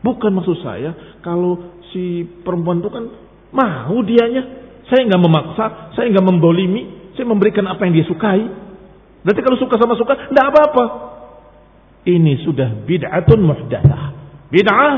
Bukan 0.00 0.30
maksud 0.32 0.62
saya 0.64 0.96
kalau 1.20 1.69
si 1.90 2.26
perempuan 2.42 2.82
itu 2.82 2.90
kan 2.90 3.04
mau 3.54 3.96
dianya. 4.02 4.58
Saya 4.90 5.06
nggak 5.06 5.22
memaksa, 5.22 5.64
saya 5.94 6.10
nggak 6.10 6.26
membolimi, 6.26 7.14
saya 7.14 7.26
memberikan 7.30 7.62
apa 7.70 7.86
yang 7.86 7.94
dia 7.94 8.06
sukai. 8.10 8.42
Berarti 9.22 9.40
kalau 9.44 9.58
suka 9.60 9.78
sama 9.78 9.94
suka, 9.94 10.32
nggak 10.34 10.46
apa-apa. 10.50 10.84
Ini 12.08 12.42
sudah 12.42 12.82
bid'atun 12.88 13.40
muhdathah. 13.44 14.04
Bid'ah 14.50 14.94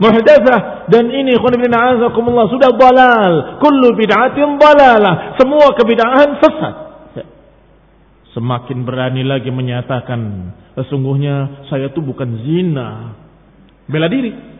muhdathah 0.00 0.88
dan 0.88 1.10
ini 1.12 1.36
khonibina 1.36 1.98
azakumullah 1.98 2.48
sudah 2.48 2.70
balal. 2.72 3.60
Kullu 3.60 3.92
bid'atin 3.98 4.56
balalah. 4.56 5.36
Semua 5.36 5.74
kebid'ahan 5.76 6.30
sesat. 6.40 6.74
Semakin 8.34 8.82
berani 8.82 9.22
lagi 9.22 9.52
menyatakan 9.54 10.50
sesungguhnya 10.74 11.66
saya 11.70 11.90
itu 11.92 12.02
bukan 12.02 12.42
zina. 12.42 13.14
Bela 13.86 14.10
diri. 14.10 14.53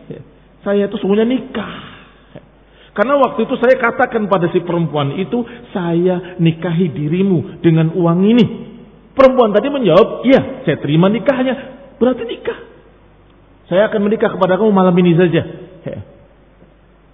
Saya 0.65 0.89
itu 0.89 0.97
sungguhnya 0.97 1.29
nikah. 1.29 1.93
Karena 2.95 3.19
waktu 3.21 3.45
itu 3.45 3.53
saya 3.61 3.77
katakan 3.77 4.25
pada 4.25 4.49
si 4.49 4.63
perempuan 4.65 5.13
itu, 5.19 5.45
saya 5.75 6.39
nikahi 6.41 6.89
dirimu 6.89 7.61
dengan 7.61 7.93
uang 7.93 8.19
ini. 8.25 8.45
Perempuan 9.13 9.53
tadi 9.53 9.69
menjawab, 9.69 10.25
iya 10.25 10.65
saya 10.65 10.81
terima 10.81 11.11
nikahnya. 11.11 11.75
Berarti 12.01 12.23
nikah. 12.25 12.59
Saya 13.69 13.91
akan 13.91 13.99
menikah 14.09 14.33
kepada 14.33 14.57
kamu 14.57 14.71
malam 14.73 14.95
ini 14.97 15.13
saja. 15.13 15.41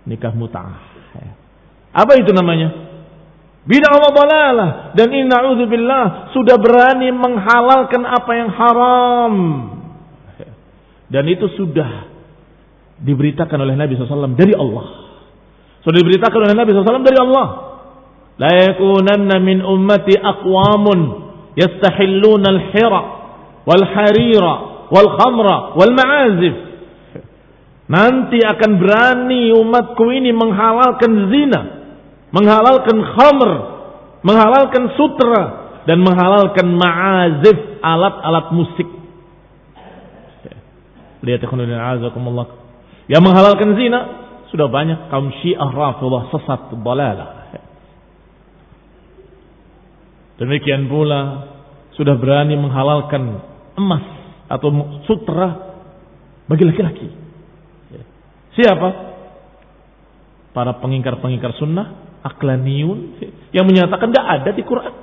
Nikah 0.07 0.33
muta'ah. 0.33 0.79
Apa 1.91 2.13
itu 2.17 2.31
namanya? 2.31 2.91
Bid'ah 3.61 3.93
wa 3.93 4.09
dalalah 4.09 4.69
dan 4.97 5.07
ini 5.13 5.29
naudzubillah 5.29 6.33
sudah 6.33 6.57
berani 6.57 7.13
menghalalkan 7.13 8.01
apa 8.01 8.31
yang 8.33 8.49
haram. 8.49 9.33
Dan 11.11 11.27
itu 11.29 11.45
sudah 11.59 12.10
diberitakan 13.01 13.57
oleh 13.57 13.75
Nabi 13.75 13.97
SAW 13.97 14.37
dari 14.37 14.53
Allah. 14.53 14.85
Sudah 15.81 15.97
diberitakan 15.97 16.39
oleh 16.45 16.55
Nabi 16.55 16.69
SAW 16.71 17.05
dari 17.05 17.17
Allah. 17.17 17.47
La 18.37 18.51
yakunanna 18.69 19.35
min 19.41 19.61
ummati 19.61 20.17
aqwamun 20.17 20.99
yastahilluna 21.57 22.47
al-hira 22.47 23.01
wal 23.65 23.85
harira 23.85 24.53
wal 24.89 25.09
khamra 25.17 25.57
wal 25.77 25.93
ma'azif. 25.93 26.55
Nanti 27.91 28.39
akan 28.39 28.71
berani 28.79 29.51
umatku 29.51 30.05
ini 30.15 30.31
menghalalkan 30.31 31.11
zina 31.27 31.81
menghalalkan 32.31 32.97
khamr, 33.15 33.51
menghalalkan 34.23 34.83
sutra 34.95 35.41
dan 35.85 35.99
menghalalkan 35.99 36.67
ma'azif 36.71 37.83
alat-alat 37.83 38.47
musik. 38.55 38.87
Lihat 41.21 41.45
azakumullah. 41.45 42.60
Yang 43.11 43.23
menghalalkan 43.27 43.75
zina 43.75 43.99
sudah 44.55 44.71
banyak 44.71 45.11
kaum 45.11 45.27
Syiah 45.43 45.67
Rafidah 45.67 46.31
sesat 46.31 46.71
balalah. 46.79 47.43
Demikian 50.39 50.87
pula 50.87 51.51
sudah 51.99 52.15
berani 52.15 52.55
menghalalkan 52.55 53.23
emas 53.75 54.05
atau 54.47 54.71
sutra 55.03 55.75
bagi 56.47 56.63
laki-laki. 56.63 57.07
Siapa? 58.55 58.89
Para 60.55 60.79
pengingkar-pengingkar 60.79 61.55
sunnah 61.59 62.15
aklaniun 62.23 63.21
yang 63.51 63.67
menyatakan 63.67 64.07
tidak 64.07 64.27
ada 64.39 64.49
di 64.55 64.63
Quran. 64.63 64.93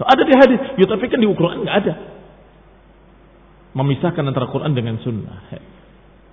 Ada 0.00 0.22
di 0.24 0.32
hadis, 0.32 0.60
ya 0.80 0.86
tapi 0.88 1.08
kan 1.12 1.20
di 1.20 1.28
Quran 1.28 1.60
nggak 1.64 1.78
ada. 1.84 1.94
Memisahkan 3.76 4.24
antara 4.24 4.48
Quran 4.48 4.72
dengan 4.72 4.96
Sunnah. 5.04 5.46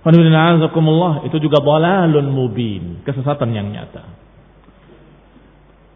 Itu 0.06 1.36
juga 1.42 1.58
balalun 1.58 2.26
mubin, 2.30 3.02
kesesatan 3.02 3.50
yang 3.50 3.68
nyata. 3.74 4.04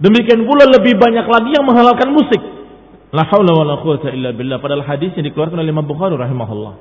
Demikian 0.02 0.42
pula 0.42 0.66
lebih 0.66 0.98
banyak 0.98 1.26
lagi 1.30 1.50
yang 1.54 1.62
menghalalkan 1.62 2.10
musik. 2.10 2.42
La 3.14 3.22
haula 3.30 3.54
wala 3.54 3.78
quwata 3.78 4.10
illa 4.10 4.34
billah. 4.34 4.58
Padahal 4.58 4.82
hadis 4.82 5.14
yang 5.14 5.22
dikeluarkan 5.30 5.62
oleh 5.62 5.70
Imam 5.70 5.86
Bukhari 5.86 6.18
rahimahullah. 6.18 6.74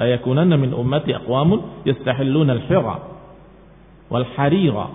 La 0.00 0.06
yakunanna 0.08 0.56
min 0.56 0.72
ummati 0.72 1.12
aqwamun 1.12 1.84
yastahilluna 1.84 2.56
al-hira 2.56 2.96
wal 4.08 4.26
harira 4.38 4.86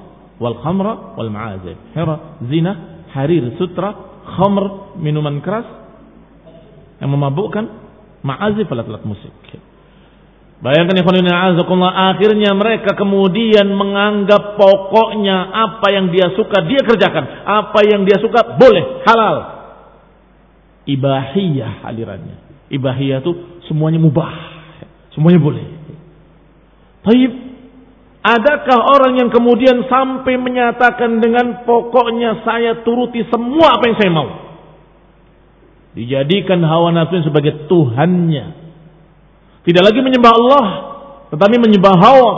wal 0.42 0.58
khamra 0.64 1.14
wal 1.14 1.30
ma'azib. 1.30 1.78
Hera, 1.94 2.40
zina, 2.50 3.06
harir, 3.14 3.54
sutra, 3.62 3.94
khamr, 4.26 4.98
minuman 4.98 5.44
keras 5.44 5.68
yang 7.04 7.12
memabukkan, 7.12 7.66
ma'azif 8.24 8.66
alat-alat 8.72 9.04
musik. 9.06 9.36
Bayangkan 10.64 10.96
ya 10.96 11.38
azakumullah 11.52 12.16
akhirnya 12.16 12.56
mereka 12.56 12.96
kemudian 12.96 13.68
menganggap 13.76 14.56
pokoknya 14.56 15.52
apa 15.52 15.92
yang 15.92 16.08
dia 16.08 16.32
suka 16.40 16.64
dia 16.64 16.80
kerjakan, 16.88 17.44
apa 17.44 17.80
yang 17.84 18.08
dia 18.08 18.16
suka 18.24 18.56
boleh 18.56 19.04
halal. 19.04 19.36
Ibahiyah 20.88 21.84
alirannya. 21.84 22.68
Ibahiyah 22.72 23.20
itu 23.20 23.32
semuanya 23.68 24.00
mubah, 24.00 24.32
semuanya 25.12 25.44
boleh. 25.44 25.68
Taib 27.04 27.32
Adakah 28.24 28.80
orang 28.88 29.20
yang 29.20 29.30
kemudian 29.36 29.84
sampai 29.92 30.40
menyatakan 30.40 31.20
dengan 31.20 31.68
pokoknya 31.68 32.48
saya 32.48 32.80
turuti 32.80 33.20
semua 33.28 33.76
apa 33.76 33.84
yang 33.84 33.98
saya 34.00 34.12
mau? 34.16 34.30
Dijadikan 35.92 36.64
hawa 36.64 36.96
nafsu 36.96 37.20
sebagai 37.28 37.68
Tuhannya. 37.68 38.63
Tidak 39.64 39.80
lagi 39.80 40.00
menyembah 40.04 40.32
Allah, 40.36 40.66
tetapi 41.32 41.56
menyembah 41.56 41.96
hawa. 41.96 42.32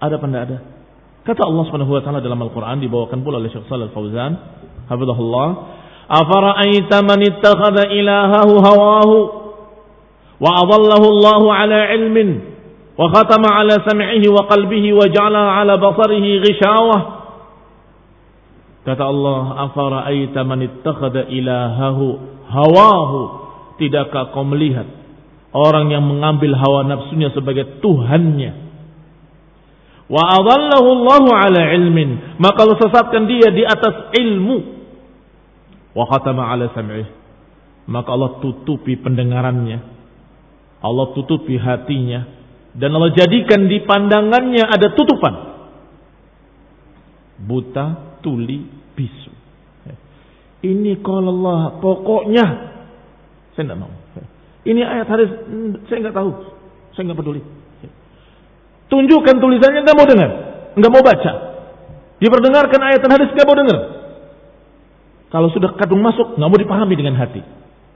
Ada 0.00 0.16
apa 0.16 0.26
ada? 0.32 0.58
Kata 1.28 1.44
Allah 1.44 1.62
Subhanahu 1.68 1.92
wa 1.92 2.00
taala 2.00 2.24
dalam 2.24 2.40
Al-Qur'an 2.40 2.80
dibawakan 2.80 3.20
pula 3.20 3.36
oleh 3.36 3.52
Syekh 3.52 3.68
Shalal 3.68 3.92
Fauzan, 3.92 4.32
hafizahullah, 4.88 5.48
"Afara'aita 6.08 7.04
man 7.04 7.20
ittakhadha 7.20 7.92
ilahahu 7.92 8.54
hawahu 8.56 9.16
wa 10.40 10.50
adallahu 10.64 11.04
Allah 11.12 11.42
'ala 11.44 11.80
'ilmin 11.92 12.28
wa 12.96 13.12
khatama 13.12 13.60
'ala 13.60 13.84
sam'ihi 13.84 14.24
wa 14.32 14.48
qalbihi 14.48 14.96
wa 14.96 15.04
ja'ala 15.04 15.60
'ala 15.60 15.76
basarihi 15.76 16.40
ghishawah." 16.48 17.00
Kata 18.88 19.04
Allah, 19.04 19.68
"Afara'aita 19.68 20.40
man 20.48 20.64
ittakhadha 20.64 21.28
ilahahu 21.28 22.16
hawahu?" 22.48 23.20
Tidakkah 23.76 24.32
kau 24.32 24.48
melihat 24.48 24.97
orang 25.52 25.92
yang 25.92 26.04
mengambil 26.04 26.56
hawa 26.56 26.84
nafsunya 26.88 27.32
sebagai 27.32 27.80
tuhannya? 27.80 28.68
Wa 30.08 30.22
adallahu 30.40 30.88
Allahu 30.88 31.28
ala 31.28 31.62
ilmin, 31.76 32.40
maka 32.40 32.64
Allah 32.64 32.80
sesatkan 32.80 33.28
dia 33.28 33.52
di 33.52 33.64
atas 33.64 34.12
ilmu. 34.16 34.80
Wa 35.92 36.04
khatama 36.08 36.48
ala 36.48 36.72
sam'ih, 36.72 37.08
maka 37.88 38.08
Allah 38.12 38.40
tutupi 38.40 38.96
pendengarannya. 38.96 40.00
Allah 40.78 41.06
tutupi 41.12 41.58
hatinya 41.58 42.38
dan 42.78 42.94
Allah 42.94 43.10
jadikan 43.10 43.66
di 43.66 43.82
pandangannya 43.82 44.62
ada 44.62 44.94
tutupan. 44.94 45.34
Buta, 47.42 48.18
tuli, 48.22 48.62
bisu. 48.94 49.34
Ini 50.62 51.02
kalau 51.02 51.34
Allah 51.34 51.82
pokoknya 51.82 52.46
saya 53.54 53.66
tidak 53.66 53.78
mau. 53.78 53.97
Ini 54.68 54.84
ayat 54.84 55.08
hadis 55.08 55.32
saya 55.88 55.98
nggak 56.04 56.16
tahu, 56.16 56.30
saya 56.92 57.08
nggak 57.08 57.18
peduli. 57.24 57.40
Tunjukkan 58.92 59.36
tulisannya 59.40 59.80
nggak 59.80 59.96
mau 59.96 60.04
dengar, 60.04 60.30
nggak 60.76 60.92
mau 60.92 61.00
baca. 61.00 61.32
Diperdengarkan 62.20 62.80
ayat 62.84 63.00
dan 63.00 63.12
hadis 63.16 63.32
nggak 63.32 63.48
mau 63.48 63.56
dengar. 63.56 63.78
Kalau 65.32 65.48
sudah 65.56 65.72
kadung 65.80 66.04
masuk 66.04 66.36
nggak 66.36 66.48
mau 66.52 66.60
dipahami 66.60 66.94
dengan 67.00 67.16
hati. 67.16 67.40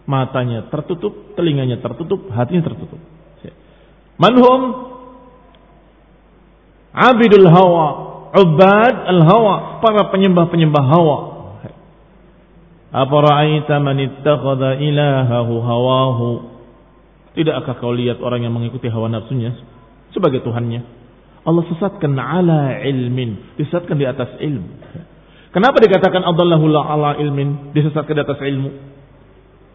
Matanya 0.09 0.73
tertutup, 0.73 1.37
telinganya 1.37 1.77
tertutup, 1.79 2.33
hatinya 2.33 2.65
tertutup. 2.65 2.99
Manhum 4.17 4.61
abidul 6.93 7.49
hawa, 7.49 7.87
ubad 8.33 8.97
al 9.09 9.21
hawa, 9.29 9.81
para 9.85 10.09
penyembah-penyembah 10.09 10.85
hawa. 10.89 11.19
Apa 12.93 13.17
ra'aita 13.25 13.81
man 13.81 13.97
ittakhadha 13.97 14.77
ilahahu 14.77 15.55
hawahu? 15.65 16.52
Tidakkah 17.33 17.81
kau 17.81 17.97
lihat 17.97 18.21
orang 18.21 18.45
yang 18.45 18.53
mengikuti 18.53 18.93
hawa 18.93 19.09
nafsunya 19.09 19.57
sebagai 20.13 20.45
Tuhannya? 20.45 20.85
Allah 21.43 21.65
sesatkan 21.75 22.13
ala 22.15 22.79
ilmin, 22.87 23.59
disesatkan 23.59 23.99
di 23.99 24.07
atas 24.07 24.37
ilmu. 24.39 24.69
Kenapa 25.53 25.83
dikatakan 25.83 26.23
Allahu 26.23 26.65
ala 26.71 27.19
ilmin, 27.19 27.75
disesatkan 27.75 28.15
di 28.15 28.23
atas 28.23 28.41
ilmu? 28.41 28.71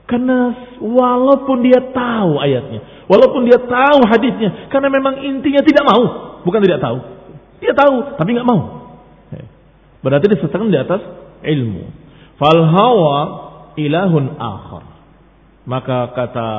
Karena 0.08 0.56
walaupun 0.80 1.68
dia 1.68 1.92
tahu 1.92 2.40
ayatnya, 2.40 3.06
walaupun 3.12 3.44
dia 3.44 3.60
tahu 3.60 4.00
hadisnya, 4.08 4.72
karena 4.72 4.88
memang 4.88 5.20
intinya 5.20 5.60
tidak 5.60 5.84
mau, 5.84 6.04
bukan 6.48 6.64
tidak 6.64 6.80
tahu. 6.80 6.98
Dia 7.60 7.74
tahu 7.76 8.16
tapi 8.16 8.30
nggak 8.38 8.48
mau. 8.48 8.78
Berarti 10.06 10.26
disesatkan 10.32 10.72
di 10.72 10.80
atas 10.80 11.02
ilmu. 11.44 11.84
Fal 12.38 12.62
hawa 12.64 13.18
ilahun 13.76 14.40
akhar. 14.40 14.84
Maka 15.68 16.16
kata 16.16 16.50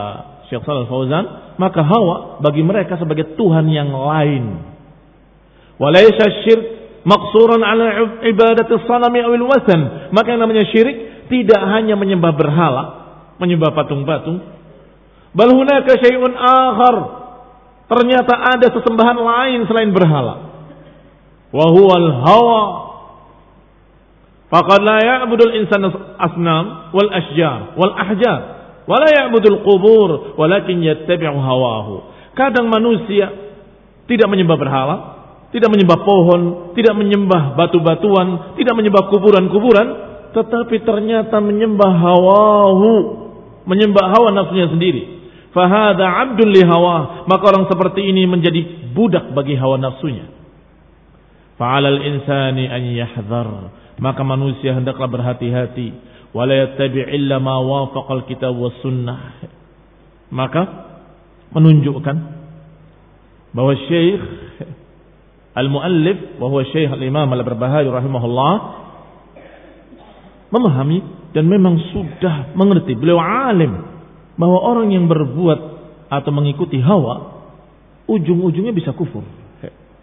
Syekh 0.49 0.65
Shalal 0.65 0.89
Fauzan, 0.89 1.25
maka 1.61 1.85
hawa 1.85 2.41
bagi 2.41 2.65
mereka 2.65 2.97
sebagai 2.97 3.37
Tuhan 3.37 3.69
yang 3.69 3.93
lain. 3.93 4.65
Walaysa 5.77 6.25
syirk 6.45 6.63
maksuran 7.05 7.61
ala 7.61 8.19
ibadati 8.25 8.81
sanami 8.89 9.21
awil 9.23 9.45
wasan. 9.45 10.11
Maka 10.11 10.35
yang 10.35 10.43
namanya 10.43 10.65
syirik 10.73 11.29
tidak 11.29 11.63
hanya 11.69 11.95
menyembah 11.95 12.33
berhala, 12.33 12.85
menyembah 13.37 13.77
patung-patung. 13.77 14.41
Bal 15.37 15.53
hunaka 15.53 16.01
syai'un 16.01 16.33
akhar. 16.33 16.97
Ternyata 17.89 18.33
ada 18.37 18.67
sesembahan 18.73 19.17
lain 19.17 19.61
selain 19.69 19.93
berhala. 19.93 20.35
Wa 21.53 21.67
huwal 21.73 22.09
hawa. 22.25 22.63
Faqad 24.49 24.81
la 24.81 24.99
ya'budul 25.05 25.53
insan 25.61 25.85
asnam 26.17 26.89
wal 26.97 27.11
asjar 27.13 27.77
wal 27.77 27.93
ahjar 28.01 28.58
wala 28.89 29.07
ya'budul 29.13 29.61
qubur 29.63 30.41
walakin 30.41 30.81
yattabi'u 30.81 31.37
hawahu. 31.37 31.95
Kadang 32.33 32.73
manusia 32.73 33.29
tidak 34.09 34.27
menyembah 34.33 34.57
berhala, 34.57 34.97
tidak 35.53 35.69
menyembah 35.69 36.01
pohon, 36.01 36.41
tidak 36.73 36.97
menyembah 36.97 37.53
batu-batuan, 37.55 38.57
tidak 38.57 38.75
menyembah 38.75 39.13
kuburan-kuburan, 39.13 39.89
tetapi 40.33 40.81
ternyata 40.85 41.37
menyembah 41.45 41.93
hawahu, 41.93 42.93
menyembah 43.69 44.07
hawa 44.17 44.33
nafsunya 44.33 44.73
sendiri. 44.73 45.21
Fahada 45.53 46.25
abdul 46.25 46.49
li 46.49 46.65
hawa, 46.65 47.25
maka 47.29 47.45
orang 47.53 47.69
seperti 47.69 48.05
ini 48.05 48.25
menjadi 48.25 48.93
budak 48.93 49.33
bagi 49.37 49.57
hawa 49.57 49.77
nafsunya. 49.77 50.29
Fa'alal 51.61 52.01
insani 52.01 52.71
an 52.71 52.83
yahdhar, 52.95 53.49
maka 53.99 54.23
manusia 54.23 54.73
hendaklah 54.77 55.11
berhati-hati 55.11 56.09
wala 56.39 56.55
yattabi' 56.55 57.03
illa 57.19 57.43
ma 57.43 57.59
wafaqal 57.59 58.31
kitab 58.31 58.55
was 58.55 58.79
sunnah. 58.79 59.43
Maka 60.31 60.63
menunjukkan 61.51 62.17
bahwa 63.51 63.75
Syekh 63.91 64.23
Al-Muallif 65.59 66.39
bahwa 66.39 66.63
Syekh 66.71 66.95
Al-Imam 66.95 67.27
Al-Barbahari 67.27 67.91
rahimahullah 67.91 68.55
memahami 70.55 71.03
dan 71.35 71.51
memang 71.51 71.75
sudah 71.91 72.55
mengerti. 72.55 72.95
Beliau 72.95 73.19
alim 73.19 73.75
bahwa 74.39 74.63
orang 74.63 74.95
yang 74.95 75.11
berbuat 75.11 75.61
atau 76.07 76.31
mengikuti 76.31 76.79
hawa 76.79 77.43
ujung-ujungnya 78.07 78.71
bisa 78.71 78.95
kufur. 78.95 79.27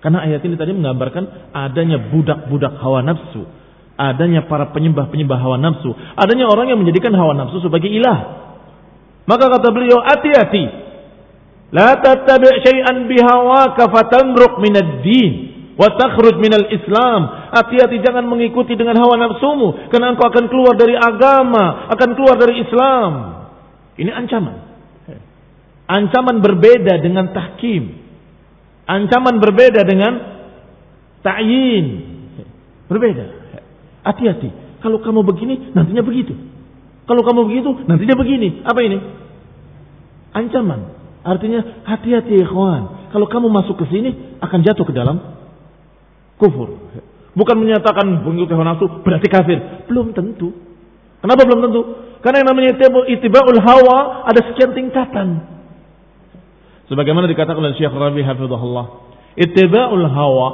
Karena 0.03 0.21
ayat 0.21 0.43
ini 0.43 0.59
tadi 0.59 0.75
menggambarkan 0.75 1.55
adanya 1.55 2.11
budak-budak 2.11 2.77
hawa 2.77 3.01
nafsu 3.01 3.64
adanya 3.95 4.47
para 4.47 4.71
penyembah-penyembah 4.75 5.39
hawa 5.39 5.57
nafsu, 5.59 5.91
adanya 6.19 6.51
orang 6.51 6.71
yang 6.71 6.79
menjadikan 6.79 7.15
hawa 7.15 7.35
nafsu 7.35 7.63
sebagai 7.63 7.87
ilah. 7.87 8.45
Maka 9.25 9.49
kata 9.49 9.67
beliau, 9.73 10.03
hati-hati. 10.03 10.65
La 11.73 11.97
tattabi' 11.97 12.61
syai'an 12.61 13.09
bihawaka 13.09 13.89
fatamruq 13.89 14.61
minad 14.61 15.01
din 15.01 15.55
wa 15.75 15.91
takhruj 15.95 16.39
minal 16.39 16.67
Islam. 16.71 17.51
Hati-hati 17.51 17.99
jangan 18.03 18.27
mengikuti 18.27 18.75
dengan 18.79 18.95
hawa 18.99 19.19
nafsumu 19.19 19.91
karena 19.91 20.15
engkau 20.15 20.27
akan 20.27 20.45
keluar 20.47 20.75
dari 20.79 20.95
agama, 20.95 21.89
akan 21.91 22.09
keluar 22.15 22.35
dari 22.39 22.63
Islam. 22.63 23.11
Ini 23.95 24.11
ancaman. 24.11 24.55
Ancaman 25.85 26.41
berbeda 26.41 26.97
dengan 26.99 27.29
tahkim. 27.29 27.93
Ancaman 28.85 29.37
berbeda 29.37 29.81
dengan 29.85 30.13
ta'yin. 31.21 31.85
Berbeda. 32.89 33.44
Hati-hati. 34.05 34.49
Kalau 34.85 35.01
kamu 35.01 35.25
begini, 35.25 35.73
nantinya 35.73 36.05
begitu. 36.05 36.37
Kalau 37.09 37.25
kamu 37.25 37.49
begitu, 37.49 37.69
nantinya 37.89 38.15
begini. 38.17 38.61
Apa 38.61 38.79
ini? 38.85 38.97
Ancaman. 40.37 40.93
Artinya 41.25 41.81
hati-hati 41.89 42.37
ikhwan. 42.45 43.09
Kalau 43.09 43.25
kamu 43.25 43.49
masuk 43.49 43.81
ke 43.81 43.85
sini, 43.89 44.37
akan 44.45 44.59
jatuh 44.61 44.85
ke 44.85 44.93
dalam 44.93 45.17
kufur. 46.37 46.77
Bukan 47.35 47.55
menyatakan 47.59 48.23
mengikuti 48.23 48.53
hawa 48.55 48.77
nafsu 48.77 48.85
berarti 49.03 49.27
kafir. 49.27 49.57
Belum 49.91 50.15
tentu. 50.15 50.55
Kenapa 51.19 51.41
belum 51.43 51.61
tentu? 51.67 51.81
Karena 52.23 52.41
yang 52.45 52.49
namanya 52.53 52.69
itiba'ul 53.09 53.59
hawa 53.59 54.23
ada 54.29 54.39
sekian 54.53 54.71
tingkatan. 54.71 55.43
Sebagaimana 56.87 57.25
dikatakan 57.25 57.59
oleh 57.59 57.75
Syekh 57.75 57.91
Rabi 57.91 58.21
Hafizahullah. 58.21 58.85
Itiba'ul 59.35 60.05
hawa 60.07 60.47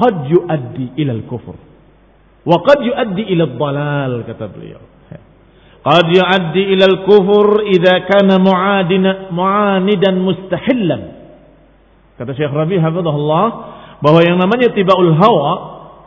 qad 0.00 0.26
yuaddi 0.26 0.96
ilal 0.98 1.22
kufur. 1.28 1.54
Wa 2.44 2.60
qad 2.60 2.84
yuaddi 2.84 3.24
ila 3.32 3.44
dhalal 3.48 4.24
kata 4.28 4.44
beliau. 4.52 4.82
Qad 5.84 6.06
yuaddi 6.08 6.62
ila 6.76 6.84
al-kufur 6.88 7.68
idza 7.68 8.08
kana 8.08 8.40
mu'adina 8.40 9.32
mu'anidan 9.32 10.16
mustahillan. 10.20 11.02
Kata 12.16 12.32
Syekh 12.32 12.52
Rabi 12.52 12.80
hafizahullah 12.80 13.46
bahwa 14.00 14.20
yang 14.24 14.40
namanya 14.40 14.72
tibaul 14.72 15.12
hawa 15.12 15.50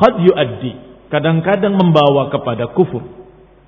qad 0.02 0.18
yuaddi 0.26 0.74
kadang-kadang 1.14 1.78
membawa 1.78 2.34
kepada 2.34 2.74
kufur. 2.74 3.06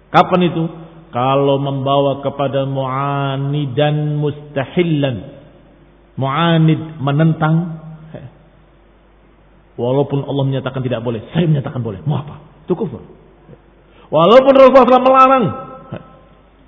Kapan 0.09 0.49
itu? 0.49 0.63
Kalau 1.09 1.57
membawa 1.61 2.21
kepada 2.21 2.69
mu'anidan 2.69 4.17
mustahillan. 4.17 5.41
Mu'anid 6.17 6.99
menentang 7.01 7.79
Walaupun 9.79 10.27
Allah 10.27 10.43
menyatakan 10.43 10.83
tidak 10.83 10.99
boleh, 10.99 11.23
saya 11.31 11.47
menyatakan 11.47 11.79
boleh. 11.79 12.03
Mau 12.03 12.19
apa? 12.19 12.48
Itu 12.69 12.77
kufur. 12.77 13.01
Walaupun 14.13 14.53
Rasulullah 14.53 14.85
SAW 14.85 15.09
melarang, 15.09 15.45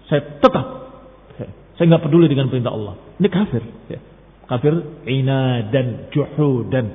saya 0.09 0.41
tetap, 0.41 0.65
saya 1.77 1.85
nggak 1.85 2.09
peduli 2.09 2.25
dengan 2.25 2.49
perintah 2.49 2.73
Allah. 2.73 2.97
Ini 3.21 3.29
kafir. 3.29 3.61
Kafir 4.49 4.73
ina 5.05 5.69
dan 5.69 6.09
juhu 6.09 6.65
dan 6.73 6.89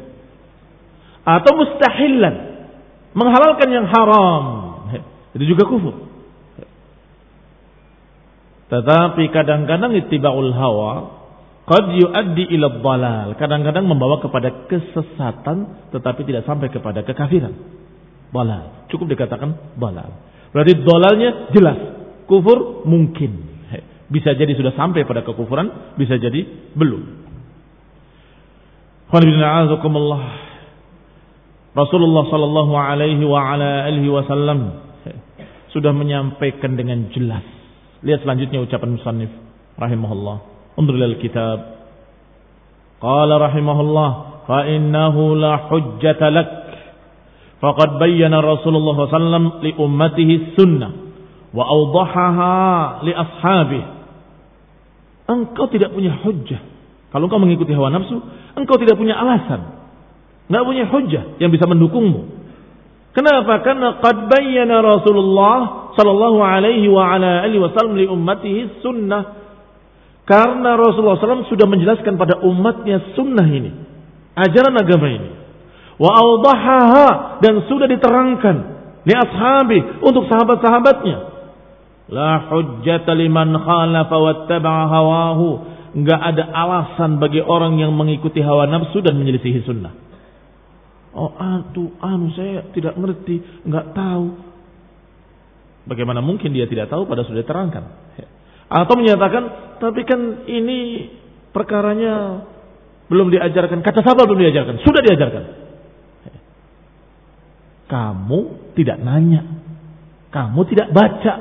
atau 1.22 1.52
mustahilan 1.54 2.34
menghalalkan 3.14 3.68
yang 3.70 3.86
haram 3.86 4.42
itu 5.38 5.54
juga 5.54 5.70
kufur. 5.70 5.94
Tetapi 8.66 9.22
kadang-kadang 9.30 9.94
ittibaul 10.02 10.50
hawa 10.50 10.92
qad 11.70 11.94
yuaddi 11.94 12.50
ila 12.58 13.30
kadang-kadang 13.38 13.86
membawa 13.86 14.18
kepada 14.18 14.66
kesesatan 14.66 15.90
tetapi 15.94 16.26
tidak 16.26 16.42
sampai 16.42 16.74
kepada 16.74 17.06
kekafiran. 17.06 17.75
Balal. 18.36 18.84
Cukup 18.92 19.08
dikatakan 19.08 19.80
balal. 19.80 20.12
Berarti 20.52 20.72
dolalnya 20.84 21.48
jelas. 21.56 21.78
Kufur 22.28 22.84
mungkin. 22.84 23.56
Bisa 24.06 24.36
jadi 24.36 24.54
sudah 24.54 24.76
sampai 24.76 25.02
pada 25.02 25.26
kekufuran, 25.26 25.96
bisa 25.98 26.14
jadi 26.20 26.70
belum. 26.76 27.26
Rasulullah 31.76 32.24
sallallahu 32.30 32.72
alaihi 32.76 33.24
wa 33.26 33.40
ala 33.42 33.90
alihi 33.90 34.08
wasallam 34.08 34.86
sudah 35.74 35.90
menyampaikan 35.90 36.78
dengan 36.78 37.10
jelas. 37.10 37.42
Lihat 38.06 38.22
selanjutnya 38.22 38.62
ucapan 38.62 38.94
musannif 38.94 39.30
rahimahullah. 39.74 40.36
Undur 40.78 40.94
kitab. 41.18 41.58
Qala 43.02 43.42
rahimahullah 43.42 44.10
fa 44.46 44.70
innahu 44.70 45.34
la 45.34 45.66
hujjata 45.66 46.30
lak 46.30 46.65
Faqad 47.56 47.96
bayyana 47.96 48.44
Rasulullah 48.44 49.08
SAW 49.08 49.64
li 49.64 49.72
ummatihi 49.72 50.56
sunnah 50.60 50.92
wa 51.56 51.64
awdahaha 51.64 52.54
li 53.00 53.12
ashabih. 53.16 53.84
Engkau 55.26 55.66
tidak 55.72 55.96
punya 55.96 56.12
hujjah. 56.20 56.60
Kalau 57.10 57.26
engkau 57.32 57.40
mengikuti 57.40 57.72
hawa 57.72 57.88
nafsu, 57.88 58.20
engkau 58.54 58.76
tidak 58.76 59.00
punya 59.00 59.16
alasan. 59.16 59.72
Enggak 60.52 60.64
punya 60.68 60.84
hujjah 60.86 61.24
yang 61.40 61.50
bisa 61.50 61.64
mendukungmu. 61.64 62.44
Kenapa? 63.16 63.64
Karena 63.64 64.04
qad 64.04 64.28
bayyana 64.28 64.84
Rasulullah 64.84 65.90
sallallahu 65.96 66.38
alaihi 66.44 66.84
wa 66.92 67.08
ala 67.08 67.40
alihi 67.48 67.58
wasallam 67.64 67.96
li 67.96 68.04
ummatihi 68.04 68.84
sunnah. 68.84 69.48
Karena 70.26 70.74
Rasulullah 70.74 71.22
SAW 71.22 71.46
sudah 71.46 71.70
menjelaskan 71.70 72.18
pada 72.18 72.42
umatnya 72.42 73.14
sunnah 73.14 73.46
ini. 73.46 73.70
Ajaran 74.34 74.74
agama 74.74 75.06
ini 75.06 75.35
wa 75.96 76.10
awdahaha 76.12 77.40
dan 77.40 77.64
sudah 77.68 77.88
diterangkan 77.88 78.56
li 79.06 79.14
ashabi 79.14 79.78
untuk 80.04 80.28
sahabat-sahabatnya 80.28 81.16
la 82.12 82.46
hujjata 82.52 83.16
liman 83.16 83.56
khalafa 83.56 84.16
wattaba'a 84.16 84.82
hawahu 84.92 85.76
nggak 85.96 86.20
ada 86.20 86.44
alasan 86.52 87.16
bagi 87.16 87.40
orang 87.40 87.80
yang 87.80 87.96
mengikuti 87.96 88.44
hawa 88.44 88.68
nafsu 88.68 89.00
dan 89.00 89.16
menyelisihi 89.16 89.64
sunnah. 89.64 89.96
Oh, 91.16 91.32
anu, 91.40 91.96
anu 92.04 92.28
saya 92.36 92.68
tidak 92.76 93.00
ngerti, 93.00 93.64
nggak 93.64 93.96
tahu. 93.96 94.26
Bagaimana 95.88 96.20
mungkin 96.20 96.52
dia 96.52 96.68
tidak 96.68 96.92
tahu 96.92 97.08
pada 97.08 97.24
sudah 97.24 97.40
terangkan? 97.40 97.88
Atau 98.68 99.00
menyatakan, 99.00 99.42
tapi 99.80 100.04
kan 100.04 100.44
ini 100.44 101.08
perkaranya 101.56 102.44
belum 103.08 103.32
diajarkan. 103.32 103.80
Kata 103.80 104.04
siapa 104.04 104.28
belum 104.28 104.42
diajarkan? 104.44 104.84
Sudah 104.84 105.00
diajarkan. 105.00 105.44
Kamu 107.86 108.38
tidak 108.74 108.98
nanya. 109.02 109.42
Kamu 110.34 110.60
tidak 110.66 110.90
baca. 110.90 111.34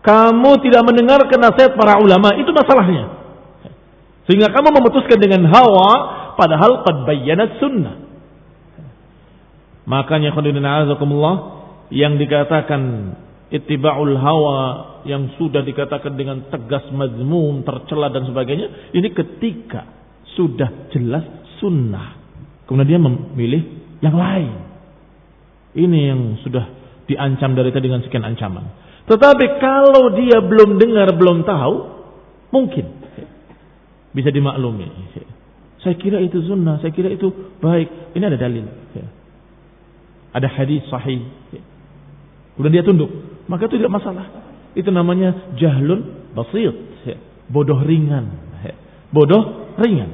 Kamu 0.00 0.50
tidak 0.64 0.82
mendengarkan 0.86 1.38
nasihat 1.38 1.76
para 1.76 2.00
ulama. 2.00 2.32
Itu 2.40 2.50
masalahnya. 2.50 3.04
Sehingga 4.26 4.50
kamu 4.50 4.74
memutuskan 4.74 5.18
dengan 5.22 5.46
hawa 5.52 5.90
padahal 6.34 6.82
qad 6.82 7.06
sunnah. 7.62 7.96
Makanya 9.86 10.34
yang 11.94 12.18
dikatakan 12.18 12.82
ittiba'ul 13.54 14.18
hawa 14.18 14.58
yang 15.06 15.30
sudah 15.38 15.62
dikatakan 15.62 16.18
dengan 16.18 16.50
tegas 16.50 16.90
mazmum, 16.90 17.62
tercela 17.62 18.10
dan 18.10 18.26
sebagainya, 18.26 18.90
ini 18.90 19.14
ketika 19.14 19.86
sudah 20.34 20.90
jelas 20.90 21.22
sunnah. 21.62 22.18
Kemudian 22.66 22.90
dia 22.90 23.00
memilih 23.00 23.62
yang 24.02 24.18
lain. 24.18 24.65
Ini 25.76 25.98
yang 26.08 26.40
sudah 26.40 26.64
diancam 27.04 27.52
dari 27.52 27.68
tadi 27.68 27.86
dengan 27.86 28.00
sekian 28.00 28.24
ancaman. 28.24 28.64
Tetapi 29.06 29.46
kalau 29.60 30.10
dia 30.16 30.40
belum 30.42 30.80
dengar, 30.80 31.12
belum 31.14 31.44
tahu, 31.44 31.74
mungkin 32.50 32.86
bisa 34.16 34.32
dimaklumi. 34.32 34.88
Saya 35.84 35.94
kira 36.00 36.18
itu 36.24 36.42
sunnah, 36.42 36.82
saya 36.82 36.90
kira 36.90 37.12
itu 37.12 37.28
baik. 37.62 38.16
Ini 38.16 38.24
ada 38.26 38.40
dalil. 38.40 38.66
Ada 40.34 40.48
hadis 40.50 40.82
sahih. 40.90 41.22
Kemudian 42.56 42.80
dia 42.80 42.84
tunduk. 42.84 43.12
Maka 43.46 43.70
itu 43.70 43.78
tidak 43.78 43.94
masalah. 43.94 44.26
Itu 44.74 44.90
namanya 44.90 45.54
jahlun 45.60 46.32
basit. 46.34 46.74
Bodoh 47.46 47.78
ringan. 47.84 48.26
Bodoh 49.14 49.76
ringan. 49.78 50.10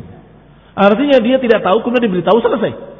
Artinya 0.76 1.16
dia 1.20 1.40
tidak 1.40 1.64
tahu, 1.64 1.80
kemudian 1.84 2.12
diberitahu, 2.12 2.38
selesai. 2.44 2.91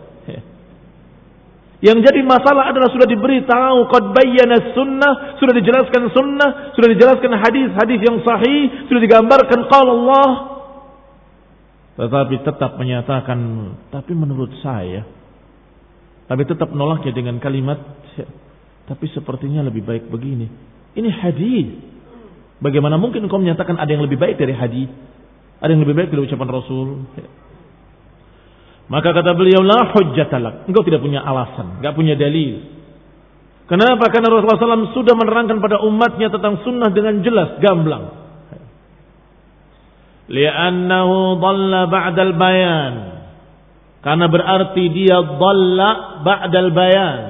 Yang 1.82 1.98
jadi 2.06 2.22
masalah 2.22 2.70
adalah 2.70 2.94
sudah 2.94 3.10
diberitahu 3.10 3.90
qad 3.90 4.04
bayyana 4.14 4.70
sunnah, 4.70 5.34
sudah 5.42 5.50
dijelaskan 5.50 6.14
sunnah, 6.14 6.70
sudah 6.78 6.88
dijelaskan 6.94 7.34
hadis-hadis 7.42 8.00
yang 8.06 8.22
sahih, 8.22 8.86
sudah 8.86 9.02
digambarkan 9.02 9.66
qala 9.66 9.90
Allah, 9.90 10.30
tetapi 11.92 12.40
tetap 12.40 12.80
menyatakan, 12.80 13.38
tapi 13.92 14.12
menurut 14.16 14.48
saya, 14.64 15.04
tapi 16.24 16.48
tetap 16.48 16.72
menolaknya 16.72 17.12
dengan 17.12 17.36
kalimat, 17.36 17.76
tapi 18.88 19.06
sepertinya 19.12 19.60
lebih 19.60 19.84
baik 19.84 20.08
begini. 20.08 20.48
Ini 20.96 21.08
hadis. 21.20 21.68
Bagaimana 22.62 22.96
mungkin 22.96 23.26
engkau 23.26 23.42
menyatakan 23.42 23.76
ada 23.76 23.90
yang 23.90 24.06
lebih 24.06 24.16
baik 24.16 24.40
dari 24.40 24.54
hadis? 24.56 24.88
Ada 25.60 25.74
yang 25.76 25.82
lebih 25.84 25.98
baik 25.98 26.08
dari 26.14 26.22
ucapan 26.24 26.48
Rasul? 26.48 26.88
Maka 28.92 29.08
kata 29.16 29.32
beliau, 29.32 29.64
la 29.64 29.88
hujjatalak. 29.96 30.68
Engkau 30.68 30.84
tidak 30.84 31.00
punya 31.00 31.24
alasan, 31.24 31.80
enggak 31.80 31.96
punya 31.96 32.12
dalil. 32.12 32.60
Kenapa? 33.64 34.12
Karena 34.12 34.28
Rasulullah 34.28 34.84
SAW 34.84 34.92
sudah 34.92 35.16
menerangkan 35.16 35.64
pada 35.64 35.80
umatnya 35.80 36.28
tentang 36.28 36.60
sunnah 36.60 36.92
dengan 36.92 37.24
jelas, 37.24 37.56
gamblang 37.64 38.22
li'annahu 40.32 41.36
dhalla 41.42 41.82
ba'dal 41.90 42.34
bayan 42.40 42.94
karena 44.02 44.26
berarti 44.32 44.84
dia 44.90 45.18
dhalla 45.20 46.22
ba'dal 46.24 46.70
bayan 46.70 47.20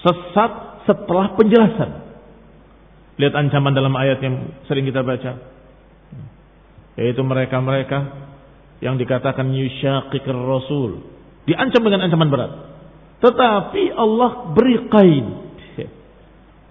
sesat 0.00 0.82
setelah 0.90 1.32
penjelasan 1.38 1.90
lihat 3.20 3.34
ancaman 3.38 3.72
dalam 3.72 3.94
ayat 3.94 4.18
yang 4.20 4.58
sering 4.66 4.84
kita 4.88 5.06
baca 5.06 5.38
yaitu 6.98 7.22
mereka-mereka 7.22 7.98
yang 8.82 8.98
dikatakan 8.98 9.50
yusyaqiqir 9.52 10.34
rasul 10.34 11.02
diancam 11.46 11.82
dengan 11.84 12.06
ancaman 12.08 12.28
berat 12.30 12.52
tetapi 13.22 13.94
Allah 13.94 14.54
beri 14.54 14.76
qaid 14.90 15.26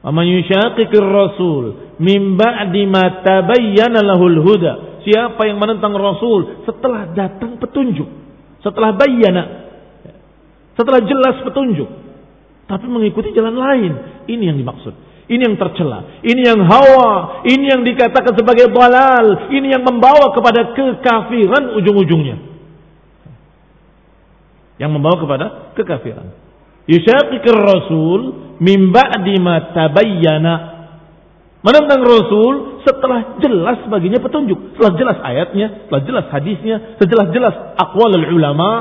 Aman 0.03 0.27
yusyaqiqir 0.27 0.99
rasul 0.99 1.95
min 2.03 2.35
ba'di 2.35 2.83
ma 2.91 3.23
tabayyana 3.23 4.03
lahul 4.03 4.35
huda 4.43 4.93
siapa 5.03 5.45
yang 5.45 5.59
menentang 5.59 5.93
Rasul 5.93 6.65
setelah 6.65 7.11
datang 7.11 7.59
petunjuk, 7.59 8.07
setelah 8.63 8.95
bayana, 8.95 9.43
setelah 10.73 11.03
jelas 11.03 11.43
petunjuk, 11.43 11.87
tapi 12.65 12.85
mengikuti 12.87 13.35
jalan 13.35 13.55
lain. 13.55 13.91
Ini 14.25 14.43
yang 14.55 14.57
dimaksud. 14.57 14.95
Ini 15.23 15.39
yang 15.39 15.55
tercela, 15.55 16.19
ini 16.19 16.41
yang 16.43 16.59
hawa, 16.67 17.41
ini 17.47 17.71
yang 17.71 17.81
dikatakan 17.87 18.35
sebagai 18.35 18.67
balal, 18.75 19.47
ini 19.55 19.71
yang 19.71 19.87
membawa 19.87 20.35
kepada 20.35 20.75
kekafiran 20.75 21.79
ujung-ujungnya. 21.79 22.37
Yang 24.83 24.91
membawa 24.91 25.15
kepada 25.15 25.45
kekafiran. 25.79 26.27
Yusyaqiqir 26.91 27.55
Rasul 27.55 28.19
min 28.59 28.91
ba'di 28.91 29.39
ma 29.39 29.71
tabayyana 29.71 30.73
Menentang 31.63 32.03
Rasul 32.03 32.83
setelah 32.83 33.39
jelas 33.39 33.87
baginya 33.87 34.19
petunjuk. 34.19 34.75
Setelah 34.75 34.93
jelas 34.99 35.17
ayatnya, 35.23 35.87
setelah 35.87 36.03
jelas 36.03 36.25
hadisnya, 36.27 36.75
setelah 36.99 37.31
jelas 37.31 37.55
akwal 37.79 38.11
ulama. 38.11 38.71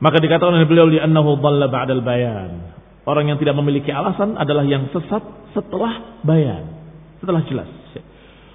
Maka 0.00 0.16
dikatakan 0.24 0.56
oleh 0.56 0.64
beliau 0.64 0.88
li'annahu 0.88 1.44
dhalla 1.44 1.68
ba'dal 1.68 2.00
bayan. 2.00 2.77
Orang 3.08 3.24
yang 3.24 3.40
tidak 3.40 3.56
memiliki 3.56 3.88
alasan 3.88 4.36
adalah 4.36 4.68
yang 4.68 4.92
sesat 4.92 5.24
setelah 5.56 6.20
bayan. 6.20 6.76
Setelah 7.24 7.40
jelas. 7.48 7.70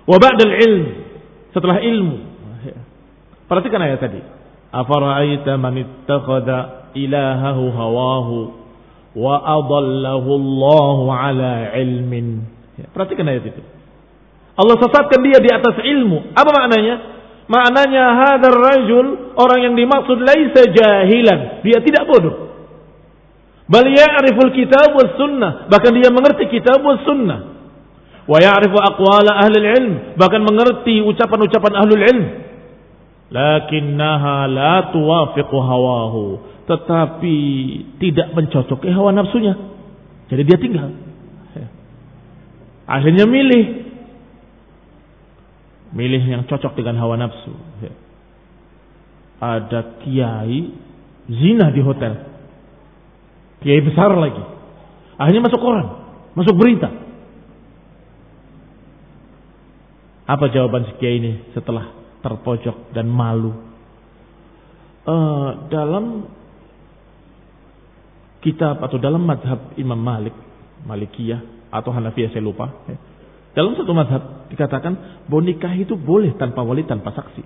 Wa 0.06 0.22
ba'dal 0.22 0.54
ilm. 0.62 0.86
Setelah 1.58 1.82
ilmu. 1.82 2.18
Perhatikan 3.50 3.82
ayat 3.82 3.98
tadi. 3.98 4.22
Afara'aita 4.70 5.58
man 5.58 5.74
ittakhadha 5.82 6.94
ilahahu 6.94 7.64
hawahu 7.74 8.38
wa 9.18 9.42
adallahu 9.42 10.30
Allah 10.38 10.98
ala 11.18 11.54
ilmin. 11.82 12.46
Perhatikan 12.94 13.26
ayat 13.26 13.50
itu. 13.50 13.62
Allah 14.54 14.78
sesatkan 14.78 15.18
dia 15.26 15.42
di 15.42 15.50
atas 15.50 15.82
ilmu. 15.82 16.38
Apa 16.38 16.50
maknanya? 16.54 16.96
Maknanya 17.50 18.06
hadar 18.22 18.54
rajul 18.54 19.34
orang 19.34 19.60
yang 19.66 19.74
dimaksud 19.74 20.22
laisa 20.22 20.62
jahilan. 20.70 21.66
Dia 21.66 21.82
tidak 21.82 22.06
bodoh. 22.06 22.53
Bal 23.64 23.88
ya'riful 23.88 24.52
kitab 24.52 24.92
was 24.96 25.16
sunnah. 25.16 25.72
Bahkan 25.72 25.92
dia 25.96 26.12
mengerti 26.12 26.52
kitab 26.52 26.84
was 26.84 27.00
sunnah. 27.08 27.40
Wa 28.28 28.38
ya'rifu 28.40 28.76
aqwala 28.76 29.40
ahli 29.44 29.58
ilm. 29.60 29.94
Bahkan 30.20 30.42
mengerti 30.44 31.00
ucapan-ucapan 31.04 31.74
ahlul 31.80 32.04
ilm. 32.04 32.26
Lakinnaha 33.34 34.46
la 34.52 34.94
tuwafiqu 34.94 35.58
hawahu 35.58 36.54
tetapi 36.64 37.38
tidak 38.00 38.32
mencocoki 38.32 38.88
hawa 38.88 39.12
nafsunya. 39.12 39.56
Jadi 40.32 40.42
dia 40.48 40.58
tinggal. 40.60 40.90
Akhirnya 42.88 43.28
milih. 43.28 43.66
Milih 45.94 46.24
yang 46.24 46.44
cocok 46.48 46.74
dengan 46.74 46.98
hawa 47.04 47.20
nafsu. 47.20 47.54
Ada 49.44 50.00
kiai 50.04 50.72
zina 51.28 51.70
di 51.76 51.84
hotel. 51.84 52.33
Kiai 53.64 53.80
besar 53.80 54.12
lagi. 54.12 54.44
Akhirnya 55.16 55.48
masuk 55.48 55.62
koran, 55.64 55.88
masuk 56.36 56.56
berita. 56.60 56.92
Apa 60.24 60.52
jawaban 60.52 60.88
si 60.88 60.94
kiai 61.00 61.20
ini 61.20 61.52
setelah 61.56 61.92
terpojok 62.24 62.96
dan 62.96 63.08
malu? 63.08 63.56
Uh, 65.04 65.68
dalam 65.68 66.32
kitab 68.40 68.84
atau 68.84 69.00
dalam 69.00 69.24
madhab 69.24 69.76
Imam 69.80 70.00
Malik, 70.00 70.36
Malikiyah 70.84 71.72
atau 71.72 71.92
Hanafiyah 71.96 72.32
saya 72.36 72.44
lupa. 72.44 72.72
Ya. 72.88 73.00
Dalam 73.54 73.80
satu 73.80 73.96
madhab 73.96 74.50
dikatakan 74.52 75.24
bahwa 75.32 75.44
nikah 75.46 75.72
itu 75.78 75.96
boleh 75.96 76.36
tanpa 76.36 76.66
wali 76.66 76.84
tanpa 76.84 77.16
saksi. 77.16 77.44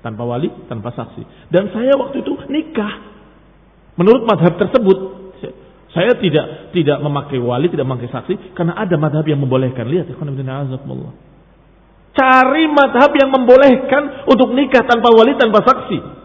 Tanpa 0.00 0.22
wali 0.24 0.48
tanpa 0.70 0.94
saksi. 0.94 1.50
Dan 1.50 1.74
saya 1.74 1.98
waktu 1.98 2.22
itu 2.22 2.32
nikah. 2.46 3.09
Menurut 3.98 4.22
madhab 4.26 4.58
tersebut 4.58 4.98
saya 5.90 6.14
tidak 6.22 6.70
tidak 6.70 6.98
memakai 7.02 7.42
wali, 7.42 7.66
tidak 7.66 7.86
memakai 7.86 8.10
saksi 8.10 8.54
karena 8.54 8.78
ada 8.78 8.94
madhab 8.94 9.26
yang 9.26 9.42
membolehkan. 9.42 9.86
Lihat, 9.90 10.06
Cari 12.10 12.64
madhab 12.70 13.10
yang 13.14 13.30
membolehkan 13.30 14.26
untuk 14.30 14.54
nikah 14.54 14.86
tanpa 14.86 15.10
wali, 15.14 15.34
tanpa 15.38 15.62
saksi 15.62 16.20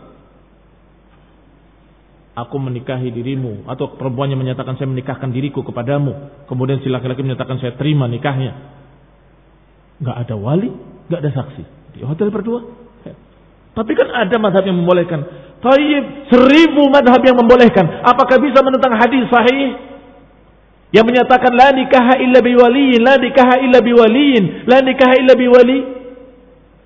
aku 2.35 2.59
menikahi 2.59 3.15
dirimu 3.15 3.63
atau 3.63 3.95
perempuannya 3.95 4.35
menyatakan 4.35 4.75
saya 4.75 4.91
menikahkan 4.91 5.31
diriku 5.31 5.63
kepadamu 5.63 6.43
kemudian 6.51 6.83
si 6.83 6.91
laki-laki 6.91 7.23
menyatakan 7.23 7.63
saya 7.63 7.79
terima 7.79 8.11
nikahnya 8.11 8.75
Nggak 9.95 10.17
ada 10.27 10.35
wali, 10.35 10.69
nggak 11.07 11.19
ada 11.23 11.31
saksi. 11.31 11.63
Di 11.95 12.03
hotel 12.03 12.27
berdua. 12.31 12.59
Tapi 13.75 13.91
kan 13.91 14.07
ada 14.07 14.35
madhab 14.39 14.63
yang 14.63 14.79
membolehkan. 14.79 15.44
Taib, 15.65 16.03
seribu 16.29 16.93
madhab 16.93 17.25
yang 17.25 17.41
membolehkan. 17.41 18.05
Apakah 18.05 18.37
bisa 18.37 18.61
menentang 18.61 18.93
hadis 19.01 19.25
sahih? 19.33 19.73
Yang 20.93 21.05
menyatakan 21.09 21.51
la 21.57 21.73
nikaha 21.73 22.21
illa 22.21 22.39
biwaliyin, 22.39 23.01
la 23.01 23.17
nikaha 23.17 23.55
illa 23.65 23.81
biwaliyin, 23.81 24.69
la 24.69 24.77
nikaha 24.85 25.13
illa 25.17 25.33
biwali. 25.33 25.79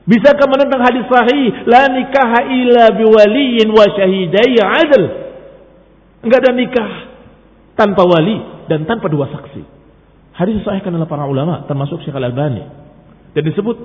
Bisakah 0.08 0.48
menentang 0.48 0.82
hadis 0.82 1.06
sahih? 1.12 1.68
La 1.68 1.92
nikaha 1.92 2.40
illa 2.48 2.86
biwaliyin 2.96 3.68
wa 3.68 3.84
syahidai 3.84 4.56
adl. 4.64 5.04
Enggak 6.24 6.40
ada 6.48 6.52
nikah 6.56 6.92
tanpa 7.76 8.08
wali 8.08 8.66
dan 8.72 8.88
tanpa 8.88 9.12
dua 9.12 9.28
saksi. 9.28 9.62
Hadis 10.40 10.64
disahihkan 10.64 10.96
oleh 10.96 11.08
para 11.08 11.28
ulama 11.28 11.68
termasuk 11.68 12.00
Syekh 12.08 12.16
Al-Albani. 12.16 12.64
Dan 13.36 13.44
disebut 13.44 13.76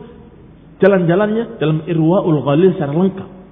jalan-jalannya 0.79 1.59
dalam 1.59 1.83
Irwaul 1.91 2.47
Ghalil 2.47 2.79
secara 2.79 2.95
lengkap. 2.95 3.44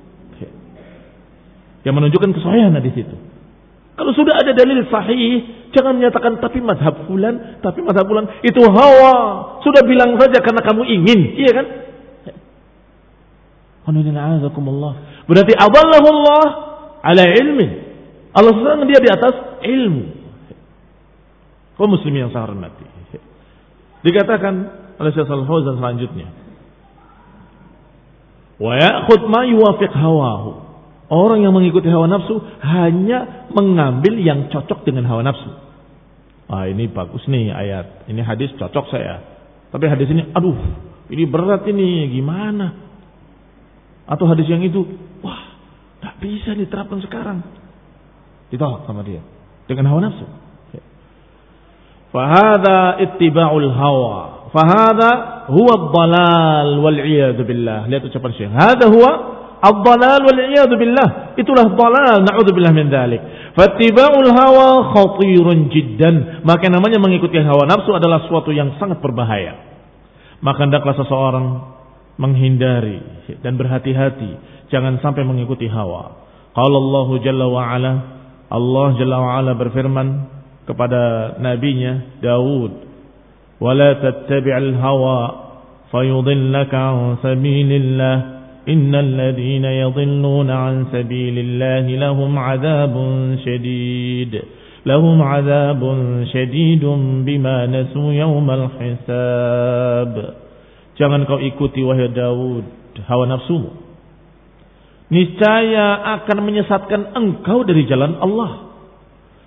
Yang 1.82 1.94
menunjukkan 1.98 2.30
kesahihan 2.38 2.72
hadis 2.78 2.94
itu. 2.94 3.16
Kalau 3.92 4.12
sudah 4.16 4.34
ada 4.40 4.56
dalil 4.56 4.88
sahih, 4.88 5.68
jangan 5.76 6.00
menyatakan 6.00 6.40
tapi 6.40 6.64
madhab 6.64 7.04
fulan, 7.04 7.60
tapi 7.60 7.84
madhab 7.84 8.08
fulan 8.08 8.24
itu 8.40 8.62
hawa. 8.64 9.14
Sudah 9.60 9.84
bilang 9.84 10.16
saja 10.16 10.40
karena 10.40 10.62
kamu 10.64 10.82
ingin, 10.88 11.20
iya 11.36 11.52
kan? 11.52 11.66
Berarti 15.26 15.52
Allah 15.58 16.48
ala 17.02 17.24
ilmi. 17.26 17.68
Allah 18.32 18.52
sedang 18.56 18.86
dia 18.88 18.98
di 19.02 19.10
atas 19.10 19.34
ilmu. 19.60 20.04
Kau 21.76 21.90
muslim 21.90 22.14
yang 22.14 22.30
saya 22.30 22.46
hormati. 22.48 22.86
Dikatakan 24.02 24.54
oleh 24.98 25.10
Syekh 25.14 25.30
Al-Fauzan 25.30 25.78
selanjutnya. 25.78 26.30
Wa 28.62 28.78
ya'khud 28.78 29.20
ma 29.26 29.42
yuwafiq 29.46 29.90
hawahu. 29.90 30.61
Orang 31.12 31.44
yang 31.44 31.52
mengikuti 31.52 31.92
hawa 31.92 32.08
nafsu 32.08 32.40
hanya 32.64 33.52
mengambil 33.52 34.16
yang 34.16 34.48
cocok 34.48 34.88
dengan 34.88 35.04
hawa 35.12 35.20
nafsu. 35.20 35.50
Ah 36.48 36.64
ini 36.64 36.88
bagus 36.88 37.28
nih 37.28 37.52
ayat. 37.52 38.08
Ini 38.08 38.24
hadis 38.24 38.56
cocok 38.56 38.88
saya. 38.88 39.20
Tapi 39.68 39.92
hadis 39.92 40.08
ini, 40.08 40.32
aduh, 40.32 40.56
ini 41.12 41.28
berat 41.28 41.68
ini, 41.68 42.08
gimana? 42.16 42.72
Atau 44.08 44.24
hadis 44.24 44.48
yang 44.48 44.64
itu, 44.64 44.84
wah, 45.20 45.52
tak 46.00 46.16
bisa 46.24 46.56
diterapkan 46.56 47.04
sekarang. 47.04 47.44
Ditolak 48.48 48.88
sama 48.88 49.04
dia 49.04 49.20
dengan 49.68 49.92
hawa 49.92 50.00
nafsu. 50.08 50.24
Fahada 52.12 53.00
ittiba'ul 53.00 53.68
hawa. 53.72 54.48
Fahada 54.52 55.10
huwa 55.48 55.92
dalal 55.92 56.80
wal 56.84 57.00
billah. 57.40 57.88
Lihat 57.88 58.04
ucapan 58.08 58.30
Syekh. 58.36 58.52
Hada 58.52 58.92
huwa 58.92 59.41
Ad-dalal 59.62 60.26
wal 60.26 60.74
billah. 60.74 61.38
Itulah 61.38 61.70
dalal, 61.78 62.26
na'udzubillah 62.26 62.74
min 62.74 62.90
dzalik. 62.90 63.22
Fattiba'ul 63.54 64.30
hawa 64.34 64.90
khatirun 64.90 65.70
jiddan. 65.70 66.42
Maka 66.42 66.66
namanya 66.66 66.98
mengikuti 66.98 67.38
hawa 67.38 67.70
nafsu 67.70 67.94
adalah 67.94 68.26
suatu 68.26 68.50
yang 68.50 68.74
sangat 68.82 68.98
berbahaya. 68.98 69.54
Maka 70.42 70.66
hendaklah 70.66 70.98
seseorang 70.98 71.46
menghindari 72.18 72.98
dan 73.40 73.54
berhati-hati 73.54 74.30
jangan 74.74 74.98
sampai 74.98 75.22
mengikuti 75.22 75.70
hawa. 75.70 76.26
Qala 76.52 76.76
Allah 76.76 77.08
Jalla 77.22 77.46
wa 77.46 77.62
ala 77.62 77.92
Allah 78.50 78.88
Jalla 78.98 79.16
wa 79.22 79.30
ala 79.38 79.54
berfirman 79.54 80.08
kepada 80.66 81.34
nabinya 81.38 82.18
Daud, 82.18 82.72
"Wa 83.62 83.72
la 83.78 83.94
tattabi'al 83.94 84.74
hawa 84.82 85.18
fayudillaka 85.94 86.74
'an 86.74 87.22
sabilillah." 87.22 88.31
إن 88.67 88.95
الذين 88.95 89.65
يضلون 89.65 90.49
عن 90.51 90.85
سبيل 90.91 91.35
الله 91.39 91.85
لهم 91.87 92.31
عذاب 92.39 92.95
شديد 93.45 94.41
لهم 94.85 95.21
عذاب 95.21 95.81
شديد 96.33 96.83
بما 97.27 97.57
نسوا 97.65 98.09
يوم 98.13 98.47
الحساب 98.51 100.13
Jangan 100.97 101.29
kau 101.29 101.37
ikuti 101.37 101.85
wahai 101.85 102.09
Daud 102.09 102.65
hawa 103.05 103.29
nafsumu. 103.29 103.69
Niscaya 105.13 106.17
akan 106.17 106.37
menyesatkan 106.41 107.13
engkau 107.13 107.61
dari 107.61 107.85
jalan 107.85 108.17
Allah. 108.17 108.73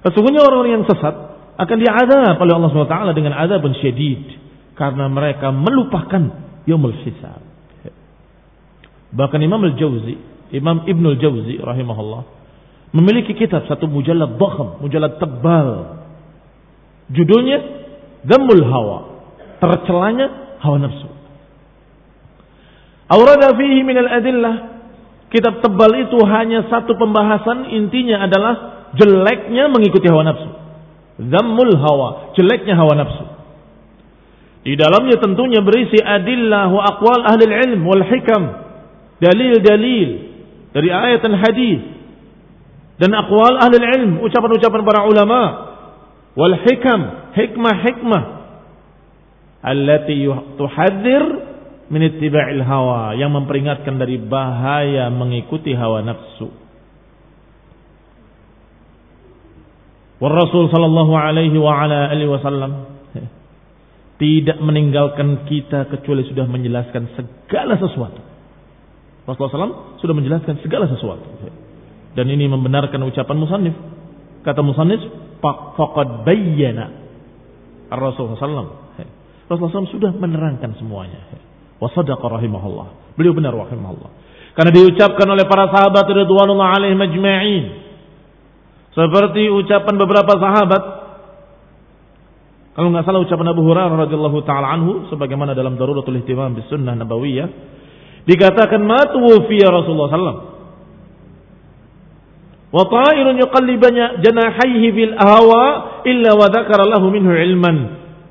Sesungguhnya 0.07 0.47
orang-orang 0.47 0.79
yang 0.79 0.87
sesat 0.87 1.11
akan 1.59 1.77
diadab 1.83 2.39
oleh 2.39 2.55
Allah 2.55 2.71
SWT 2.71 3.19
dengan 3.19 3.35
adab 3.35 3.67
syedid. 3.83 4.31
Karena 4.79 5.11
mereka 5.11 5.51
melupakan 5.51 6.23
yaumul 6.71 6.95
hisab. 7.03 7.43
Bahkan 9.14 9.40
Imam 9.44 9.62
Al-Jauzi, 9.62 10.16
Imam 10.56 10.86
Ibnul 10.88 11.18
Jauzi 11.22 11.60
rahimahullah 11.62 12.36
memiliki 12.96 13.36
kitab 13.36 13.68
satu 13.68 13.92
mujallad 13.92 14.40
dhakham, 14.40 14.80
mujallad 14.80 15.20
tebal. 15.20 16.00
Judulnya 17.12 17.60
Dhammul 18.24 18.64
Hawa. 18.66 18.98
Tercelanya 19.60 20.58
hawa 20.64 20.78
nafsu. 20.80 21.08
Aurada 23.12 23.54
fihi 23.54 23.84
min 23.84 23.98
al-adillah. 24.00 24.56
Kitab 25.30 25.60
tebal 25.60 25.92
itu 26.00 26.18
hanya 26.26 26.66
satu 26.72 26.96
pembahasan 26.96 27.70
intinya 27.76 28.24
adalah 28.24 28.54
jeleknya 28.96 29.68
mengikuti 29.70 30.08
hawa 30.08 30.24
nafsu. 30.26 30.50
Dhammul 31.20 31.76
hawa, 31.76 32.34
jeleknya 32.34 32.74
hawa 32.80 32.94
nafsu. 32.96 33.26
Di 34.66 34.74
dalamnya 34.74 35.22
tentunya 35.22 35.62
berisi 35.62 36.02
adillah 36.02 36.74
wa 36.74 36.82
aqwal 36.90 37.22
ahli 37.22 37.46
ilm 37.46 37.86
wal 37.86 38.02
hikam 38.02 38.65
dalil-dalil 39.20 40.10
dari 40.76 40.90
ayat 40.92 41.24
dan 41.24 41.36
hadis 41.40 41.82
dan 42.96 43.12
akwal 43.12 43.60
ahli 43.60 43.76
ilm, 43.80 44.24
ucapan-ucapan 44.24 44.82
para 44.88 45.04
ulama 45.04 45.42
wal 46.36 46.56
hikam, 46.64 47.32
hikmah-hikmah 47.36 48.24
allati 49.64 50.24
tuhadzir 50.56 51.24
min 51.92 52.02
ittiba'il 52.08 52.64
hawa 52.64 53.16
yang 53.20 53.36
memperingatkan 53.36 54.00
dari 54.00 54.16
bahaya 54.16 55.12
mengikuti 55.12 55.76
hawa 55.76 56.08
nafsu. 56.08 56.50
Wa 60.16 60.32
Rasul 60.32 60.72
sallallahu 60.72 61.12
alaihi 61.12 61.60
wa 61.60 61.76
ala 61.76 62.08
alihi 62.08 62.32
wasallam 62.32 62.96
tidak 64.16 64.64
meninggalkan 64.64 65.44
kita 65.44 65.92
kecuali 65.92 66.24
sudah 66.24 66.48
menjelaskan 66.48 67.12
segala 67.20 67.76
sesuatu 67.76 68.35
Rasulullah 69.26 69.58
SAW 69.58 70.00
sudah 70.00 70.14
menjelaskan 70.14 70.62
segala 70.62 70.86
sesuatu. 70.86 71.26
Dan 72.14 72.30
ini 72.30 72.46
membenarkan 72.46 73.02
ucapan 73.10 73.38
musannif. 73.42 73.76
Kata 74.46 74.62
musannif, 74.62 75.02
faqad 75.42 76.24
bayyana 76.24 76.94
Rasulullah 77.90 78.38
SAW. 78.38 78.70
Rasulullah 79.50 79.74
SAW 79.82 79.94
sudah 79.94 80.12
menerangkan 80.14 80.78
semuanya. 80.78 81.22
Wasadaqa 81.82 82.22
rahimahullah. 82.22 83.18
Beliau 83.18 83.34
benar 83.34 83.54
rahimahullah. 83.54 84.10
Karena 84.56 84.72
diucapkan 84.72 85.28
oleh 85.28 85.44
para 85.50 85.68
sahabat 85.74 86.06
Ridwanullah 86.08 86.70
alaihim 86.80 87.02
majma'in. 87.02 87.66
Seperti 88.96 89.52
ucapan 89.52 89.96
beberapa 90.00 90.34
sahabat. 90.40 90.84
Kalau 92.80 92.92
nggak 92.92 93.04
salah 93.04 93.24
ucapan 93.24 93.48
Abu 93.52 93.62
Hurairah 93.68 93.96
radhiyallahu 94.08 94.40
taala 94.48 94.72
anhu 94.72 95.08
sebagaimana 95.12 95.56
dalam 95.56 95.76
Daruratul 95.76 96.20
Ihtimam 96.24 96.56
bis 96.56 96.68
Sunnah 96.68 96.96
Nabawiyah 96.96 97.48
Dikatakan 98.26 98.82
matu 98.82 99.22
fi 99.46 99.58
Rasulullah 99.62 100.10
sallallahu 100.10 100.56
Wa 102.76 102.84
ta'irun 102.92 103.40
yuqallibanya 103.40 104.20
janahaihi 104.20 104.88
bil 104.92 105.14
ahwa 105.16 106.04
illa 106.04 106.36
wa 106.36 106.52
dzakara 106.52 107.00
minhu 107.08 107.32
ilman. 107.32 107.78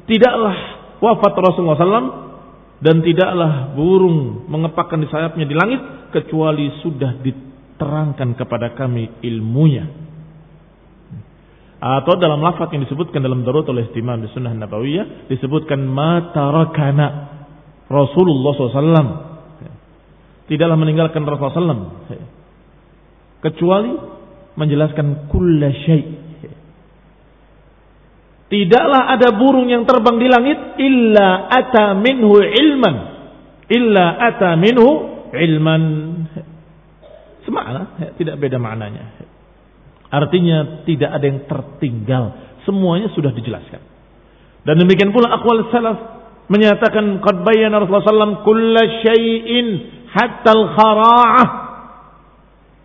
Tidaklah 0.04 0.56
wafat 1.00 1.32
Rasulullah 1.32 1.80
sallallahu 1.80 2.12
dan 2.84 3.00
tidaklah 3.00 3.72
burung 3.72 4.44
mengepakkan 4.52 5.00
di 5.00 5.08
sayapnya 5.08 5.48
di 5.48 5.56
langit 5.56 5.80
kecuali 6.12 6.68
sudah 6.84 7.16
diterangkan 7.24 8.36
kepada 8.36 8.76
kami 8.76 9.24
ilmunya. 9.24 9.88
Atau 11.80 12.20
dalam 12.20 12.44
lafaz 12.44 12.68
yang 12.72 12.84
disebutkan 12.84 13.24
dalam 13.24 13.44
oleh 13.44 13.88
Ihtimam 13.88 14.20
di 14.20 14.28
Sunnah 14.32 14.52
Nabawiyah 14.52 15.28
disebutkan 15.32 15.84
matarakana 15.88 17.06
Rasulullah 17.88 18.52
SAW 18.56 19.33
tidaklah 20.50 20.76
meninggalkan 20.76 21.24
Rasulullah 21.24 21.56
SAW 21.56 21.84
kecuali 23.44 23.92
menjelaskan 24.56 25.28
kulla 25.28 25.68
syai. 25.84 26.04
Tidaklah 28.44 29.02
ada 29.10 29.34
burung 29.34 29.66
yang 29.66 29.82
terbang 29.82 30.16
di 30.20 30.28
langit 30.30 30.58
illa 30.78 31.50
ata 31.50 31.96
minhu 31.98 32.38
ilman. 32.38 32.96
Illa 33.66 34.20
ata 34.20 34.54
minhu 34.54 34.88
ilman. 35.32 35.82
Semakna, 37.44 37.98
tidak 38.14 38.38
beda 38.40 38.56
maknanya. 38.56 39.26
Artinya 40.08 40.86
tidak 40.86 41.10
ada 41.10 41.24
yang 41.26 41.40
tertinggal. 41.50 42.24
Semuanya 42.62 43.10
sudah 43.12 43.34
dijelaskan. 43.34 43.82
Dan 44.64 44.80
demikian 44.80 45.12
pula 45.12 45.34
akwal 45.34 45.68
salaf 45.68 45.98
menyatakan 46.48 47.20
qad 47.20 47.44
bayyana 47.44 47.82
Rasulullah 47.82 48.08
sallam 48.08 48.44
kulla 48.46 48.82
syai'in 49.04 49.68
hatta 50.14 50.50
al-khara'ah. 50.54 51.48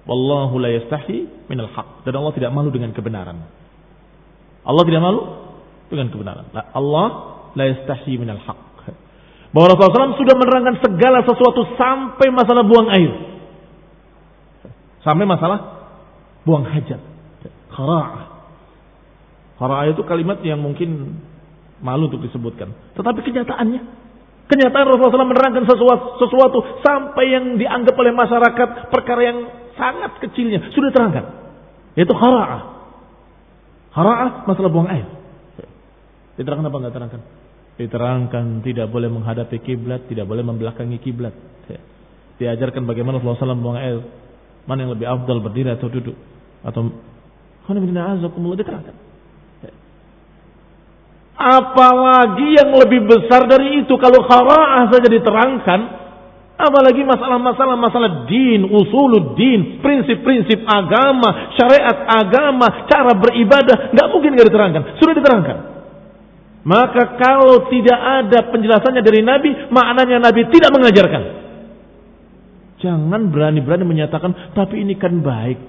Wallahu 0.10 0.58
la 0.58 0.74
yastahi 0.74 1.30
min 1.46 1.58
al-haq. 1.62 2.02
Dan 2.02 2.18
Allah 2.18 2.34
tidak 2.34 2.50
malu 2.50 2.74
dengan 2.74 2.90
kebenaran. 2.98 3.46
Allah 4.66 4.84
tidak 4.90 5.02
malu 5.06 5.22
dengan 5.94 6.10
kebenaran. 6.10 6.50
Allah 6.54 7.08
la 7.54 7.66
yastahi 7.70 8.18
min 8.18 8.34
al-haq. 8.34 8.58
Bahwa 9.50 9.66
Rasulullah 9.74 10.14
SAW 10.14 10.22
sudah 10.22 10.36
menerangkan 10.38 10.76
segala 10.86 11.26
sesuatu 11.26 11.74
sampai 11.74 12.30
masalah 12.30 12.62
buang 12.66 12.90
air. 12.94 13.12
Sampai 15.02 15.26
masalah 15.26 15.90
buang 16.46 16.70
hajat. 16.70 17.02
Khara'ah. 17.74 18.26
Khara'ah 19.58 19.86
itu 19.90 20.06
kalimat 20.06 20.42
yang 20.46 20.62
mungkin 20.62 21.18
malu 21.82 22.14
untuk 22.14 22.22
disebutkan. 22.30 22.76
Tetapi 22.94 23.20
kenyataannya, 23.26 23.82
kenyataan 24.50 24.86
Rasulullah 24.90 25.14
SAW 25.14 25.32
menerangkan 25.32 25.64
sesuatu, 25.70 26.18
sesuatu 26.18 26.60
sampai 26.82 27.26
yang 27.30 27.46
dianggap 27.56 27.94
oleh 27.94 28.12
masyarakat 28.12 28.90
perkara 28.90 29.22
yang 29.22 29.38
sangat 29.78 30.18
kecilnya 30.20 30.74
sudah 30.74 30.90
terangkan. 30.90 31.26
Yaitu 31.94 32.12
khara'ah. 32.12 32.62
Khara'ah 33.94 34.30
masalah 34.50 34.70
buang 34.74 34.90
air. 34.90 35.08
Diterangkan 36.36 36.66
apa 36.68 36.78
enggak 36.82 36.96
terangkan? 36.98 37.22
Diterangkan 37.80 38.46
tidak 38.66 38.88
boleh 38.92 39.08
menghadapi 39.08 39.58
kiblat, 39.64 40.10
tidak 40.12 40.28
boleh 40.28 40.44
membelakangi 40.44 41.00
kiblat. 41.00 41.32
Diajarkan 42.40 42.88
bagaimana 42.88 43.20
Rasulullah 43.20 43.52
SAW 43.52 43.64
buang 43.64 43.80
air. 43.80 44.00
Mana 44.64 44.88
yang 44.88 44.96
lebih 44.96 45.08
afdal 45.08 45.44
berdiri 45.44 45.76
atau 45.76 45.92
duduk 45.92 46.16
atau 46.64 46.88
diterangkan. 48.56 49.09
Apalagi 51.40 52.60
yang 52.60 52.76
lebih 52.76 53.07
besar 53.07 53.48
dari 53.48 53.80
itu 53.80 53.95
kalau 53.95 54.28
khara'ah 54.28 54.91
saja 54.91 55.07
diterangkan, 55.07 55.80
apalagi 56.60 57.07
masalah-masalah 57.07 57.80
masalah 57.80 58.28
din, 58.28 58.68
usuluddin, 58.68 59.80
prinsip-prinsip 59.80 60.68
agama, 60.68 61.56
syariat 61.56 61.95
agama, 62.11 62.84
cara 62.91 63.16
beribadah, 63.16 63.95
nggak 63.95 64.07
mungkin 64.11 64.36
nggak 64.36 64.48
diterangkan. 64.52 64.84
Sudah 64.99 65.16
diterangkan. 65.16 65.57
Maka 66.68 67.16
kalau 67.16 67.72
tidak 67.72 67.95
ada 67.95 68.52
penjelasannya 68.52 68.99
dari 68.99 69.24
Nabi, 69.24 69.72
maknanya 69.72 70.20
Nabi 70.20 70.44
tidak 70.52 70.76
mengajarkan. 70.76 71.24
Jangan 72.84 73.32
berani-berani 73.32 73.88
menyatakan, 73.88 74.52
tapi 74.52 74.84
ini 74.84 74.99
kan 74.99 75.24
baik. 75.24 75.60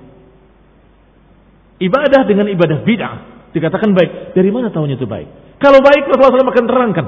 Ibadah 1.78 2.26
dengan 2.26 2.50
ibadah 2.50 2.82
bid'ah 2.82 3.14
dikatakan 3.54 3.94
baik. 3.94 4.34
Dari 4.34 4.50
mana 4.50 4.74
tahunya 4.74 4.98
itu 4.98 5.06
baik? 5.06 5.39
Kalau 5.60 5.84
baik 5.84 6.08
Rasulullah 6.08 6.40
SAW 6.40 6.56
akan 6.56 6.66
terangkan. 6.66 7.06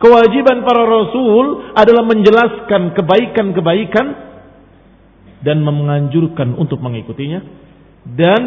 Kewajiban 0.00 0.64
para 0.64 0.82
Rasul 0.88 1.70
adalah 1.76 2.04
menjelaskan 2.08 2.96
kebaikan-kebaikan 2.96 4.06
dan 5.44 5.60
menganjurkan 5.60 6.56
untuk 6.56 6.80
mengikutinya 6.80 7.40
dan 8.16 8.42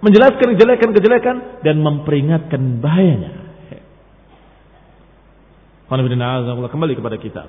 menjelaskan 0.00 0.54
kejelekan-kejelekan 0.54 1.66
dan 1.66 1.76
memperingatkan 1.82 2.78
bahayanya. 2.78 3.32
Kembali 5.90 6.94
kepada 6.94 7.18
kita. 7.18 7.42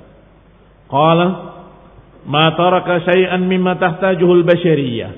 Qala 0.89 1.27
ma 2.26 2.45
taraka 2.57 3.06
syai'an 3.06 3.45
mimma 3.45 3.77
tahtajuhul 3.77 4.41
basyariyah. 4.41 5.11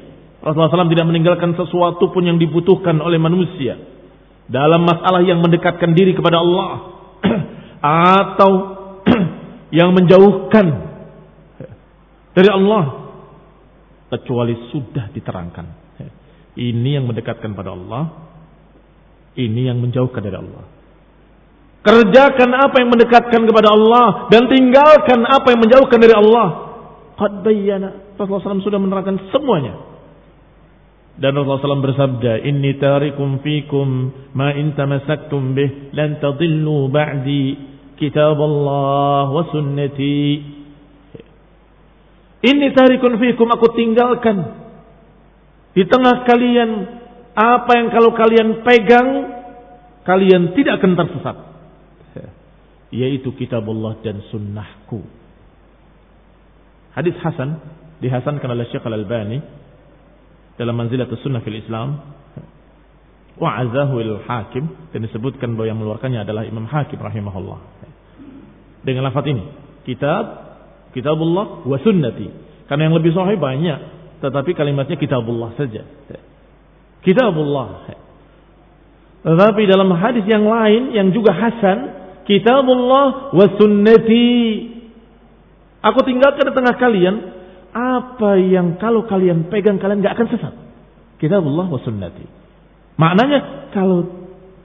Rasulullah 0.44 0.84
SAW 0.84 0.92
tidak 0.92 1.08
meninggalkan 1.08 1.56
sesuatu 1.56 2.12
pun 2.12 2.28
yang 2.28 2.36
dibutuhkan 2.36 3.00
oleh 3.00 3.16
manusia 3.16 3.93
dalam 4.48 4.84
masalah 4.84 5.24
yang 5.24 5.40
mendekatkan 5.40 5.95
diri 5.95 6.11
kepada 6.15 6.40
Allah 6.40 6.72
atau 8.14 8.52
yang 9.78 9.95
menjauhkan 9.95 10.65
dari 12.34 12.49
Allah 12.49 12.84
kecuali 14.14 14.53
sudah 14.74 15.10
diterangkan. 15.14 15.82
Ini 16.53 17.02
yang 17.02 17.10
mendekatkan 17.10 17.57
pada 17.57 17.74
Allah, 17.74 18.30
ini 19.34 19.65
yang 19.65 19.82
menjauhkan 19.82 20.22
dari 20.22 20.38
Allah. 20.38 20.64
Kerjakan 21.84 22.49
apa 22.53 22.76
yang 22.80 22.90
mendekatkan 22.94 23.41
kepada 23.44 23.74
Allah 23.74 24.30
dan 24.30 24.48
tinggalkan 24.48 25.26
apa 25.26 25.48
yang 25.49 25.60
menjauhkan 25.65 25.99
dari 25.99 26.15
Allah. 26.15 26.48
Qad 27.18 27.44
bayyana. 27.44 28.15
Rasulullah 28.15 28.56
SAW 28.56 28.64
sudah 28.64 28.80
menerangkan 28.80 29.18
semuanya. 29.34 29.93
Dan 31.14 31.38
Rasulullah 31.38 31.77
SAW 31.77 31.85
bersabda, 31.85 32.41
Inni 32.41 32.73
tarikum 32.81 33.45
fikum 33.45 34.10
ma 34.34 34.49
in 34.57 34.73
tamasaktum 34.73 35.53
bih 35.53 35.94
lan 35.94 36.18
tadillu 36.18 36.90
ba'di 36.90 37.53
kitab 38.02 38.41
Allah 38.41 39.30
wa 39.30 39.44
sunnati. 39.53 40.41
Inni 42.44 42.68
tarikum 42.73 43.22
fikum 43.22 43.45
aku 43.53 43.77
tinggalkan 43.77 44.38
di 45.77 45.85
tengah 45.85 46.26
kalian 46.26 46.69
apa 47.34 47.72
yang 47.77 47.88
kalau 47.94 48.11
kalian 48.18 48.49
pegang 48.65 49.10
kalian 50.06 50.57
tidak 50.57 50.81
akan 50.81 50.94
tersesat. 50.98 51.38
Yaitu 52.94 53.34
kitab 53.38 53.65
Allah 53.65 53.98
dan 54.06 54.22
sunnahku. 54.30 55.02
Hadis 56.94 57.18
Hasan 57.22 57.57
dihasankan 58.02 58.49
oleh 58.53 58.69
Syekh 58.69 58.85
Al-Albani 58.85 59.62
dalam 60.58 60.76
manzilat 60.78 61.10
sunnah 61.22 61.42
fil 61.42 61.58
Islam 61.58 62.02
wa'azahu 63.38 63.96
il 64.02 64.14
hakim 64.30 64.70
dan 64.94 65.00
disebutkan 65.02 65.58
bahwa 65.58 65.68
yang 65.70 65.78
mengeluarkannya 65.82 66.22
adalah 66.22 66.46
Imam 66.46 66.70
Hakim 66.70 67.02
rahimahullah. 67.02 67.60
Dengan 68.84 69.10
lafaz 69.10 69.26
ini 69.26 69.44
kitab 69.88 70.24
kitabullah 70.94 71.66
wa 71.66 71.78
sunnati. 71.82 72.30
Karena 72.70 72.90
yang 72.90 72.96
lebih 72.96 73.12
sahih 73.16 73.40
banyak 73.40 73.80
tetapi 74.24 74.56
kalimatnya 74.56 74.96
kitabullah 74.96 75.58
saja. 75.60 75.84
Kitabullah. 77.04 77.92
Tetapi 79.24 79.62
dalam 79.68 79.92
hadis 80.00 80.24
yang 80.28 80.48
lain 80.48 80.96
yang 80.96 81.08
juga 81.12 81.36
hasan 81.36 81.78
kitabullah 82.24 83.36
wa 83.36 83.46
sunnati. 83.60 84.72
Aku 85.84 86.00
tinggalkan 86.08 86.48
di 86.48 86.54
tengah 86.56 86.76
kalian 86.80 87.16
apa 87.74 88.38
yang 88.38 88.78
kalau 88.78 89.10
kalian 89.10 89.50
pegang 89.50 89.82
kalian 89.82 90.06
nggak 90.06 90.16
akan 90.16 90.30
sesat. 90.30 90.54
Allah 91.24 91.68
wa 91.72 91.80
sunnati. 91.82 92.26
Maknanya 93.00 93.72
kalau 93.74 94.06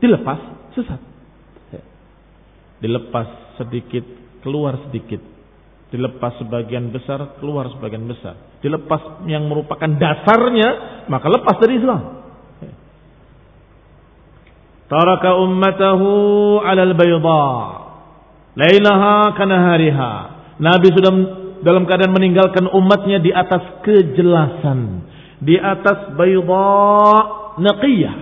dilepas 0.02 0.38
sesat. 0.76 1.00
Dilepas 2.78 3.58
sedikit, 3.58 4.04
keluar 4.44 4.78
sedikit. 4.86 5.18
Dilepas 5.88 6.36
sebagian 6.38 6.92
besar, 6.92 7.40
keluar 7.40 7.72
sebagian 7.72 8.04
besar. 8.04 8.36
Dilepas 8.60 9.24
yang 9.24 9.48
merupakan 9.48 9.88
dasarnya, 9.88 10.68
maka 11.08 11.26
lepas 11.32 11.56
dari 11.58 11.80
Islam. 11.80 12.02
Taraka 14.88 15.36
ummatahu 15.36 16.10
alal 16.64 16.92
bayda. 16.96 17.48
Lailaha 18.56 19.36
kanahariha. 19.36 20.12
Nabi 20.58 20.88
sudah 20.90 21.12
dalam 21.62 21.84
keadaan 21.84 22.14
meninggalkan 22.14 22.66
umatnya 22.70 23.18
di 23.22 23.30
atas 23.34 23.82
kejelasan, 23.82 25.06
di 25.42 25.58
atas 25.58 26.14
bayda 26.14 26.70
naqiyah, 27.58 28.16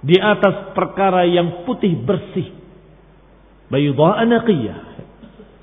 di 0.00 0.16
atas 0.16 0.74
perkara 0.74 1.26
yang 1.26 1.66
putih 1.66 1.94
bersih. 2.00 2.54
Bayda 3.70 4.24
naqiyah. 4.26 4.78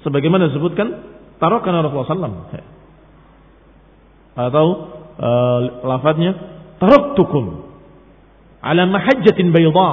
Sebagaimana 0.04 0.52
disebutkan 0.54 0.88
tarokan 1.42 1.84
Rasulullah 1.84 2.12
SAW. 2.14 2.46
Atau 4.38 4.68
uh, 5.18 5.60
lafadznya 5.82 6.32
taraktukum 6.78 7.66
ala 8.62 8.86
mahajjatin 8.86 9.50
bayda 9.50 9.92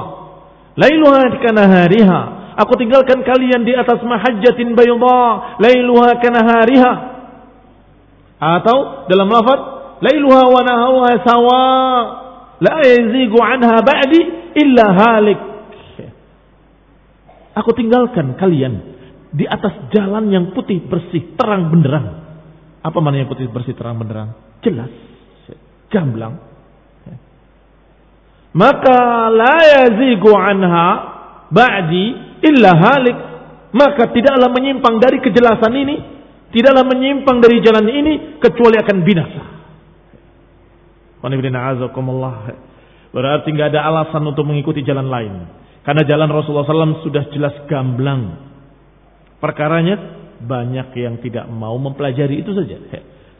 lailuha 0.77 1.41
kanahariha 1.41 2.44
Aku 2.55 2.73
tinggalkan 2.79 3.27
kalian 3.27 3.67
di 3.67 3.75
atas 3.75 3.99
mahajjatin 4.03 4.79
bayda 4.79 5.59
lailuha 5.59 6.23
kanahariha. 6.23 6.93
Atau 8.39 9.09
dalam 9.11 9.27
lafaz 9.27 9.61
lailuha 9.99 10.43
wa 10.51 10.61
naharuha 10.63 11.13
sawa 11.27 11.65
la 12.63 12.77
yazigu 12.87 13.39
anha 13.43 13.83
ba'di 13.83 14.21
illa 14.55 14.87
halik. 14.95 15.41
Aku 17.55 17.71
tinggalkan 17.75 18.35
kalian 18.35 18.95
di 19.35 19.47
atas 19.47 19.91
jalan 19.95 20.31
yang 20.31 20.55
putih 20.55 20.83
bersih 20.87 21.35
terang 21.35 21.71
benderang. 21.71 22.23
Apa 22.83 22.99
maknanya 23.03 23.31
putih 23.31 23.51
bersih 23.51 23.75
terang 23.75 23.99
benderang? 23.99 24.35
Jelas, 24.63 24.91
gamblang. 25.91 26.39
Maka 28.55 29.31
la 29.35 29.59
yazigu 29.67 30.31
anha 30.31 30.87
ba'di 31.51 32.34
illa 32.45 32.71
halik. 32.77 33.19
Maka 33.75 34.07
tidaklah 34.15 34.55
menyimpang 34.55 35.03
dari 35.03 35.19
kejelasan 35.19 35.75
ini 35.75 35.97
tidaklah 36.55 36.87
menyimpang 36.87 37.43
dari 37.43 37.59
jalan 37.59 37.91
ini 37.91 38.39
kecuali 38.39 38.79
akan 38.79 38.97
binasa. 39.03 39.43
Berarti 43.11 43.49
nggak 43.51 43.69
ada 43.75 43.81
alasan 43.91 44.23
untuk 44.23 44.47
mengikuti 44.47 44.87
jalan 44.87 45.11
lain. 45.11 45.35
Karena 45.83 46.07
jalan 46.07 46.31
Rasulullah 46.31 46.65
SAW 46.65 47.03
sudah 47.03 47.25
jelas 47.35 47.55
gamblang. 47.66 48.39
Perkaranya 49.43 50.23
banyak 50.39 50.95
yang 50.95 51.19
tidak 51.21 51.51
mau 51.51 51.75
mempelajari 51.77 52.41
itu 52.41 52.55
saja. 52.55 52.79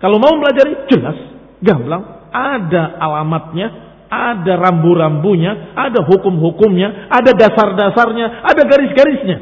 Kalau 0.03 0.21
mau 0.21 0.35
mempelajari 0.37 0.91
jelas, 0.91 1.17
gamblang, 1.63 2.29
ada 2.35 2.99
alamatnya, 2.99 3.94
ada 4.15 4.55
rambu-rambunya, 4.59 5.75
ada 5.75 6.07
hukum-hukumnya, 6.07 7.11
ada 7.11 7.35
dasar-dasarnya, 7.35 8.47
ada 8.47 8.63
garis-garisnya. 8.63 9.39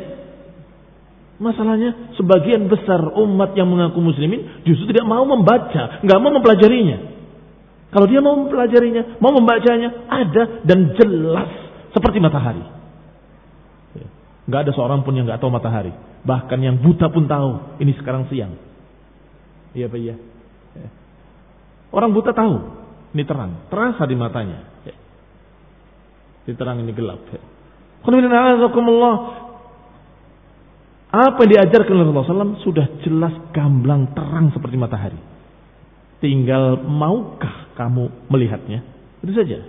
Masalahnya 1.43 2.15
sebagian 2.15 2.71
besar 2.71 3.03
umat 3.19 3.53
yang 3.59 3.67
mengaku 3.67 3.99
muslimin 3.99 4.63
justru 4.63 4.95
tidak 4.95 5.05
mau 5.05 5.27
membaca, 5.27 6.01
nggak 6.01 6.19
mau 6.23 6.31
mempelajarinya. 6.39 6.99
Kalau 7.93 8.07
dia 8.09 8.25
mau 8.25 8.39
mempelajarinya, 8.41 9.21
mau 9.21 9.37
membacanya, 9.37 10.09
ada 10.09 10.65
dan 10.65 10.97
jelas 10.97 11.51
seperti 11.93 12.23
matahari. 12.23 12.65
Nggak 14.49 14.61
ada 14.69 14.73
seorang 14.73 15.05
pun 15.05 15.13
yang 15.13 15.29
nggak 15.29 15.43
tahu 15.43 15.53
matahari. 15.53 15.93
Bahkan 16.23 16.59
yang 16.63 16.79
buta 16.81 17.11
pun 17.11 17.27
tahu 17.27 17.79
ini 17.83 17.93
sekarang 17.99 18.31
siang. 18.31 18.55
Iya 19.75 19.91
pak 19.91 19.99
iya. 19.99 20.17
Orang 21.93 22.17
buta 22.17 22.33
tahu 22.33 22.82
ini 23.13 23.23
terang, 23.29 23.69
terasa 23.69 24.09
di 24.09 24.17
matanya. 24.17 24.59
Ini 26.49 26.55
terang 26.59 26.81
ini 26.83 26.93
gelap. 26.97 27.23
Apa 31.13 31.39
yang 31.45 31.51
diajarkan 31.53 31.93
oleh 31.93 32.09
Rasulullah 32.09 32.57
SAW 32.57 32.65
sudah 32.65 32.87
jelas 33.05 33.35
gamblang 33.53 34.17
terang 34.17 34.49
seperti 34.51 34.81
matahari. 34.81 35.21
Tinggal 36.25 36.81
maukah 36.83 37.69
kamu 37.77 38.27
melihatnya? 38.33 38.81
Itu 39.21 39.37
saja. 39.37 39.61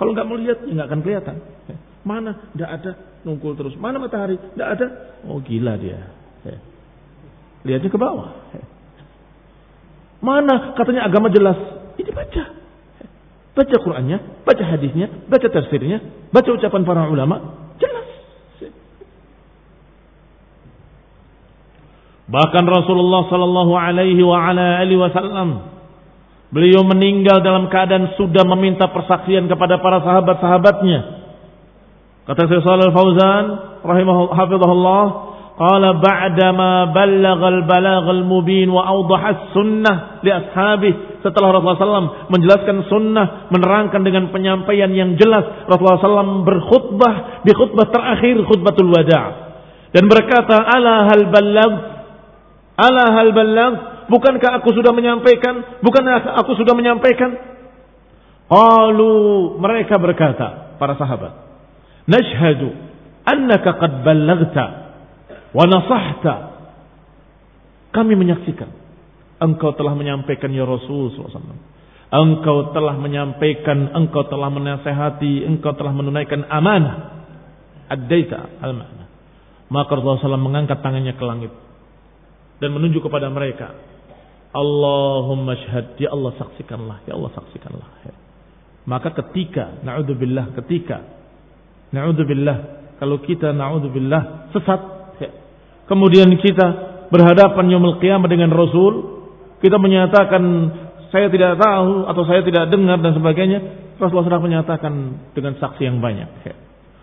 Kalau 0.00 0.16
nggak 0.16 0.28
melihat, 0.28 0.58
ya 0.64 0.72
nggak 0.72 0.88
akan 0.88 1.00
kelihatan. 1.04 1.36
Mana? 2.06 2.50
Tidak 2.56 2.70
ada. 2.70 2.92
Nungkul 3.26 3.58
terus. 3.58 3.76
Mana 3.76 4.00
matahari? 4.00 4.38
Tidak 4.38 4.68
ada. 4.72 4.86
Oh 5.28 5.38
gila 5.44 5.76
dia. 5.76 6.10
Lihatnya 7.66 7.90
ke 7.90 7.98
bawah. 7.98 8.30
Mana 10.22 10.72
katanya 10.78 11.04
agama 11.04 11.28
jelas? 11.28 11.58
Ini 11.98 12.10
baca. 12.14 12.44
Baca 13.56 13.76
Qurannya, 13.80 14.44
baca 14.44 14.64
hadisnya, 14.68 15.08
baca 15.32 15.48
tafsirnya, 15.48 16.28
baca 16.28 16.48
ucapan 16.52 16.82
para 16.84 17.08
ulama, 17.08 17.66
Bahkan 22.26 22.64
Rasulullah 22.66 23.30
sallallahu 23.30 23.72
alaihi 23.78 24.18
wasallam 24.98 25.78
beliau 26.50 26.82
meninggal 26.82 27.38
dalam 27.38 27.70
keadaan 27.70 28.18
sudah 28.18 28.42
meminta 28.50 28.90
persaksian 28.90 29.46
kepada 29.46 29.78
para 29.78 30.02
sahabat-sahabatnya. 30.02 31.00
Kata 32.26 32.50
Syekh 32.50 32.66
Shalal 32.66 32.90
Fauzan 32.90 33.44
rahimahullah 33.86 35.06
qala 35.54 35.88
ba'da 36.02 36.48
ma 36.50 36.90
ballagha 36.90 37.46
al-balagh 37.46 38.06
al-mubin 38.10 38.74
wa 38.74 38.82
awdaha 38.82 39.26
as-sunnah 39.30 39.96
li 40.26 40.30
ashabihi 40.34 41.15
setelah 41.26 41.50
Rasulullah 41.50 41.82
SAW 41.82 42.30
menjelaskan 42.30 42.86
sunnah, 42.86 43.50
menerangkan 43.50 44.06
dengan 44.06 44.30
penyampaian 44.30 44.94
yang 44.94 45.18
jelas, 45.18 45.66
Rasulullah 45.66 45.98
SAW 45.98 46.46
berkhutbah 46.46 47.42
di 47.42 47.50
khutbah 47.50 47.90
terakhir 47.90 48.46
khutbatul 48.46 48.94
wada' 48.94 49.26
dan 49.90 50.06
berkata, 50.06 50.54
"Ala 50.54 51.10
hal 51.10 51.26
balagh 51.34 51.96
Ala 52.76 53.04
hal 53.16 53.32
balang, 53.32 53.74
bukankah 54.12 54.60
aku 54.60 54.76
sudah 54.76 54.92
menyampaikan? 54.92 55.80
Bukankah 55.80 56.36
aku 56.44 56.60
sudah 56.60 56.76
menyampaikan? 56.76 57.32
Qalu 58.52 59.56
mereka 59.56 59.96
berkata, 59.96 60.76
para 60.76 60.92
sahabat, 61.00 61.32
nashhadu 62.04 62.76
annaka 63.24 63.80
qad 63.80 63.92
ballaghta 64.04 64.64
wa 65.56 65.64
nasahta. 65.64 66.34
Kami 67.96 68.12
menyaksikan 68.12 68.68
engkau 69.40 69.76
telah 69.76 69.92
menyampaikan 69.92 70.52
ya 70.52 70.64
Rasul. 70.64 71.12
Engkau 72.06 72.70
telah 72.70 72.94
menyampaikan, 72.94 73.90
engkau 73.92 74.30
telah 74.30 74.46
menasehati, 74.46 75.42
engkau 75.44 75.74
telah 75.74 75.90
menunaikan 75.90 76.46
amanah. 76.46 77.18
Ad-daita 77.86 78.62
al-ma'na. 78.62 79.04
Maka 79.70 79.90
Rasulullah 79.98 80.38
SAW 80.38 80.42
mengangkat 80.42 80.78
tangannya 80.82 81.14
ke 81.14 81.24
langit 81.26 81.52
dan 82.62 82.70
menunjuk 82.70 83.06
kepada 83.06 83.26
mereka. 83.30 83.74
Allahumma 84.54 85.58
syahad, 85.58 85.98
ya 86.00 86.14
Allah 86.14 86.32
saksikanlah, 86.38 87.04
ya 87.04 87.18
Allah 87.18 87.30
saksikanlah. 87.34 87.88
Maka 88.86 89.12
ketika, 89.12 89.82
na'udzubillah, 89.82 90.54
ketika, 90.62 91.02
na'udzubillah, 91.92 92.56
kalau 92.96 93.20
kita 93.20 93.52
na'udzubillah 93.52 94.54
sesat, 94.54 94.80
kemudian 95.90 96.30
kita 96.40 96.66
berhadapan 97.12 97.68
yaumul 97.68 97.98
qiyamah 98.00 98.30
dengan 98.30 98.54
Rasul, 98.54 99.15
kita 99.60 99.76
menyatakan 99.80 100.42
saya 101.08 101.32
tidak 101.32 101.56
tahu 101.56 102.04
atau 102.04 102.22
saya 102.28 102.44
tidak 102.44 102.68
dengar 102.68 103.00
dan 103.00 103.12
sebagainya, 103.16 103.58
Rasulullah 103.96 104.36
SAW 104.36 104.44
menyatakan 104.44 104.92
dengan 105.32 105.56
saksi 105.56 105.82
yang 105.86 106.02
banyak. 106.02 106.28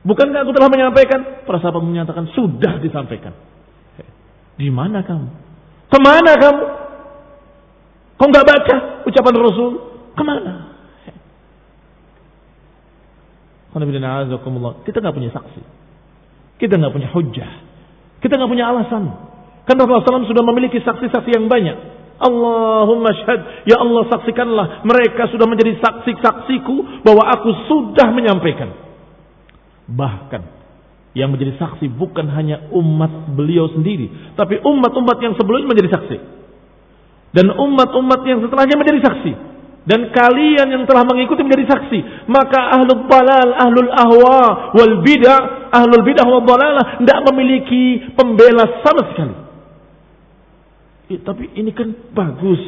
Bukankah 0.04 0.44
aku 0.44 0.52
telah 0.52 0.70
menyampaikan? 0.70 1.48
Para 1.48 1.58
sahabat 1.64 1.82
menyatakan 1.82 2.28
sudah 2.36 2.78
disampaikan. 2.84 3.32
Di 4.60 4.70
mana 4.70 5.02
kamu? 5.02 5.28
Ke 5.90 5.98
mana 5.98 6.32
kamu? 6.38 6.64
Kau 8.20 8.28
nggak 8.30 8.46
baca 8.46 8.76
ucapan 9.10 9.34
Rasul? 9.40 9.72
Ke 10.14 10.22
mana? 10.22 10.54
Kita 14.86 15.02
nggak 15.02 15.16
punya 15.18 15.34
saksi. 15.34 15.62
Kita 16.62 16.78
nggak 16.78 16.94
punya 16.94 17.10
hujah. 17.10 17.52
Kita 18.22 18.38
nggak 18.38 18.52
punya 18.52 18.70
alasan. 18.70 19.04
Karena 19.66 19.90
Rasulullah 19.90 20.22
SAW 20.22 20.30
sudah 20.30 20.44
memiliki 20.46 20.78
saksi-saksi 20.84 21.32
yang 21.34 21.50
banyak. 21.50 21.78
Allahumma 22.20 23.10
syahad. 23.18 23.66
Ya 23.66 23.82
Allah 23.82 24.04
saksikanlah. 24.12 24.86
Mereka 24.86 25.34
sudah 25.34 25.48
menjadi 25.50 25.78
saksi-saksiku 25.82 27.06
bahwa 27.06 27.24
aku 27.34 27.50
sudah 27.70 28.08
menyampaikan. 28.14 28.74
Bahkan 29.90 30.42
yang 31.14 31.30
menjadi 31.30 31.54
saksi 31.62 31.94
bukan 31.94 32.26
hanya 32.34 32.74
umat 32.74 33.38
beliau 33.38 33.70
sendiri, 33.70 34.34
tapi 34.34 34.58
umat-umat 34.58 35.18
yang 35.22 35.38
sebelumnya 35.38 35.70
menjadi 35.70 35.90
saksi. 35.94 36.18
Dan 37.34 37.54
umat-umat 37.54 38.22
yang 38.26 38.42
setelahnya 38.46 38.78
menjadi 38.78 39.02
saksi. 39.10 39.34
Dan 39.84 40.16
kalian 40.16 40.68
yang 40.72 40.84
telah 40.88 41.04
mengikuti 41.04 41.44
menjadi 41.44 41.76
saksi. 41.76 42.30
Maka 42.32 42.72
ahlul 42.80 43.04
balal, 43.10 43.52
ahlul 43.52 43.92
ahwa, 43.92 44.72
wal 44.72 44.96
bidah, 45.04 45.70
ahlul 45.76 46.06
bidah 46.08 46.24
wal 46.24 46.46
balalah 46.46 47.04
tidak 47.04 47.20
memiliki 47.34 48.16
pembela 48.16 48.80
sama 48.86 49.02
sekali. 49.12 49.36
Ya, 51.12 51.20
tapi 51.24 51.52
ini 51.56 51.72
kan 51.76 51.92
bagus. 52.16 52.64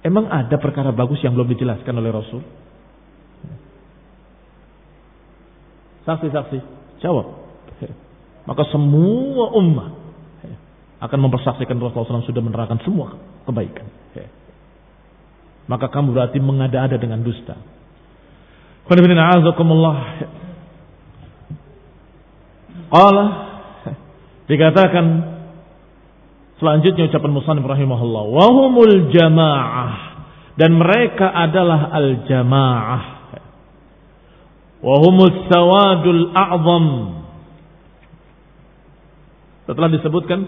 Emang 0.00 0.30
ada 0.32 0.56
perkara 0.56 0.94
bagus 0.94 1.20
yang 1.20 1.36
belum 1.36 1.50
dijelaskan 1.52 1.94
oleh 1.98 2.10
Rasul? 2.14 2.40
Saksi-saksi. 6.08 6.58
Jawab. 7.04 7.26
Maka 8.48 8.62
semua 8.72 9.52
ummah 9.52 9.90
akan 11.00 11.18
mempersaksikan 11.28 11.80
Rasulullah 11.80 12.20
SAW 12.20 12.28
sudah 12.28 12.42
menerangkan 12.44 12.80
semua 12.84 13.16
kebaikan. 13.48 13.88
Maka 15.68 15.86
kamu 15.86 16.16
berarti 16.16 16.42
mengada-ada 16.42 16.98
dengan 16.98 17.22
dusta. 17.22 17.54
Allah 22.90 23.28
dikatakan 24.50 25.04
selanjutnya 26.60 27.08
ucapan 27.08 27.32
Musanif 27.32 27.64
rahimahullah 27.64 28.24
wahumul 28.28 29.10
jamaah 29.10 29.92
dan 30.54 30.76
mereka 30.76 31.32
adalah 31.32 31.88
al 31.90 32.28
jamaah 32.28 33.20
Wahumus 34.80 35.44
sawadul 35.52 36.32
a'zam. 36.32 36.86
Setelah 39.68 39.88
disebutkan 39.92 40.40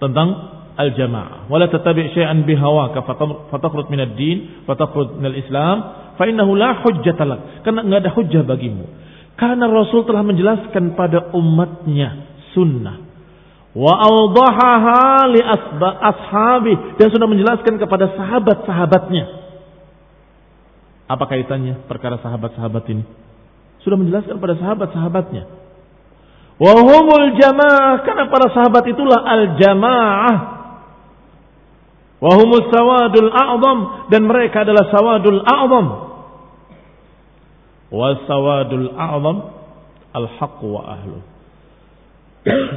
tentang 0.00 0.28
al-jamaah. 0.74 1.46
Wala 1.52 1.68
tatabi' 1.68 2.10
syai'an 2.16 2.42
bihawaka 2.48 3.04
fatakhruj 3.52 3.92
min 3.92 4.00
ad-din, 4.00 4.36
fatakhruj 4.64 5.20
min 5.20 5.28
al-islam, 5.28 5.76
fa 6.16 6.24
innahu 6.24 6.56
la 6.56 6.82
hujjata 6.82 7.22
lak. 7.28 7.40
Karena 7.68 7.84
enggak 7.84 8.00
ada 8.08 8.10
hujjah 8.16 8.42
bagimu. 8.42 8.84
Karena 9.36 9.68
Rasul 9.68 10.08
telah 10.08 10.24
menjelaskan 10.24 10.96
pada 10.96 11.36
umatnya 11.36 12.40
sunnah. 12.56 13.03
Wa 13.74 13.90
awdahaha 13.90 15.34
li 15.34 15.42
ashabi 15.42 16.74
dan 16.98 17.10
sudah 17.10 17.26
menjelaskan 17.26 17.74
kepada 17.78 18.14
sahabat-sahabatnya 18.14 19.44
apa 21.04 21.24
kaitannya 21.28 21.84
perkara 21.84 22.16
sahabat-sahabat 22.20 22.84
ini? 22.88 23.04
Sudah 23.84 24.00
menjelaskan 24.00 24.40
pada 24.40 24.56
sahabat-sahabatnya. 24.56 25.44
Wahumul 26.56 27.36
jamaah 27.36 28.00
karena 28.06 28.24
para 28.32 28.46
sahabat 28.56 28.84
itulah 28.88 29.20
al 29.20 29.42
jamaah. 29.60 30.36
Wahumus 32.24 32.72
sawadul 32.72 33.28
a'zam 33.28 34.08
dan 34.08 34.24
mereka 34.24 34.64
adalah 34.64 34.88
sawadul 34.88 35.44
a'zam. 35.44 35.86
Was 37.92 38.24
sawadul 38.24 38.96
a'zam 38.96 39.36
al 40.16 40.26
haqq 40.40 40.60
wa 40.64 40.88
ahlu. 40.88 41.20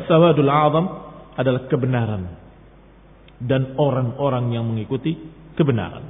Sawadul 0.07 0.47
azam 0.47 0.85
adalah 1.35 1.67
kebenaran 1.67 2.23
dan 3.43 3.75
orang-orang 3.75 4.55
yang 4.55 4.63
mengikuti 4.65 5.13
kebenaran. 5.59 6.07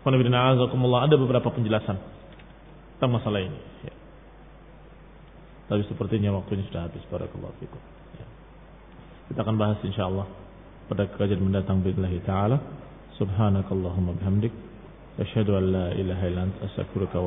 Ada 0.00 1.16
beberapa 1.16 1.48
penjelasan 1.52 1.96
tentang 2.96 3.12
masalah 3.14 3.40
ini. 3.40 3.60
Ya. 3.84 3.94
Tapi 5.70 5.82
sepertinya 5.86 6.34
waktunya 6.34 6.66
sudah 6.68 6.88
habis. 6.88 7.04
Barakallahu 7.06 7.54
fikum. 7.62 7.80
Ya. 8.18 8.26
Kita 9.30 9.40
akan 9.46 9.56
bahas 9.60 9.78
insyaAllah 9.86 10.26
pada 10.90 11.06
kajian 11.14 11.40
mendatang 11.40 11.84
billahi 11.84 12.18
ta'ala. 12.26 12.58
Subhanakallahumma 13.20 14.18
bihamdik. 14.18 14.52
Asyhadu 15.20 15.56
an 15.60 15.64
la 15.68 15.86
ilaha 15.94 16.24
illa 16.26 16.40
anta 16.48 16.64
astaghfiruka. 16.64 17.20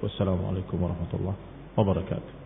Wassalamualaikum 0.00 0.80
warahmatullahi 0.80 1.38
wabarakatuh. 1.76 2.37